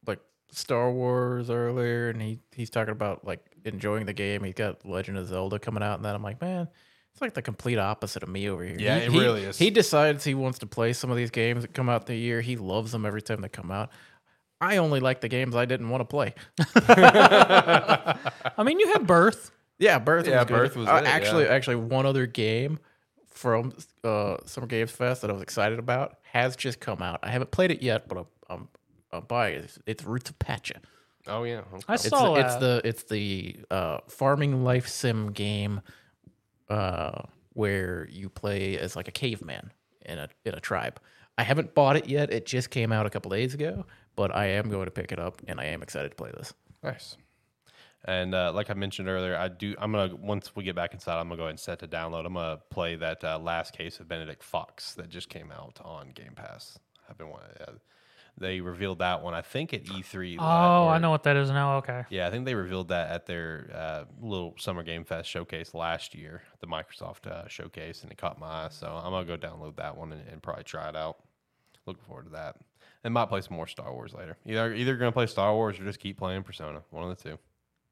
[0.07, 0.21] like
[0.51, 4.45] Star Wars earlier, and he he's talking about like enjoying the game.
[4.45, 6.69] He's got Legend of Zelda coming out, and then I'm like, man,
[7.13, 8.77] it's like the complete opposite of me over here.
[8.79, 9.57] Yeah, He- it he- really is.
[9.59, 12.43] He decides he wants to play some of these games that come out the year.
[12.43, 13.91] He loves them every time they come out.
[14.63, 16.35] I only like the games I didn't want to play.
[18.57, 19.51] I mean, you had Birth.
[19.79, 20.27] Yeah, Birth.
[20.27, 20.55] Yeah, was good.
[20.55, 21.51] Birth was Uh, it, actually yeah.
[21.53, 22.79] actually one other game
[23.27, 23.73] from
[24.05, 27.21] uh, Summer Games Fest that I was excited about has just come out.
[27.23, 28.69] I haven't played it yet, but I'm I'm,
[29.13, 29.65] I'm buying it.
[29.65, 30.77] It's, it's Roots of Patcha.
[31.27, 31.63] oh, yeah.
[31.89, 35.81] I It's saw the, it's the it's the uh, farming life sim game
[36.69, 37.23] uh,
[37.55, 39.73] where you play as like a caveman
[40.07, 41.01] in a in a tribe.
[41.39, 42.31] I haven't bought it yet.
[42.33, 43.87] It just came out a couple days ago,
[44.17, 46.53] but I am going to pick it up and I am excited to play this.
[46.83, 47.17] Nice.
[48.05, 49.77] And uh, like I mentioned earlier, I do.
[49.79, 52.27] I'm gonna once we get back inside, I'm gonna go ahead and set to download.
[52.27, 56.11] I'm gonna play that uh, last case of Benedict Fox that just came out on
[56.11, 56.77] Game Pass.
[57.09, 57.51] I've been wanting.
[57.61, 57.73] Uh,
[58.37, 60.37] they revealed that one, I think, at E3.
[60.41, 61.77] Oh, la- I know what that is now.
[61.77, 62.03] Okay.
[62.11, 66.13] Yeah, I think they revealed that at their uh, little Summer Game Fest showcase last
[66.15, 68.69] year, the Microsoft uh, showcase, and it caught my eye.
[68.71, 71.19] So I'm gonna go download that one and, and probably try it out.
[71.87, 72.57] Looking forward to that.
[73.05, 74.37] And might play some more Star Wars later.
[74.47, 76.83] Either either gonna play Star Wars or just keep playing Persona.
[76.91, 77.39] One of the two.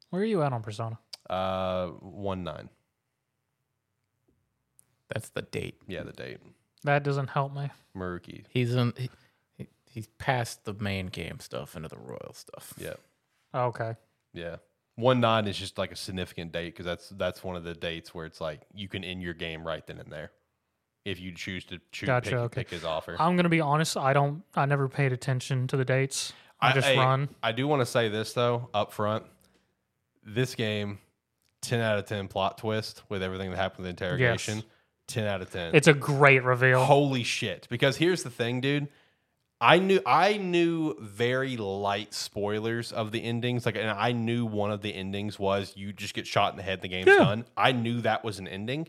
[0.09, 0.97] Where are you at on Persona?
[1.29, 2.69] Uh, one nine.
[5.13, 5.75] That's the date.
[5.87, 6.37] Yeah, the date.
[6.83, 7.69] That doesn't help me.
[7.95, 8.45] Maruki.
[8.49, 8.93] He's in.
[8.97, 9.09] He,
[9.57, 12.73] he- he's past the main game stuff into the royal stuff.
[12.77, 12.93] Yeah.
[13.53, 13.95] Okay.
[14.33, 14.57] Yeah.
[14.95, 18.13] One nine is just like a significant date because that's that's one of the dates
[18.13, 20.31] where it's like you can end your game right then and there,
[21.05, 22.61] if you choose to choose Gotcha, pick, okay.
[22.61, 23.15] pick his offer.
[23.19, 23.97] I'm gonna be honest.
[23.97, 24.43] I don't.
[24.55, 26.33] I never paid attention to the dates.
[26.59, 27.29] I, just hey, run.
[27.41, 29.25] I do want to say this though up front.
[30.23, 30.99] This game,
[31.61, 34.57] ten out of ten plot twist with everything that happened with the interrogation.
[34.57, 34.65] Yes.
[35.07, 35.73] Ten out of ten.
[35.75, 36.83] It's a great reveal.
[36.85, 37.67] Holy shit!
[37.69, 38.87] Because here's the thing, dude.
[39.59, 43.65] I knew I knew very light spoilers of the endings.
[43.65, 46.63] Like, and I knew one of the endings was you just get shot in the
[46.63, 47.17] head, and the game's Yeah.
[47.17, 47.45] done.
[47.57, 48.87] I knew that was an ending,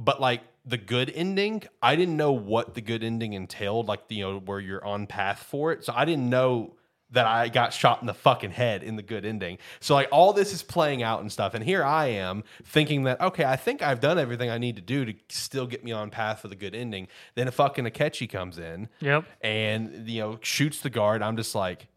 [0.00, 3.86] but like the good ending, I didn't know what the good ending entailed.
[3.86, 5.84] Like, you know, where you're on path for it.
[5.84, 6.74] So I didn't know
[7.12, 9.58] that I got shot in the fucking head in the good ending.
[9.80, 11.54] So like all this is playing out and stuff.
[11.54, 14.82] And here I am thinking that, okay, I think I've done everything I need to
[14.82, 17.08] do to still get me on path for the good ending.
[17.34, 19.24] Then a fucking Akechi comes in Yep.
[19.40, 21.20] and you know, shoots the guard.
[21.20, 21.88] I'm just like,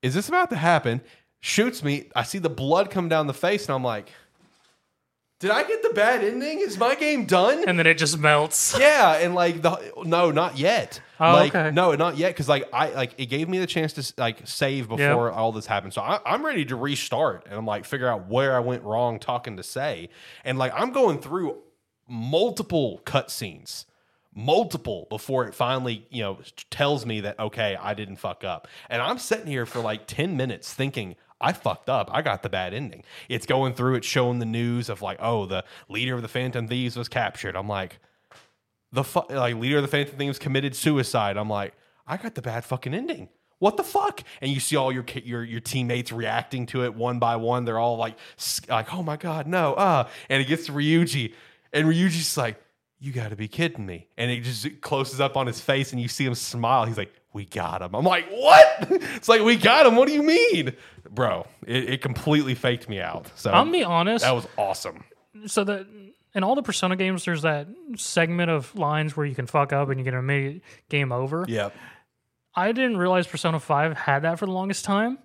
[0.00, 1.02] is this about to happen?
[1.40, 2.08] Shoots me.
[2.16, 4.10] I see the blood come down the face, and I'm like,
[5.42, 6.60] did I get the bad ending?
[6.60, 7.64] Is my game done?
[7.66, 8.78] And then it just melts.
[8.82, 11.00] Yeah, and like the no, not yet.
[11.18, 11.72] Oh, like okay.
[11.72, 12.28] no, not yet.
[12.28, 15.66] Because like I like it gave me the chance to like save before all this
[15.66, 15.94] happened.
[15.94, 19.18] So I, I'm ready to restart, and I'm like figure out where I went wrong
[19.18, 20.10] talking to say,
[20.44, 21.58] and like I'm going through
[22.08, 23.84] multiple cutscenes,
[24.32, 26.38] multiple before it finally you know
[26.70, 30.36] tells me that okay I didn't fuck up, and I'm sitting here for like ten
[30.36, 31.16] minutes thinking.
[31.42, 32.08] I fucked up.
[32.12, 33.02] I got the bad ending.
[33.28, 36.68] It's going through, it's showing the news of like, oh, the leader of the Phantom
[36.68, 37.56] Thieves was captured.
[37.56, 37.98] I'm like,
[38.92, 41.36] the fu- like leader of the Phantom Thieves committed suicide.
[41.36, 41.74] I'm like,
[42.06, 43.28] I got the bad fucking ending.
[43.58, 44.22] What the fuck?
[44.40, 47.64] And you see all your your your teammates reacting to it one by one.
[47.64, 48.16] They're all like,
[48.68, 50.08] like, oh my god, no, uh.
[50.28, 51.32] And it gets to Ryuji,
[51.72, 52.60] and Ryuji's like,
[52.98, 54.08] you got to be kidding me.
[54.16, 56.86] And it just closes up on his face, and you see him smile.
[56.86, 57.94] He's like, we got him.
[57.94, 58.88] I'm like, what?
[58.90, 59.96] it's like we got him.
[59.96, 60.74] What do you mean,
[61.12, 61.46] bro?
[61.66, 63.30] It, it completely faked me out.
[63.36, 64.24] So I'll be honest.
[64.24, 65.04] that was awesome.
[65.46, 65.86] so that
[66.34, 69.90] in all the Persona games, there's that segment of lines where you can fuck up
[69.90, 71.44] and you get an immediate game over.
[71.46, 71.74] Yep.
[72.54, 75.18] I didn't realize Persona 5 had that for the longest time.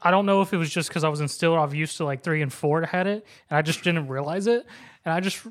[0.00, 2.22] I don't know if it was just because I was instilled, I've used to like
[2.22, 4.64] three and four had it, and I just didn't realize it.
[5.04, 5.44] And I just,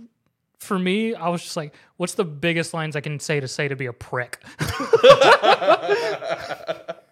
[0.58, 3.68] for me, I was just like, what's the biggest lines I can say to say
[3.68, 4.44] to be a prick?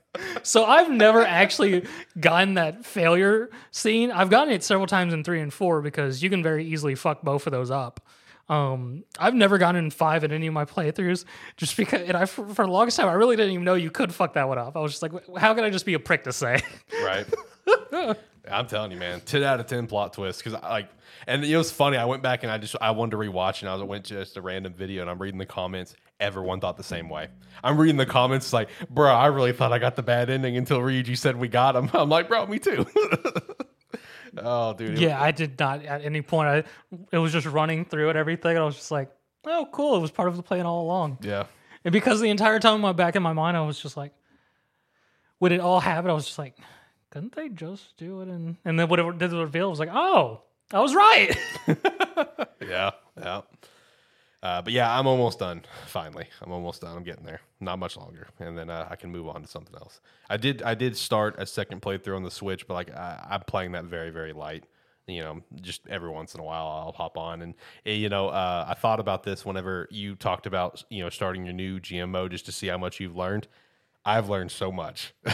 [0.44, 1.86] so I've never actually
[2.20, 4.12] gotten that failure scene.
[4.12, 7.22] I've gotten it several times in three and four because you can very easily fuck
[7.22, 8.06] both of those up.
[8.50, 11.24] Um, I've never gotten in five in any of my playthroughs
[11.56, 13.92] just because, and I for, for the longest time I really didn't even know you
[13.92, 14.76] could fuck that one up.
[14.76, 16.62] I was just like, how can I just be a prick to say?
[17.04, 17.26] right?
[18.50, 20.44] I'm telling you, man, ten out of ten plot twist.
[20.44, 20.90] Because like,
[21.28, 21.98] and it was funny.
[21.98, 24.16] I went back and I just I wanted to rewatch, and I was- went to
[24.16, 25.96] just a random video, and I'm reading the comments.
[26.20, 27.28] Everyone thought the same way.
[27.64, 30.80] I'm reading the comments like, bro, I really thought I got the bad ending until
[30.80, 31.90] Ryuji said we got him.
[31.94, 32.86] I'm like, bro, me too.
[34.38, 35.00] oh, dude.
[35.00, 36.48] yeah, I did not at any point.
[36.48, 36.64] I
[37.12, 38.52] it was just running through it, everything.
[38.52, 39.12] And I was just like,
[39.46, 39.96] oh, cool.
[39.98, 41.20] It was part of the plan all along.
[41.22, 41.46] yeah.
[41.84, 44.14] And because the entire time in my back in my mind, I was just like,
[45.40, 46.56] when it all happened, I was just like,
[47.12, 48.28] couldn't they just do it?
[48.28, 50.42] And and then whatever did the reveal, was like, oh,
[50.74, 51.36] I was right.
[52.62, 53.42] Yeah, yeah.
[54.44, 55.64] Uh, but yeah, I'm almost done.
[55.88, 56.96] Finally, I'm almost done.
[56.96, 57.42] I'm getting there.
[57.60, 60.00] Not much longer, and then uh, I can move on to something else.
[60.30, 60.64] I did.
[60.64, 63.86] I did start a second playthrough on the Switch, but like I, I'm playing that
[63.86, 64.66] very, very light.
[65.08, 67.54] You know, just every once in a while I'll hop on, and
[67.86, 71.46] eh, you know, uh, I thought about this whenever you talked about you know starting
[71.46, 73.48] your new GMO just to see how much you've learned.
[74.04, 75.14] I've learned so much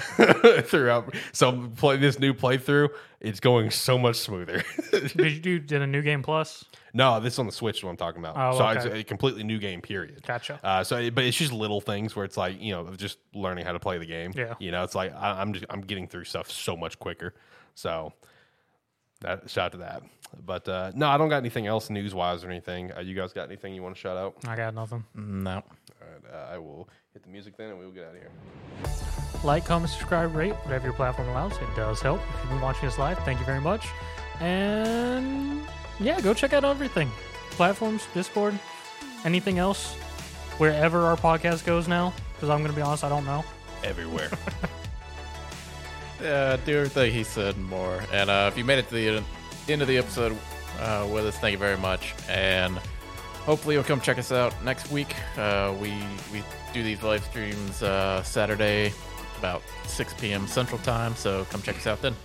[0.63, 1.15] throughout.
[1.31, 2.89] So play this new playthrough,
[3.21, 4.63] it's going so much smoother.
[4.91, 6.65] did you do did a new game plus?
[6.93, 7.77] No, this is on the Switch.
[7.77, 8.35] Is what I'm talking about.
[8.35, 8.77] Oh, so okay.
[8.77, 9.81] it's a completely new game.
[9.81, 10.21] Period.
[10.25, 10.59] Gotcha.
[10.63, 13.71] Uh, so, but it's just little things where it's like you know just learning how
[13.71, 14.33] to play the game.
[14.35, 14.55] Yeah.
[14.59, 17.35] You know, it's like I, I'm just I'm getting through stuff so much quicker.
[17.75, 18.11] So
[19.21, 20.03] that shout out to that.
[20.45, 22.91] But uh, no, I don't got anything else news wise or anything.
[22.91, 24.35] Uh, you guys got anything you want to shout out?
[24.45, 25.05] I got nothing.
[25.15, 25.55] No.
[25.55, 25.63] All
[26.01, 28.29] right, uh, I will hit the music then, and we will get out of here.
[29.43, 31.53] Like, comment, subscribe, rate, whatever your platform allows.
[31.53, 32.19] It does help.
[32.19, 33.87] If you've been watching us live, thank you very much.
[34.39, 35.63] And
[35.99, 37.09] yeah, go check out everything
[37.51, 38.59] platforms, Discord,
[39.25, 39.95] anything else,
[40.59, 42.13] wherever our podcast goes now.
[42.33, 43.43] Because I'm going to be honest, I don't know.
[43.83, 44.29] Everywhere.
[46.21, 48.03] Yeah, do everything he said and more.
[48.11, 49.23] And uh, if you made it to the
[49.71, 50.37] end of the episode
[50.79, 52.13] uh, with us, thank you very much.
[52.27, 52.77] And
[53.45, 55.15] hopefully you'll come check us out next week.
[55.37, 55.89] Uh, we
[56.33, 58.93] we do these live streams uh, Saturday
[59.37, 60.47] about 6 p.m.
[60.47, 62.15] Central Time, so come check us out then.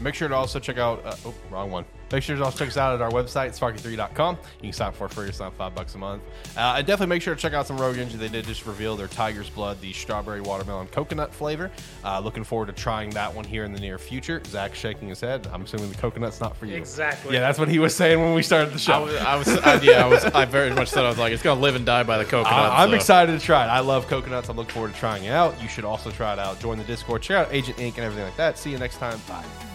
[0.00, 1.04] Make sure to also check out.
[1.04, 1.84] Uh, oh, wrong one.
[2.12, 4.38] Make sure to also check us out at our website, sparke3.com.
[4.56, 5.28] You can sign up for free.
[5.28, 6.22] It's not five bucks a month.
[6.56, 8.16] Uh, and definitely make sure to check out some Rogue Energy.
[8.16, 11.70] They did just reveal their Tiger's Blood, the strawberry watermelon coconut flavor.
[12.04, 14.42] Uh, looking forward to trying that one here in the near future.
[14.46, 15.46] Zach shaking his head.
[15.52, 16.74] I'm assuming the coconut's not for you.
[16.76, 17.34] Exactly.
[17.34, 18.92] Yeah, that's what he was saying when we started the show.
[18.92, 20.24] I was, I was I, yeah, I was.
[20.24, 22.52] I very much said I was like, it's gonna live and die by the coconut.
[22.52, 22.96] I, am so.
[22.96, 23.68] excited to try it.
[23.68, 24.48] I love coconuts.
[24.48, 25.60] I'm looking forward to trying it out.
[25.62, 26.60] You should also try it out.
[26.60, 27.22] Join the Discord.
[27.22, 28.58] Check out Agent Ink and everything like that.
[28.58, 29.20] See you next time.
[29.28, 29.69] Bye.